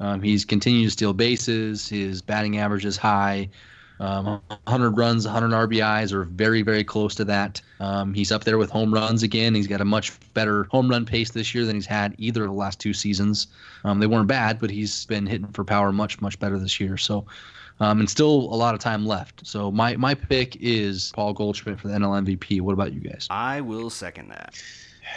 Um, 0.00 0.20
he's 0.20 0.44
continued 0.44 0.84
to 0.84 0.90
steal 0.90 1.12
bases. 1.12 1.88
His 1.88 2.20
batting 2.20 2.58
average 2.58 2.84
is 2.84 2.96
high. 2.96 3.48
Um, 3.98 4.42
100 4.48 4.98
runs, 4.98 5.24
100 5.24 5.70
RBIs 5.70 6.12
are 6.12 6.24
very, 6.24 6.60
very 6.62 6.84
close 6.84 7.14
to 7.14 7.24
that. 7.24 7.62
Um, 7.80 8.12
he's 8.12 8.30
up 8.30 8.44
there 8.44 8.58
with 8.58 8.68
home 8.68 8.92
runs 8.92 9.22
again. 9.22 9.54
He's 9.54 9.66
got 9.66 9.80
a 9.80 9.86
much 9.86 10.12
better 10.34 10.64
home 10.64 10.90
run 10.90 11.06
pace 11.06 11.30
this 11.30 11.54
year 11.54 11.64
than 11.64 11.76
he's 11.76 11.86
had 11.86 12.14
either 12.18 12.42
of 12.42 12.50
the 12.50 12.54
last 12.54 12.78
two 12.78 12.92
seasons. 12.92 13.46
Um, 13.84 13.98
they 13.98 14.06
weren't 14.06 14.28
bad, 14.28 14.58
but 14.58 14.70
he's 14.70 15.06
been 15.06 15.26
hitting 15.26 15.48
for 15.48 15.64
power 15.64 15.92
much, 15.92 16.20
much 16.20 16.38
better 16.38 16.58
this 16.58 16.78
year. 16.78 16.98
So 16.98 17.24
um, 17.80 18.00
and 18.00 18.08
still 18.08 18.30
a 18.30 18.56
lot 18.56 18.74
of 18.74 18.80
time 18.80 19.06
left. 19.06 19.46
So 19.46 19.70
my 19.70 19.96
my 19.96 20.14
pick 20.14 20.56
is 20.60 21.12
Paul 21.14 21.32
Goldschmidt 21.32 21.78
for 21.78 21.88
the 21.88 21.94
NL 21.94 22.24
MVP. 22.24 22.60
What 22.60 22.72
about 22.72 22.92
you 22.92 23.00
guys? 23.00 23.26
I 23.30 23.60
will 23.60 23.90
second 23.90 24.28
that. 24.28 24.62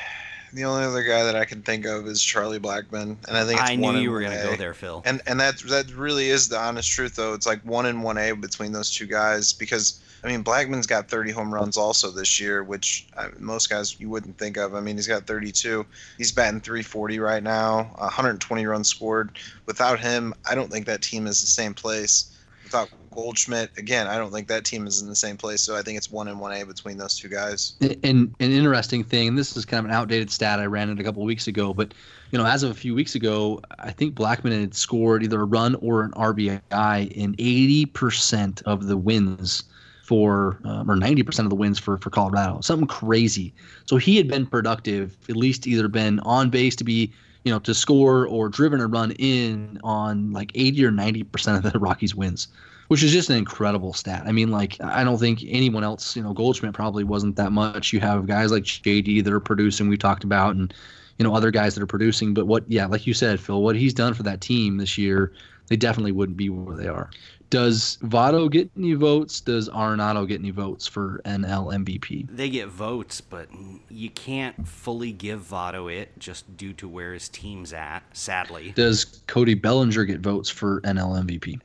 The 0.52 0.65
only 0.65 0.84
other 0.84 1.04
guy 1.04 1.22
that 1.26 1.36
I 1.36 1.45
can 1.45 1.62
think 1.62 1.86
of 1.86 2.08
is 2.08 2.24
Charlie 2.24 2.60
Blackmon, 2.60 3.17
and 3.28 3.38
I 3.38 3.45
think 3.45 3.60
it's 3.60 3.69
I 3.69 3.76
one 3.76 3.93
knew 3.93 4.02
you 4.02 4.10
were 4.10 4.19
going 4.19 4.36
to 4.36 4.43
go 4.43 4.56
there, 4.56 4.74
Phil. 4.74 5.04
And 5.06 5.22
and 5.28 5.39
that 5.39 5.60
that 5.67 5.93
really 5.93 6.30
is 6.30 6.50
the 6.50 6.58
honest 6.58 6.89
truth, 6.89 7.15
though. 7.15 7.36
It's 7.36 7.45
like 7.45 7.62
one 7.62 7.86
and 7.86 8.02
one 8.02 8.17
A 8.17 8.32
between 8.32 8.72
those 8.72 8.89
two 8.89 9.06
guys 9.06 9.54
because 9.54 10.02
I 10.24 10.28
mean 10.28 10.43
Blackmon's 10.43 10.88
got 10.88 11.08
30 11.08 11.34
home 11.34 11.54
runs 11.54 11.78
also 11.78 12.10
this 12.10 12.39
year, 12.39 12.63
which 12.63 13.08
I, 13.15 13.28
most 13.38 13.69
guys 13.69 14.00
you 14.00 14.10
wouldn't 14.10 14.39
think 14.39 14.58
of. 14.58 14.74
I 14.74 14.82
mean 14.82 14.95
he's 14.95 15.08
got 15.08 15.28
32. 15.28 15.86
He's 16.17 16.32
batting 16.32 16.62
340 16.62 17.19
right 17.19 17.43
now, 17.43 17.84
120 17.98 18.65
runs 18.65 18.88
scored. 18.88 19.38
Without 19.67 20.00
him, 20.00 20.34
I 20.50 20.56
don't 20.56 20.72
think 20.72 20.88
that 20.88 21.04
team 21.04 21.28
is 21.28 21.41
the 21.41 21.48
same 21.48 21.76
place. 21.76 22.36
Without 22.71 22.89
Goldschmidt, 23.12 23.71
again, 23.77 24.05
I 24.08 24.17
don't 24.17 24.32
think 24.32 24.47
that 24.47 24.63
team 24.63 24.86
is 24.86 25.01
in 25.01 25.10
the 25.10 25.15
same 25.15 25.38
place. 25.38 25.62
So 25.62 25.75
I 25.75 25.82
think 25.82 25.97
it's 25.97 26.12
one 26.12 26.27
and 26.27 26.39
one 26.39 26.53
A 26.53 26.63
between 26.65 26.97
those 26.97 27.17
two 27.17 27.27
guys. 27.27 27.73
And 27.82 28.34
an 28.39 28.51
interesting 28.51 29.03
thing, 29.03 29.36
this 29.36 29.58
is 29.58 29.65
kind 29.65 29.79
of 29.79 29.86
an 29.86 29.91
outdated 29.91 30.29
stat 30.29 30.60
I 30.60 30.65
ran 30.65 30.89
it 30.89 30.99
a 30.99 31.03
couple 31.03 31.23
weeks 31.23 31.47
ago, 31.47 31.73
but 31.73 31.93
you 32.32 32.38
know, 32.38 32.45
as 32.45 32.62
of 32.62 32.69
a 32.69 32.75
few 32.75 32.93
weeks 32.93 33.15
ago, 33.15 33.60
I 33.79 33.91
think 33.91 34.13
Blackmon 34.13 34.60
had 34.60 34.75
scored 34.75 35.23
either 35.23 35.41
a 35.41 35.45
run 35.45 35.75
or 35.75 36.03
an 36.03 36.12
RBI 36.12 37.12
in 37.12 37.36
80% 37.36 38.62
of 38.63 38.86
the 38.86 38.97
wins 38.97 39.63
for, 40.03 40.60
um, 40.63 40.89
or 40.89 40.95
90% 40.95 41.39
of 41.39 41.49
the 41.49 41.55
wins 41.55 41.79
for 41.79 41.97
for 41.97 42.12
Colorado. 42.12 42.62
Something 42.62 42.88
crazy. 42.88 43.53
So 43.86 43.97
he 43.97 44.17
had 44.17 44.27
been 44.27 44.45
productive, 44.45 45.17
at 45.27 45.36
least 45.36 45.65
either 45.65 45.88
been 45.88 46.19
on 46.19 46.51
base 46.51 46.75
to 46.77 46.84
be 46.84 47.12
you 47.43 47.52
know, 47.52 47.60
to 47.60 47.73
score 47.73 48.25
or 48.28 48.49
driven 48.49 48.82
a 48.82 48.88
run 48.88 49.12
in 49.13 49.80
on 49.84 50.32
like 50.32 50.52
80 50.56 50.86
or 50.86 50.91
90% 50.91 51.58
of 51.58 51.71
the 51.71 51.80
Rockies 51.80 52.15
wins, 52.15 52.47
which 52.89 53.04
is 53.04 53.12
just 53.12 53.30
an 53.30 53.38
incredible 53.38 53.93
stat. 53.93 54.23
I 54.25 54.32
mean, 54.32 54.52
like, 54.52 54.80
I 54.82 55.04
don't 55.04 55.17
think 55.17 55.43
anyone 55.47 55.84
else, 55.84 56.15
you 56.15 56.23
know, 56.23 56.34
Goldschmidt 56.34 56.73
probably 56.73 57.04
wasn't 57.04 57.36
that 57.38 57.52
much. 57.52 57.93
You 57.93 57.99
have 58.02 58.28
guys 58.28 58.52
like 58.52 58.63
JD 58.63 59.23
that 59.23 59.34
are 59.34 59.39
producing, 59.39 59.89
we 59.89 59.97
talked 59.97 60.23
about, 60.23 60.56
and, 60.56 60.73
you 61.17 61.23
know, 61.23 61.34
other 61.34 61.52
guys 61.52 61.75
that 61.75 61.84
are 61.84 61.88
producing. 61.88 62.34
But 62.34 62.47
what, 62.47 62.69
yeah, 62.69 62.86
like 62.86 63.08
you 63.08 63.13
said, 63.13 63.39
Phil, 63.39 63.62
what 63.62 63.75
he's 63.75 63.93
done 63.93 64.13
for 64.13 64.23
that 64.23 64.41
team 64.41 64.78
this 64.78 64.97
year, 64.97 65.32
they 65.69 65.77
definitely 65.77 66.12
wouldn't 66.12 66.38
be 66.38 66.49
where 66.49 66.75
they 66.75 66.88
are. 66.88 67.10
Does 67.49 67.97
Votto 68.03 68.51
get 68.51 68.69
any 68.77 68.93
votes? 68.93 69.41
Does 69.41 69.69
Arenado 69.69 70.27
get 70.27 70.39
any 70.39 70.51
votes 70.51 70.86
for 70.86 71.19
NL 71.25 71.73
MVP? 71.73 72.27
They 72.29 72.49
get 72.49 72.67
votes, 72.67 73.21
but 73.21 73.47
you 73.89 74.12
can't 74.12 74.67
fully 74.67 75.12
give 75.12 75.41
Votto 75.41 75.91
it 75.91 76.19
just 76.19 76.58
due 76.58 76.73
to 76.73 76.88
where 76.88 77.13
his 77.13 77.27
team's 77.27 77.73
at, 77.73 78.01
sadly. 78.13 78.73
Does 78.75 79.05
Cody 79.25 79.55
Bellinger 79.55 80.05
get 80.05 80.19
votes 80.19 80.49
for 80.49 80.82
NL 80.82 81.23
MVP? 81.23 81.60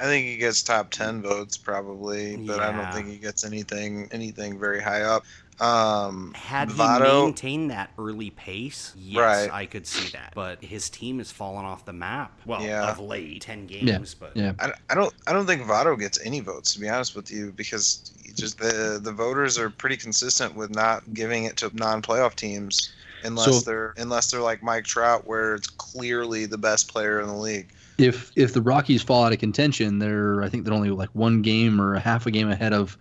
I 0.00 0.04
think 0.04 0.26
he 0.26 0.36
gets 0.38 0.62
top 0.62 0.90
ten 0.90 1.20
votes 1.20 1.58
probably, 1.58 2.36
but 2.36 2.60
I 2.60 2.72
don't 2.72 2.92
think 2.94 3.08
he 3.08 3.18
gets 3.18 3.44
anything 3.44 4.08
anything 4.12 4.58
very 4.58 4.80
high 4.80 5.02
up. 5.02 5.24
Um, 5.60 6.32
Had 6.34 6.70
he 6.70 6.74
Votto, 6.78 7.24
maintained 7.26 7.70
that 7.70 7.90
early 7.98 8.30
pace, 8.30 8.94
yes, 8.96 9.18
Right. 9.18 9.50
I 9.52 9.66
could 9.66 9.86
see 9.86 10.08
that. 10.12 10.32
But 10.34 10.62
his 10.64 10.88
team 10.88 11.18
has 11.18 11.30
fallen 11.30 11.64
off 11.64 11.84
the 11.84 11.92
map. 11.92 12.32
Well, 12.46 12.62
Yeah. 12.62 12.90
of 12.90 12.98
late, 12.98 13.42
ten 13.42 13.66
games, 13.66 13.84
Yeah, 13.86 13.98
but 14.18 14.36
Yeah. 14.36 14.52
I, 14.58 14.72
I 14.88 14.94
don't 14.94 15.12
I 15.26 15.32
don't 15.32 15.46
think 15.46 15.62
Votto 15.62 15.98
gets 15.98 16.18
any 16.24 16.40
votes 16.40 16.72
to 16.74 16.80
be 16.80 16.88
honest 16.88 17.14
with 17.14 17.30
you 17.30 17.52
because 17.56 18.10
just 18.34 18.58
the 18.58 18.98
the 19.02 19.12
voters 19.12 19.58
are 19.58 19.68
pretty 19.70 19.96
consistent 19.98 20.54
with 20.54 20.70
not 20.74 21.02
giving 21.12 21.44
it 21.44 21.56
to 21.58 21.70
non-playoff 21.74 22.34
teams 22.36 22.90
unless 23.24 23.44
So- 23.46 23.60
they're 23.70 23.92
unless 23.98 24.30
they're 24.30 24.40
like 24.40 24.62
Mike 24.62 24.84
Trout 24.84 25.26
where 25.26 25.54
it's 25.56 25.68
clearly 25.68 26.46
the 26.46 26.58
best 26.58 26.88
player 26.88 27.20
in 27.20 27.26
the 27.26 27.34
league. 27.36 27.68
if 27.98 28.32
if 28.34 28.54
the 28.54 28.62
Rockies 28.62 29.02
fall 29.02 29.24
out 29.24 29.32
of 29.34 29.38
contention, 29.38 29.98
they're 29.98 30.42
I 30.42 30.48
think 30.48 30.64
they're 30.64 30.72
only 30.72 30.88
like 30.90 31.10
one 31.12 31.42
game 31.42 31.78
or 31.78 31.94
a 31.96 32.00
half 32.00 32.24
a 32.24 32.30
game 32.30 32.48
ahead 32.48 32.72
of 32.72 32.96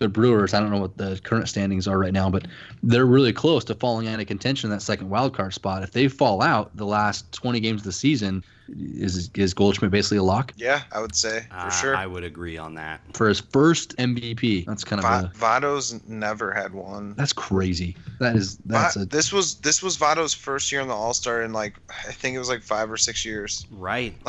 the 0.00 0.08
Brewers. 0.08 0.54
I 0.54 0.60
don't 0.60 0.70
know 0.70 0.80
what 0.80 0.96
the 0.96 1.20
current 1.22 1.48
standings 1.48 1.86
are 1.86 1.98
right 1.98 2.12
now, 2.12 2.28
but 2.30 2.46
they're 2.82 3.06
really 3.06 3.32
close 3.34 3.64
to 3.66 3.74
falling 3.74 4.08
out 4.08 4.18
of 4.18 4.26
contention 4.26 4.70
in 4.70 4.76
that 4.76 4.80
second 4.82 5.10
wild 5.10 5.34
card 5.34 5.52
spot. 5.54 5.82
If 5.82 5.92
they 5.92 6.08
fall 6.08 6.42
out 6.42 6.74
the 6.76 6.86
last 6.86 7.30
20 7.32 7.60
games 7.60 7.82
of 7.82 7.84
the 7.84 7.92
season, 7.92 8.42
is 8.78 9.28
is 9.34 9.52
Goldschmidt 9.52 9.90
basically 9.90 10.18
a 10.18 10.22
lock 10.22 10.52
Yeah, 10.56 10.82
I 10.92 11.00
would 11.00 11.16
say 11.16 11.44
for 11.50 11.56
uh, 11.56 11.70
sure. 11.70 11.96
I 11.96 12.06
would 12.06 12.22
agree 12.22 12.56
on 12.56 12.74
that. 12.76 13.00
for 13.14 13.28
his 13.28 13.40
first 13.40 13.96
MVP? 13.96 14.64
That's 14.64 14.84
kind 14.84 15.00
of 15.04 15.10
Va- 15.10 15.32
a 15.34 15.36
Votto's 15.36 16.00
never 16.08 16.52
had 16.52 16.72
one. 16.72 17.14
that's 17.16 17.32
crazy. 17.32 17.96
That 18.20 18.36
is 18.36 18.58
that's 18.58 18.94
Va- 18.94 19.02
a 19.02 19.06
this 19.06 19.32
was 19.32 19.56
this 19.56 19.82
was 19.82 19.98
Votto's 19.98 20.32
first 20.34 20.70
year 20.70 20.80
in 20.80 20.86
the 20.86 20.94
All 20.94 21.12
Star 21.14 21.42
in 21.42 21.52
like 21.52 21.74
I 21.90 22.12
think 22.12 22.36
it 22.36 22.38
was 22.38 22.48
like 22.48 22.62
five 22.62 22.90
or 22.92 22.96
six 22.96 23.24
years. 23.24 23.66
Right. 23.72 24.14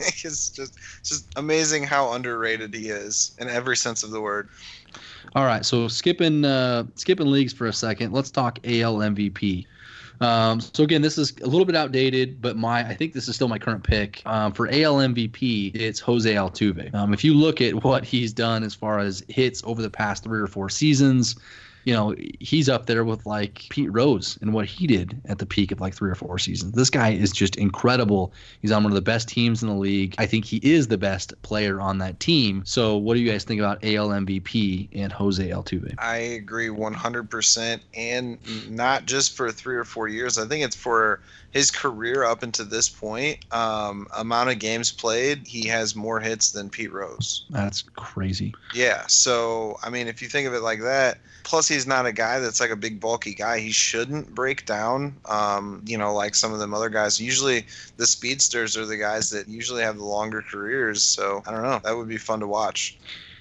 it's 0.00 0.22
just 0.22 0.58
it's 0.58 1.08
just 1.08 1.26
amazing 1.36 1.82
how 1.84 2.12
underrated 2.12 2.72
he 2.72 2.88
is 2.88 3.36
in 3.38 3.50
every 3.50 3.76
sense 3.76 4.02
of 4.02 4.10
the 4.12 4.20
word. 4.22 4.48
All 5.34 5.44
right, 5.44 5.64
so 5.64 5.88
skipping 5.88 6.44
uh, 6.44 6.84
skipping 6.94 7.30
leagues 7.30 7.52
for 7.52 7.66
a 7.66 7.72
second, 7.72 8.12
let's 8.12 8.30
talk 8.30 8.58
AL 8.64 8.96
MVP. 8.96 9.66
Um, 10.20 10.60
so 10.60 10.82
again, 10.82 11.02
this 11.02 11.16
is 11.16 11.34
a 11.42 11.46
little 11.46 11.64
bit 11.64 11.76
outdated, 11.76 12.40
but 12.40 12.56
my 12.56 12.80
I 12.80 12.94
think 12.94 13.12
this 13.12 13.28
is 13.28 13.36
still 13.36 13.48
my 13.48 13.58
current 13.58 13.84
pick 13.84 14.22
um, 14.26 14.52
for 14.52 14.66
AL 14.68 14.96
MVP. 14.96 15.74
It's 15.74 16.00
Jose 16.00 16.32
Altuve. 16.32 16.92
Um, 16.94 17.12
if 17.12 17.22
you 17.22 17.34
look 17.34 17.60
at 17.60 17.84
what 17.84 18.04
he's 18.04 18.32
done 18.32 18.64
as 18.64 18.74
far 18.74 18.98
as 18.98 19.22
hits 19.28 19.62
over 19.64 19.80
the 19.80 19.90
past 19.90 20.24
three 20.24 20.40
or 20.40 20.46
four 20.46 20.68
seasons, 20.68 21.36
you 21.88 21.94
know 21.94 22.14
he's 22.38 22.68
up 22.68 22.84
there 22.84 23.02
with 23.02 23.24
like 23.24 23.64
Pete 23.70 23.90
Rose 23.90 24.38
and 24.42 24.52
what 24.52 24.66
he 24.66 24.86
did 24.86 25.18
at 25.24 25.38
the 25.38 25.46
peak 25.46 25.72
of 25.72 25.80
like 25.80 25.94
three 25.94 26.10
or 26.10 26.14
four 26.14 26.38
seasons. 26.38 26.72
This 26.72 26.90
guy 26.90 27.12
is 27.12 27.32
just 27.32 27.56
incredible. 27.56 28.30
He's 28.60 28.72
on 28.72 28.82
one 28.82 28.92
of 28.92 28.94
the 28.94 29.00
best 29.00 29.26
teams 29.26 29.62
in 29.62 29.70
the 29.70 29.74
league. 29.74 30.14
I 30.18 30.26
think 30.26 30.44
he 30.44 30.58
is 30.58 30.88
the 30.88 30.98
best 30.98 31.40
player 31.40 31.80
on 31.80 31.96
that 31.96 32.20
team. 32.20 32.62
So 32.66 32.98
what 32.98 33.14
do 33.14 33.20
you 33.20 33.30
guys 33.32 33.44
think 33.44 33.58
about 33.58 33.82
AL 33.82 34.08
MVP 34.08 34.90
and 34.92 35.10
Jose 35.10 35.48
Altuve? 35.48 35.94
I 35.96 36.16
agree 36.16 36.68
100%, 36.68 37.80
and 37.94 38.70
not 38.70 39.06
just 39.06 39.34
for 39.34 39.50
three 39.50 39.76
or 39.76 39.84
four 39.84 40.08
years. 40.08 40.36
I 40.36 40.46
think 40.46 40.66
it's 40.66 40.76
for 40.76 41.20
his 41.50 41.70
career 41.70 42.24
up 42.24 42.42
until 42.42 42.66
this 42.66 42.88
point, 42.88 43.38
um, 43.52 44.06
amount 44.16 44.50
of 44.50 44.58
games 44.58 44.92
played, 44.92 45.46
he 45.46 45.66
has 45.68 45.96
more 45.96 46.20
hits 46.20 46.50
than 46.50 46.68
Pete 46.68 46.92
Rose. 46.92 47.44
That's 47.50 47.82
crazy. 47.96 48.54
Yeah. 48.74 49.06
So 49.06 49.78
I 49.82 49.90
mean, 49.90 50.08
if 50.08 50.20
you 50.20 50.28
think 50.28 50.46
of 50.46 50.54
it 50.54 50.62
like 50.62 50.80
that, 50.82 51.18
plus 51.44 51.66
he's 51.66 51.86
not 51.86 52.06
a 52.06 52.12
guy 52.12 52.38
that's 52.40 52.60
like 52.60 52.70
a 52.70 52.76
big 52.76 53.00
bulky 53.00 53.34
guy. 53.34 53.58
He 53.58 53.70
shouldn't 53.70 54.34
break 54.34 54.66
down. 54.66 55.16
Um, 55.24 55.82
you 55.86 55.96
know, 55.96 56.12
like 56.14 56.34
some 56.34 56.52
of 56.52 56.58
them 56.58 56.74
other 56.74 56.90
guys. 56.90 57.20
Usually, 57.20 57.64
the 57.96 58.06
speedsters 58.06 58.76
are 58.76 58.86
the 58.86 58.98
guys 58.98 59.30
that 59.30 59.48
usually 59.48 59.82
have 59.82 59.96
the 59.96 60.04
longer 60.04 60.42
careers. 60.42 61.02
So 61.02 61.42
I 61.46 61.50
don't 61.50 61.62
know. 61.62 61.80
That 61.82 61.96
would 61.96 62.08
be 62.08 62.18
fun 62.18 62.40
to 62.40 62.46
watch. 62.46 62.98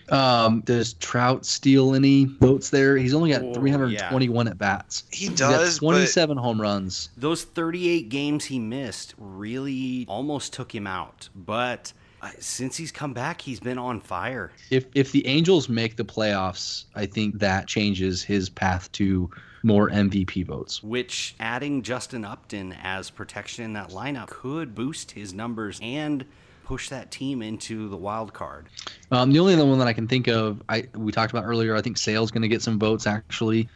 Um, 0.10 0.62
does 0.62 0.94
Trout 0.94 1.46
steal 1.46 1.96
any 1.96 2.26
votes 2.26 2.70
there? 2.70 2.98
He's 2.98 3.14
only 3.14 3.32
got 3.32 3.42
Oh, 3.42 3.54
321 3.54 4.48
at 4.48 4.58
bats. 4.58 5.04
He 5.12 5.30
does, 5.30 5.80
but 5.80 5.86
27 5.86 6.38
home 6.38 6.62
runs. 6.62 7.10
Those 7.18 7.44
38 7.44 8.10
games 8.10 8.46
he 8.46 8.60
missed 8.60 9.14
really 9.18 10.06
almost 10.08 10.54
took 10.54 10.74
him 10.74 10.88
out. 10.88 11.30
But 11.36 11.92
uh, 12.22 12.32
since 12.40 12.78
he's 12.78 12.92
come 12.92 13.14
back, 13.14 13.42
he's 13.42 13.60
been 13.60 13.78
on 13.78 14.00
fire. 14.02 14.52
If 14.72 14.86
if 14.96 15.12
the 15.12 15.26
Angels 15.28 15.70
make 15.70 15.98
the 15.98 16.06
playoffs, 16.06 16.86
I 16.96 17.06
think 17.06 17.40
that 17.40 17.68
changes 17.68 18.24
his 18.24 18.50
path 18.50 18.92
to 18.94 19.30
more 19.64 19.90
MVP 19.90 20.46
votes. 20.46 20.82
Which 20.82 21.36
adding 21.40 21.82
Justin 21.82 22.24
Upton 22.24 22.74
as 22.82 23.10
protection 23.10 23.66
in 23.66 23.74
that 23.74 23.90
lineup 23.90 24.28
could 24.28 24.74
boost 24.74 25.12
his 25.12 25.34
numbers 25.34 25.80
and 25.82 26.26
push 26.68 26.90
that 26.90 27.10
team 27.12 27.42
into 27.42 27.88
the 27.88 27.96
wild 27.96 28.34
card. 28.34 28.68
Um, 29.10 29.32
the 29.32 29.40
only 29.40 29.54
other 29.54 29.66
one 29.66 29.80
that 29.80 29.88
I 29.88 29.94
can 29.94 30.06
think 30.06 30.28
of, 30.28 30.62
I 30.68 30.84
we 30.96 31.14
talked 31.14 31.32
about 31.32 31.46
earlier. 31.46 31.78
I 31.78 31.82
think 31.82 31.98
Sale's 31.98 32.30
going 32.30 32.42
to 32.42 32.50
get 32.50 32.62
some 32.62 32.78
votes. 32.78 33.08
Actually, 33.08 33.70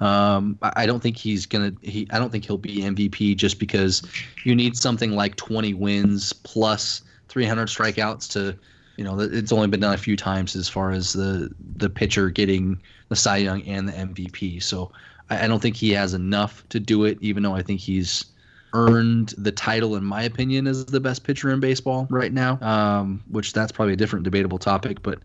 um, 0.00 0.58
I, 0.60 0.84
don't 0.84 1.00
think 1.00 1.16
he's 1.16 1.46
gonna. 1.46 1.72
He 1.82 2.08
I 2.10 2.18
don't 2.18 2.30
think 2.30 2.44
he'll 2.44 2.58
be 2.58 2.78
MVP 2.78 3.36
just 3.36 3.60
because 3.60 4.02
you 4.44 4.56
need 4.56 4.76
something 4.76 5.12
like 5.12 5.36
20 5.36 5.74
wins 5.74 6.32
plus 6.32 7.02
300 7.28 7.68
strikeouts 7.68 8.28
to, 8.32 8.58
you 8.96 9.04
know, 9.04 9.20
it's 9.20 9.52
only 9.52 9.68
been 9.68 9.78
done 9.78 9.94
a 9.94 9.98
few 9.98 10.16
times 10.16 10.56
as 10.56 10.68
far 10.68 10.90
as 10.90 11.12
the 11.12 11.48
the 11.76 11.88
pitcher 11.88 12.28
getting 12.28 12.82
the 13.08 13.14
Cy 13.14 13.36
Young 13.36 13.62
and 13.62 13.88
the 13.88 13.92
MVP. 13.92 14.60
So 14.60 14.90
I, 15.30 15.44
I 15.44 15.46
don't 15.46 15.62
think 15.62 15.76
he 15.76 15.92
has 15.92 16.12
enough 16.12 16.68
to 16.70 16.80
do 16.80 17.04
it. 17.04 17.18
Even 17.20 17.44
though 17.44 17.54
I 17.54 17.62
think 17.62 17.78
he's 17.78 18.31
earned 18.72 19.34
the 19.38 19.52
title, 19.52 19.96
in 19.96 20.04
my 20.04 20.22
opinion, 20.22 20.66
as 20.66 20.84
the 20.86 21.00
best 21.00 21.24
pitcher 21.24 21.50
in 21.50 21.60
baseball 21.60 22.06
right 22.10 22.32
now. 22.32 22.58
Um, 22.60 23.22
which 23.30 23.52
that's 23.52 23.72
probably 23.72 23.94
a 23.94 23.96
different 23.96 24.24
debatable 24.24 24.58
topic, 24.58 25.02
but 25.02 25.18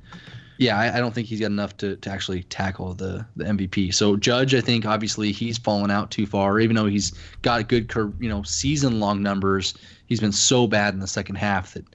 yeah, 0.57 0.77
I, 0.77 0.97
I 0.97 0.99
don't 0.99 1.13
think 1.13 1.27
he's 1.27 1.39
got 1.39 1.47
enough 1.47 1.77
to, 1.77 1.95
to 1.97 2.09
actually 2.09 2.43
tackle 2.43 2.93
the 2.93 3.25
the 3.35 3.45
MVP. 3.45 3.93
So 3.93 4.15
Judge, 4.17 4.55
I 4.55 4.61
think 4.61 4.85
obviously 4.85 5.31
he's 5.31 5.57
fallen 5.57 5.91
out 5.91 6.11
too 6.11 6.25
far. 6.25 6.59
Even 6.59 6.75
though 6.75 6.87
he's 6.87 7.13
got 7.41 7.67
good, 7.67 7.91
you 8.19 8.29
know, 8.29 8.43
season 8.43 8.99
long 8.99 9.21
numbers, 9.21 9.75
he's 10.07 10.19
been 10.19 10.31
so 10.31 10.67
bad 10.67 10.93
in 10.93 10.99
the 10.99 11.07
second 11.07 11.35
half 11.35 11.73
that 11.73 11.85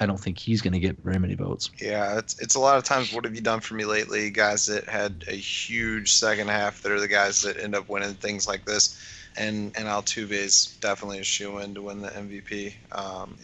I 0.00 0.06
don't 0.06 0.18
think 0.18 0.38
he's 0.38 0.62
going 0.62 0.72
to 0.72 0.78
get 0.78 0.96
very 1.02 1.18
many 1.18 1.34
votes. 1.34 1.70
Yeah, 1.80 2.18
it's 2.18 2.38
it's 2.40 2.54
a 2.54 2.60
lot 2.60 2.78
of 2.78 2.84
times. 2.84 3.12
What 3.12 3.24
have 3.24 3.34
you 3.34 3.40
done 3.40 3.60
for 3.60 3.74
me 3.74 3.84
lately? 3.84 4.30
Guys 4.30 4.66
that 4.66 4.88
had 4.88 5.24
a 5.28 5.34
huge 5.34 6.12
second 6.12 6.48
half 6.48 6.82
that 6.82 6.92
are 6.92 7.00
the 7.00 7.08
guys 7.08 7.42
that 7.42 7.56
end 7.56 7.74
up 7.74 7.88
winning 7.88 8.14
things 8.14 8.46
like 8.46 8.64
this. 8.64 8.98
And 9.36 9.72
and 9.76 9.86
Altuve 9.86 10.30
is 10.32 10.76
definitely 10.80 11.18
a 11.18 11.24
shoe 11.24 11.58
in 11.58 11.74
to 11.74 11.82
win 11.82 12.00
the 12.02 12.08
MVP. 12.10 12.74
Um, 12.92 13.36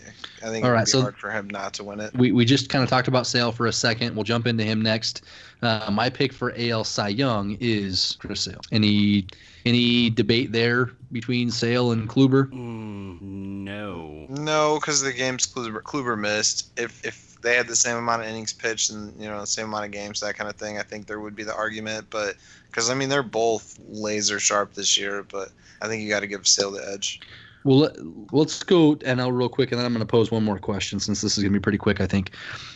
I 0.43 0.49
think 0.49 0.65
All 0.65 0.71
it 0.71 0.75
right, 0.75 0.85
be 0.85 0.91
so- 0.91 1.01
hard 1.01 1.17
for 1.17 1.31
him 1.31 1.49
not 1.49 1.73
to 1.75 1.85
win 1.85 2.01
it. 2.01 2.15
We, 2.15 2.33
we 2.33 2.45
just 2.45 2.69
kind 2.69 2.85
of 2.85 2.91
talked 2.91 3.09
about 3.09 3.27
Sale 3.27 3.53
for 3.53 3.67
a 3.67 3.73
second. 3.73 4.15
We'll 4.15 4.25
jump 4.25 4.47
into 4.47 4.65
him 4.65 4.83
next. 4.83 5.23
Uh, 5.63 5.91
my 5.91 6.09
pick 6.11 6.33
for 6.33 6.53
AL 6.57 6.85
Cy 6.85 7.09
Young 7.09 7.57
is 7.61 8.17
Chris 8.21 8.43
Sale. 8.43 8.61
Any 8.71 9.27
any 9.65 10.11
debate 10.11 10.53
there 10.53 10.91
between 11.11 11.51
Sale 11.51 11.93
and 11.93 12.09
Kluber? 12.09 12.51
Mm, 12.53 13.21
no. 13.21 14.27
No, 14.29 14.79
because 14.81 15.01
the 15.01 15.13
games 15.13 15.47
Kluber, 15.47 15.81
Kluber 15.83 16.19
missed. 16.19 16.69
If 16.79 17.05
if 17.05 17.28
they 17.49 17.57
had 17.57 17.67
the 17.67 17.77
same 17.77 17.97
amount 17.97 18.23
of 18.23 18.29
innings 18.29 18.53
pitched 18.53 18.91
and 18.91 19.19
you 19.21 19.27
know 19.27 19.41
the 19.41 19.47
same 19.47 19.67
amount 19.67 19.87
of 19.87 19.91
games, 19.91 20.21
that 20.21 20.37
kind 20.37 20.51
of 20.51 20.57
thing, 20.57 20.79
I 20.79 20.83
think 20.83 21.07
there 21.07 21.19
would 21.19 21.35
be 21.35 21.45
the 21.45 21.55
argument. 21.55 22.09
But 22.11 22.37
because 22.71 22.91
I 22.91 22.95
mean 22.95 23.09
they're 23.09 23.23
both 23.23 23.79
laser 23.89 24.39
sharp 24.39 24.75
this 24.75 24.99
year, 24.99 25.23
but 25.23 25.51
I 25.81 25.89
think 25.89 26.03
you 26.03 26.11
got 26.11 26.21
to 26.21 26.27
give 26.27 26.47
Sale 26.47 26.73
the 26.73 26.87
edge. 26.93 27.21
Well, 27.65 27.79
let, 27.79 27.97
let's 28.33 28.63
go 28.63 28.97
NL 28.97 29.37
real 29.37 29.49
quick, 29.49 29.73
and 29.73 29.79
then 29.79 29.87
I'm 29.87 29.93
going 29.93 30.07
to 30.07 30.11
pose 30.11 30.31
one 30.31 30.45
more 30.45 30.59
question 30.59 31.01
since 31.01 31.21
this 31.21 31.37
is 31.37 31.43
going 31.43 31.53
to 31.53 31.59
be 31.59 31.63
pretty 31.63 31.79
quick. 31.79 32.01
I 32.01 32.07
think 32.07 32.33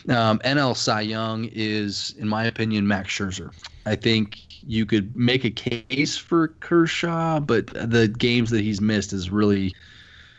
um, 0.09 0.39
NL 0.39 0.75
Cy 0.75 1.01
Young 1.01 1.49
is, 1.53 2.15
in 2.17 2.27
my 2.27 2.43
opinion, 2.45 2.87
Max 2.87 3.09
Scherzer. 3.09 3.51
I 3.85 3.95
think 3.95 4.39
you 4.65 4.85
could 4.85 5.15
make 5.15 5.45
a 5.45 5.51
case 5.51 6.17
for 6.17 6.49
Kershaw, 6.59 7.39
but 7.39 7.67
the 7.67 8.07
games 8.07 8.49
that 8.49 8.61
he's 8.61 8.81
missed 8.81 9.13
is 9.13 9.29
really, 9.29 9.73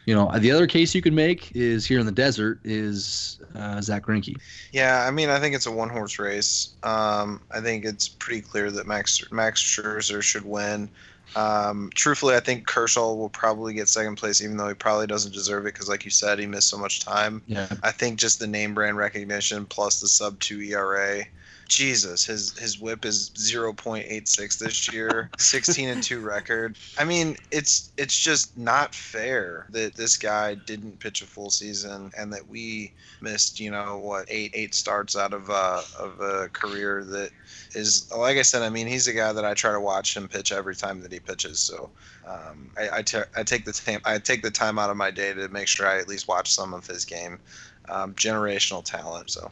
you 0.06 0.14
know, 0.14 0.30
the 0.38 0.50
other 0.50 0.66
case 0.66 0.94
you 0.94 1.02
could 1.02 1.12
make 1.12 1.54
is 1.54 1.86
here 1.86 1.98
in 1.98 2.06
the 2.06 2.12
desert 2.12 2.60
is 2.64 3.38
uh, 3.54 3.80
Zack 3.80 4.04
Greinke. 4.04 4.36
Yeah, 4.72 5.04
I 5.06 5.10
mean 5.10 5.30
I 5.30 5.40
think 5.40 5.54
it's 5.54 5.66
a 5.66 5.72
one 5.72 5.88
horse 5.88 6.18
race. 6.18 6.70
Um, 6.82 7.40
I 7.50 7.60
think 7.60 7.84
it's 7.84 8.08
pretty 8.08 8.42
clear 8.42 8.70
that 8.70 8.86
Max 8.86 9.30
Max 9.30 9.62
Scherzer 9.62 10.22
should 10.22 10.44
win. 10.44 10.88
Um, 11.36 11.90
truthfully, 11.94 12.36
I 12.36 12.40
think 12.40 12.66
Kershaw 12.66 13.14
will 13.14 13.28
probably 13.28 13.74
get 13.74 13.88
second 13.88 14.16
place, 14.16 14.40
even 14.42 14.56
though 14.56 14.68
he 14.68 14.74
probably 14.74 15.06
doesn't 15.06 15.32
deserve 15.32 15.66
it 15.66 15.74
because, 15.74 15.88
like 15.88 16.04
you 16.04 16.10
said, 16.10 16.38
he 16.38 16.46
missed 16.46 16.68
so 16.68 16.78
much 16.78 17.00
time. 17.00 17.42
Yeah. 17.46 17.66
I 17.82 17.90
think 17.90 18.18
just 18.18 18.38
the 18.38 18.46
name 18.46 18.74
brand 18.74 18.96
recognition 18.96 19.66
plus 19.66 20.00
the 20.00 20.08
sub 20.08 20.38
two 20.40 20.60
ERA. 20.60 21.24
Jesus, 21.68 22.24
his 22.24 22.56
his 22.58 22.80
whip 22.80 23.04
is 23.04 23.30
0.86 23.30 24.58
this 24.58 24.92
year, 24.92 25.30
16 25.38 25.88
and 25.88 26.02
2 26.02 26.20
record. 26.20 26.76
I 26.98 27.04
mean, 27.04 27.36
it's 27.50 27.92
it's 27.96 28.18
just 28.18 28.56
not 28.56 28.94
fair 28.94 29.66
that 29.70 29.94
this 29.94 30.16
guy 30.16 30.54
didn't 30.54 30.98
pitch 31.00 31.22
a 31.22 31.26
full 31.26 31.50
season 31.50 32.10
and 32.16 32.32
that 32.32 32.48
we 32.48 32.92
missed, 33.20 33.60
you 33.60 33.70
know, 33.70 33.98
what, 33.98 34.26
8 34.28 34.52
8 34.54 34.74
starts 34.74 35.16
out 35.16 35.32
of 35.32 35.50
uh 35.50 35.82
of 35.98 36.20
a 36.20 36.48
career 36.48 37.04
that 37.04 37.30
is 37.74 38.10
like 38.12 38.36
I 38.36 38.42
said, 38.42 38.62
I 38.62 38.68
mean, 38.68 38.86
he's 38.86 39.08
a 39.08 39.12
guy 39.12 39.32
that 39.32 39.44
I 39.44 39.54
try 39.54 39.72
to 39.72 39.80
watch 39.80 40.16
him 40.16 40.28
pitch 40.28 40.52
every 40.52 40.76
time 40.76 41.00
that 41.02 41.12
he 41.12 41.20
pitches. 41.20 41.60
So 41.60 41.90
um, 42.26 42.70
I, 42.78 42.98
I, 42.98 43.04
I 43.36 43.42
take 43.42 43.64
the 43.64 43.72
time 43.72 44.00
I 44.04 44.18
take 44.18 44.42
the 44.42 44.50
time 44.50 44.78
out 44.78 44.90
of 44.90 44.96
my 44.96 45.10
day 45.10 45.32
to 45.34 45.48
make 45.48 45.68
sure 45.68 45.86
I 45.86 45.98
at 45.98 46.08
least 46.08 46.28
watch 46.28 46.52
some 46.52 46.74
of 46.74 46.86
his 46.86 47.04
game. 47.04 47.38
Um, 47.86 48.14
generational 48.14 48.82
talent. 48.82 49.30
So 49.30 49.50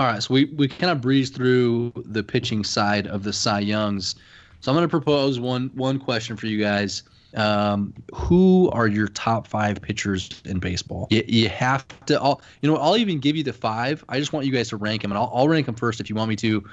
All 0.00 0.06
right, 0.06 0.22
so 0.22 0.32
we, 0.32 0.46
we 0.46 0.66
kind 0.66 0.90
of 0.90 1.02
breezed 1.02 1.34
through 1.34 1.92
the 1.94 2.22
pitching 2.22 2.64
side 2.64 3.06
of 3.06 3.22
the 3.22 3.34
Cy 3.34 3.60
Youngs. 3.60 4.14
So 4.60 4.72
I'm 4.72 4.74
going 4.74 4.88
to 4.88 4.90
propose 4.90 5.38
one 5.38 5.70
one 5.74 5.98
question 5.98 6.38
for 6.38 6.46
you 6.46 6.58
guys. 6.58 7.02
Um, 7.36 7.92
who 8.14 8.70
are 8.70 8.86
your 8.86 9.08
top 9.08 9.46
five 9.46 9.82
pitchers 9.82 10.30
in 10.46 10.58
baseball? 10.58 11.06
You, 11.10 11.22
you 11.28 11.48
have 11.50 11.86
to. 12.06 12.18
I'll, 12.18 12.40
you 12.62 12.70
know, 12.70 12.78
I'll 12.78 12.96
even 12.96 13.18
give 13.18 13.36
you 13.36 13.42
the 13.42 13.52
five. 13.52 14.02
I 14.08 14.18
just 14.18 14.32
want 14.32 14.46
you 14.46 14.52
guys 14.52 14.70
to 14.70 14.78
rank 14.78 15.02
them, 15.02 15.12
and 15.12 15.18
I'll, 15.18 15.30
I'll 15.34 15.48
rank 15.48 15.66
them 15.66 15.74
first 15.74 16.00
if 16.00 16.08
you 16.08 16.16
want 16.16 16.30
me 16.30 16.36
to. 16.36 16.64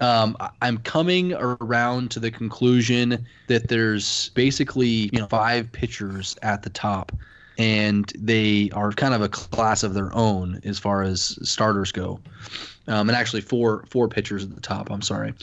Um, 0.00 0.36
I'm 0.62 0.78
coming 0.78 1.34
around 1.34 2.12
to 2.12 2.20
the 2.20 2.30
conclusion 2.30 3.26
that 3.48 3.66
there's 3.66 4.28
basically 4.30 5.10
you 5.12 5.18
know 5.18 5.26
five 5.26 5.72
pitchers 5.72 6.36
at 6.42 6.62
the 6.62 6.70
top 6.70 7.10
and 7.58 8.10
they 8.16 8.70
are 8.72 8.92
kind 8.92 9.14
of 9.14 9.20
a 9.20 9.28
class 9.28 9.82
of 9.82 9.94
their 9.94 10.14
own 10.14 10.60
as 10.64 10.78
far 10.78 11.02
as 11.02 11.38
starters 11.42 11.92
go. 11.92 12.20
Um, 12.86 13.08
and 13.08 13.16
actually, 13.16 13.42
four 13.42 13.84
four 13.90 14.08
pitchers 14.08 14.44
at 14.44 14.54
the 14.54 14.60
top. 14.60 14.90
I'm 14.90 15.02
sorry. 15.02 15.34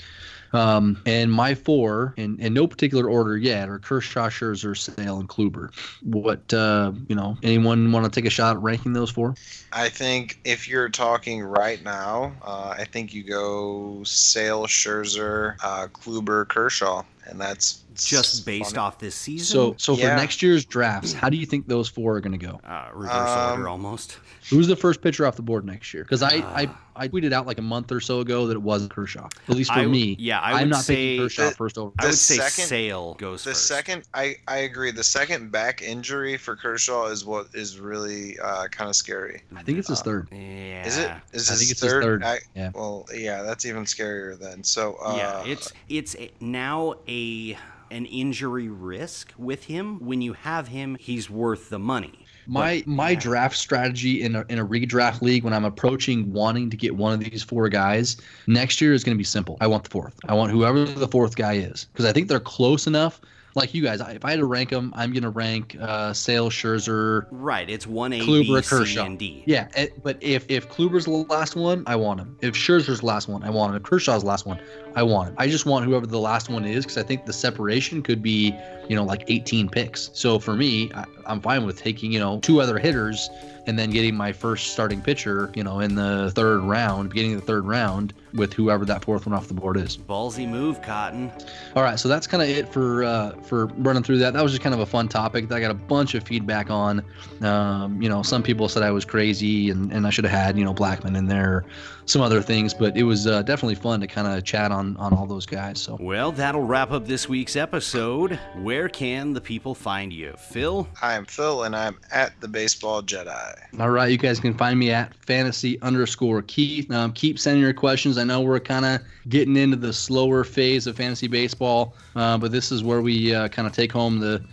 Um, 0.53 1.01
and 1.05 1.31
my 1.31 1.53
four, 1.53 2.13
in, 2.15 2.39
in 2.39 2.53
no 2.53 2.65
particular 2.65 3.09
order 3.09 3.35
yet, 3.35 3.67
are 3.67 3.77
Kershaw, 3.77 4.29
Scherzer, 4.29 4.77
Sale, 4.77 5.19
and 5.19 5.27
Kluber. 5.27 5.73
What 6.01 6.53
uh, 6.53 6.93
you 7.07 7.15
know? 7.15 7.37
Anyone 7.43 7.91
want 7.91 8.05
to 8.05 8.11
take 8.11 8.25
a 8.25 8.29
shot 8.29 8.55
at 8.55 8.61
ranking 8.61 8.93
those 8.93 9.09
four? 9.09 9.35
I 9.73 9.89
think 9.89 10.39
if 10.45 10.67
you're 10.69 10.89
talking 10.89 11.43
right 11.43 11.83
now, 11.83 12.33
uh, 12.41 12.73
I 12.77 12.85
think 12.85 13.13
you 13.13 13.23
go 13.23 14.01
Sale, 14.05 14.65
Scherzer, 14.67 15.55
uh, 15.61 15.87
Kluber, 15.87 16.47
Kershaw, 16.47 17.03
and 17.25 17.39
that's 17.39 17.83
Just 17.95 18.45
based 18.45 18.71
funny. 18.75 18.77
off 18.79 18.99
this 18.99 19.15
season? 19.15 19.45
So, 19.45 19.75
so 19.77 19.95
for 19.95 20.07
next 20.07 20.41
year's 20.41 20.65
drafts, 20.65 21.13
how 21.13 21.29
do 21.29 21.37
you 21.37 21.45
think 21.45 21.67
those 21.67 21.87
four 21.87 22.15
are 22.15 22.21
going 22.21 22.37
to 22.37 22.45
go? 22.45 22.59
uh, 22.63 22.89
reverse 22.93 23.13
Um, 23.13 23.51
order 23.51 23.69
almost. 23.69 24.17
Who's 24.49 24.67
the 24.67 24.75
first 24.75 25.01
pitcher 25.01 25.25
off 25.25 25.35
the 25.35 25.41
board 25.41 25.65
next 25.65 25.91
year? 25.93 26.03
Because 26.03 26.21
I, 26.21 26.35
I 26.35 26.65
Ah. 26.69 26.81
I 26.97 27.07
tweeted 27.09 27.33
out 27.33 27.45
like 27.45 27.57
a 27.57 27.63
month 27.63 27.91
or 27.91 27.99
so 27.99 28.21
ago 28.21 28.47
that 28.47 28.53
it 28.53 28.61
wasn't 28.61 28.89
Kershaw. 28.91 29.27
At 29.49 29.55
least 29.55 29.69
for 29.73 29.79
I 29.79 29.83
w- 29.83 29.91
me. 30.07 30.15
yeah, 30.19 30.39
I 30.39 30.53
I'm 30.53 30.59
would 30.61 30.69
not 30.69 30.83
say 30.85 30.95
picking 30.95 31.21
Kershaw 31.25 31.49
the- 31.49 31.55
first 31.55 31.77
over. 31.77 31.91
I 31.99 32.05
would 32.05 32.13
say 32.15 32.35
second- 32.35 32.67
Sale 32.69 33.15
goes 33.15 33.43
The 33.43 33.49
first. 33.49 33.65
second, 33.67 34.03
I, 34.13 34.35
I 34.47 34.59
agree. 34.59 34.91
The 34.91 35.03
second 35.03 35.51
back 35.51 35.81
injury 35.81 36.37
for 36.37 36.55
Kershaw 36.55 37.07
is 37.07 37.25
what 37.25 37.47
is 37.53 37.79
really 37.79 38.39
uh, 38.39 38.67
kind 38.67 38.89
of 38.89 38.95
scary. 38.95 39.41
I 39.55 39.63
think 39.63 39.77
it's 39.79 39.89
his 39.89 39.99
uh, 39.99 40.03
third. 40.03 40.27
Yeah. 40.31 40.85
Is 40.87 40.97
it? 40.99 41.11
Is 41.33 41.49
I 41.49 41.53
his 41.53 41.59
think 41.59 41.71
it's 41.71 41.81
his 41.81 41.91
third? 41.91 42.03
third, 42.03 42.23
I, 42.23 42.39
yeah. 42.55 42.69
Well, 42.73 43.07
yeah, 43.13 43.41
that's 43.41 43.65
even 43.65 43.83
scarier 43.83 44.39
then. 44.39 44.63
So 44.63 44.95
uh, 45.03 45.15
yeah, 45.17 45.43
it's 45.45 45.73
it's 45.89 46.15
a- 46.15 46.31
now 46.39 46.93
a 47.09 47.57
an 47.91 48.05
injury 48.05 48.67
risk 48.67 49.33
with 49.37 49.65
him. 49.65 49.99
When 49.99 50.21
you 50.21 50.33
have 50.33 50.67
him, 50.67 50.95
he's 50.99 51.29
worth 51.29 51.69
the 51.69 51.79
money. 51.79 52.25
My 52.47 52.83
my 52.85 53.11
yeah. 53.11 53.19
draft 53.19 53.55
strategy 53.55 54.21
in 54.21 54.35
a 54.35 54.45
in 54.49 54.59
a 54.59 54.65
redraft 54.65 55.21
league 55.21 55.43
when 55.43 55.53
I'm 55.53 55.65
approaching 55.65 56.31
wanting 56.31 56.69
to 56.69 56.77
get 56.77 56.95
one 56.95 57.13
of 57.13 57.19
these 57.19 57.41
four 57.41 57.69
guys 57.69 58.17
next 58.45 58.81
year 58.81 58.93
is 58.93 59.03
going 59.03 59.15
to 59.15 59.17
be 59.17 59.23
simple. 59.23 59.57
I 59.61 59.67
want 59.67 59.83
the 59.83 59.89
fourth. 59.89 60.13
I 60.27 60.35
want 60.35 60.51
whoever 60.51 60.85
the 60.85 61.07
fourth 61.07 61.35
guy 61.35 61.53
is 61.53 61.87
because 61.91 62.05
I 62.05 62.13
think 62.13 62.27
they're 62.27 62.39
close 62.39 62.85
enough 62.85 63.19
like 63.55 63.73
you 63.73 63.81
guys, 63.81 64.01
if 64.01 64.25
I 64.25 64.31
had 64.31 64.39
to 64.39 64.45
rank 64.45 64.69
them, 64.69 64.93
I'm 64.95 65.13
gonna 65.13 65.29
rank 65.29 65.77
uh, 65.79 66.11
Sale, 66.13 66.49
Scherzer, 66.49 67.25
right. 67.31 67.69
It's 67.69 67.87
one 67.87 68.11
A, 68.13 68.19
Kluber, 68.19 68.57
B, 68.57 68.61
C, 68.61 68.69
Kershaw. 68.69 69.05
and 69.05 69.17
D. 69.17 69.43
Yeah, 69.47 69.69
eh, 69.75 69.87
but 70.03 70.21
if 70.21 70.45
if 70.49 70.69
Kluber's 70.69 71.05
the 71.05 71.11
last 71.11 71.55
one, 71.55 71.83
I 71.87 71.95
want 71.95 72.19
him. 72.19 72.37
If 72.41 72.53
Scherzer's 72.53 72.99
the 72.99 73.05
last 73.05 73.29
one, 73.29 73.43
I 73.43 73.49
want 73.49 73.71
him. 73.71 73.77
If 73.77 73.83
Kershaw's 73.83 74.23
the 74.23 74.27
last 74.27 74.45
one, 74.45 74.59
I 74.95 75.03
want 75.03 75.29
him. 75.29 75.35
I 75.37 75.47
just 75.47 75.65
want 75.65 75.85
whoever 75.85 76.05
the 76.05 76.19
last 76.19 76.49
one 76.49 76.65
is 76.65 76.85
because 76.85 76.97
I 76.97 77.03
think 77.03 77.25
the 77.25 77.33
separation 77.33 78.01
could 78.01 78.21
be, 78.21 78.55
you 78.87 78.95
know, 78.95 79.03
like 79.03 79.25
18 79.27 79.69
picks. 79.69 80.09
So 80.13 80.39
for 80.39 80.55
me, 80.55 80.91
I, 80.93 81.03
I'm 81.25 81.41
fine 81.41 81.65
with 81.65 81.81
taking, 81.81 82.11
you 82.11 82.19
know, 82.19 82.39
two 82.39 82.61
other 82.61 82.79
hitters 82.79 83.29
and 83.67 83.79
then 83.79 83.89
getting 83.89 84.15
my 84.15 84.31
first 84.31 84.73
starting 84.73 85.01
pitcher, 85.01 85.51
you 85.55 85.63
know, 85.63 85.79
in 85.79 85.95
the 85.95 86.31
third 86.35 86.61
round, 86.61 87.09
beginning 87.09 87.33
of 87.33 87.41
the 87.41 87.47
third 87.47 87.65
round 87.65 88.13
with 88.33 88.53
whoever 88.53 88.85
that 88.85 89.03
fourth 89.03 89.25
one 89.25 89.33
off 89.33 89.47
the 89.47 89.53
board 89.53 89.77
is. 89.77 89.97
Ballsy 89.97 90.47
move, 90.47 90.81
Cotton. 90.81 91.31
All 91.75 91.83
right, 91.83 91.99
so 91.99 92.07
that's 92.07 92.27
kind 92.27 92.43
of 92.43 92.49
it 92.49 92.71
for 92.71 93.03
uh, 93.03 93.31
for 93.41 93.67
running 93.77 94.03
through 94.03 94.19
that. 94.19 94.33
That 94.33 94.43
was 94.43 94.51
just 94.51 94.61
kind 94.61 94.75
of 94.75 94.81
a 94.81 94.85
fun 94.85 95.07
topic 95.07 95.47
that 95.47 95.55
I 95.55 95.61
got 95.61 95.71
a 95.71 95.75
bunch 95.75 96.13
of 96.13 96.23
feedback 96.23 96.69
on. 96.69 97.03
Um, 97.41 98.01
you 98.01 98.09
know, 98.09 98.21
some 98.21 98.43
people 98.43 98.69
said 98.69 98.83
I 98.83 98.91
was 98.91 99.05
crazy 99.05 99.69
and, 99.69 99.91
and 99.91 100.05
I 100.05 100.09
should 100.09 100.25
have 100.25 100.33
had 100.33 100.57
you 100.57 100.65
know 100.65 100.73
Blackmon 100.73 101.17
in 101.17 101.25
there, 101.25 101.65
some 102.05 102.21
other 102.21 102.41
things, 102.41 102.73
but 102.73 102.95
it 102.95 103.03
was 103.03 103.27
uh, 103.27 103.41
definitely 103.41 103.75
fun 103.75 103.99
to 103.99 104.07
kind 104.07 104.27
of 104.27 104.43
chat 104.43 104.71
on 104.71 104.95
on 104.97 105.13
all 105.13 105.25
those 105.25 105.45
guys. 105.45 105.81
So 105.81 105.97
Well, 105.99 106.31
that'll 106.31 106.63
wrap 106.63 106.91
up 106.91 107.05
this 107.05 107.27
week's 107.27 107.55
episode. 107.55 108.39
Where 108.55 108.87
can 108.89 109.33
the 109.33 109.41
people 109.41 109.73
find 109.75 110.13
you? 110.13 110.33
Phil? 110.37 110.87
I 111.01 111.13
am 111.13 111.25
Phil, 111.25 111.63
and 111.63 111.75
I'm 111.75 111.97
at 112.11 112.39
the 112.41 112.47
Baseball 112.47 113.01
Jedi. 113.01 113.55
all 113.79 113.89
right, 113.89 114.11
you 114.11 114.17
guys 114.17 114.39
can 114.39 114.53
find 114.53 114.79
me 114.79 114.91
at 114.91 115.13
fantasy 115.25 115.81
underscore 115.81 116.41
Keith. 116.43 116.91
Um, 116.91 117.11
keep 117.13 117.39
sending 117.39 117.63
your 117.63 117.73
questions. 117.73 118.17
I 118.17 118.23
know 118.23 118.41
we're 118.41 118.59
kind 118.59 118.85
of 118.85 119.01
getting 119.29 119.55
into 119.57 119.77
the 119.77 119.93
slower 119.93 120.43
phase 120.43 120.87
of 120.87 120.95
fantasy 120.97 121.27
baseball, 121.27 121.95
uh, 122.15 122.37
but 122.37 122.51
this 122.51 122.71
is 122.71 122.83
where 122.83 123.01
we 123.01 123.33
uh, 123.33 123.47
kind 123.49 123.67
of 123.67 123.73
take 123.73 123.91
home 123.91 124.19
the 124.19 124.43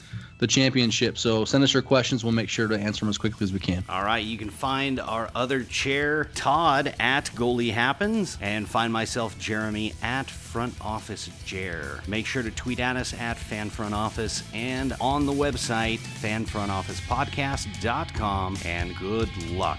the 0.43 0.47
championship. 0.49 1.17
So 1.17 1.45
send 1.45 1.63
us 1.63 1.73
your 1.73 1.83
questions. 1.83 2.25
We'll 2.25 2.33
make 2.33 2.49
sure 2.49 2.67
to 2.67 2.77
answer 2.77 2.99
them 3.01 3.09
as 3.09 3.17
quickly 3.17 3.45
as 3.45 3.53
we 3.53 3.61
can. 3.61 3.85
All 3.89 4.03
right, 4.03 4.25
you 4.25 4.37
can 4.37 4.51
find 4.51 4.99
our 4.99 5.31
other 5.37 5.63
chair, 5.63 6.25
Todd, 6.35 6.97
at 6.99 7.27
Goalie 7.27 7.73
Happens, 7.73 8.37
and 8.41 8.69
find 8.69 8.93
myself, 8.93 9.39
Jeremy, 9.39 9.95
at 10.03 10.29
Front 10.29 10.75
Office 10.81 11.31
Jer. 11.45 12.01
Make 12.09 12.27
sure 12.27 12.43
to 12.43 12.51
tweet 12.51 12.81
at 12.81 12.97
us 12.97 13.15
at 13.15 13.39
Fan 13.39 13.71
Front 13.71 13.95
Office 13.95 14.43
and 14.53 14.97
on 15.01 15.27
the 15.27 15.33
website, 15.33 16.01
fanfrontofficepodcast.com, 16.01 18.59
and 18.65 18.97
good 18.97 19.29
luck. 19.53 19.79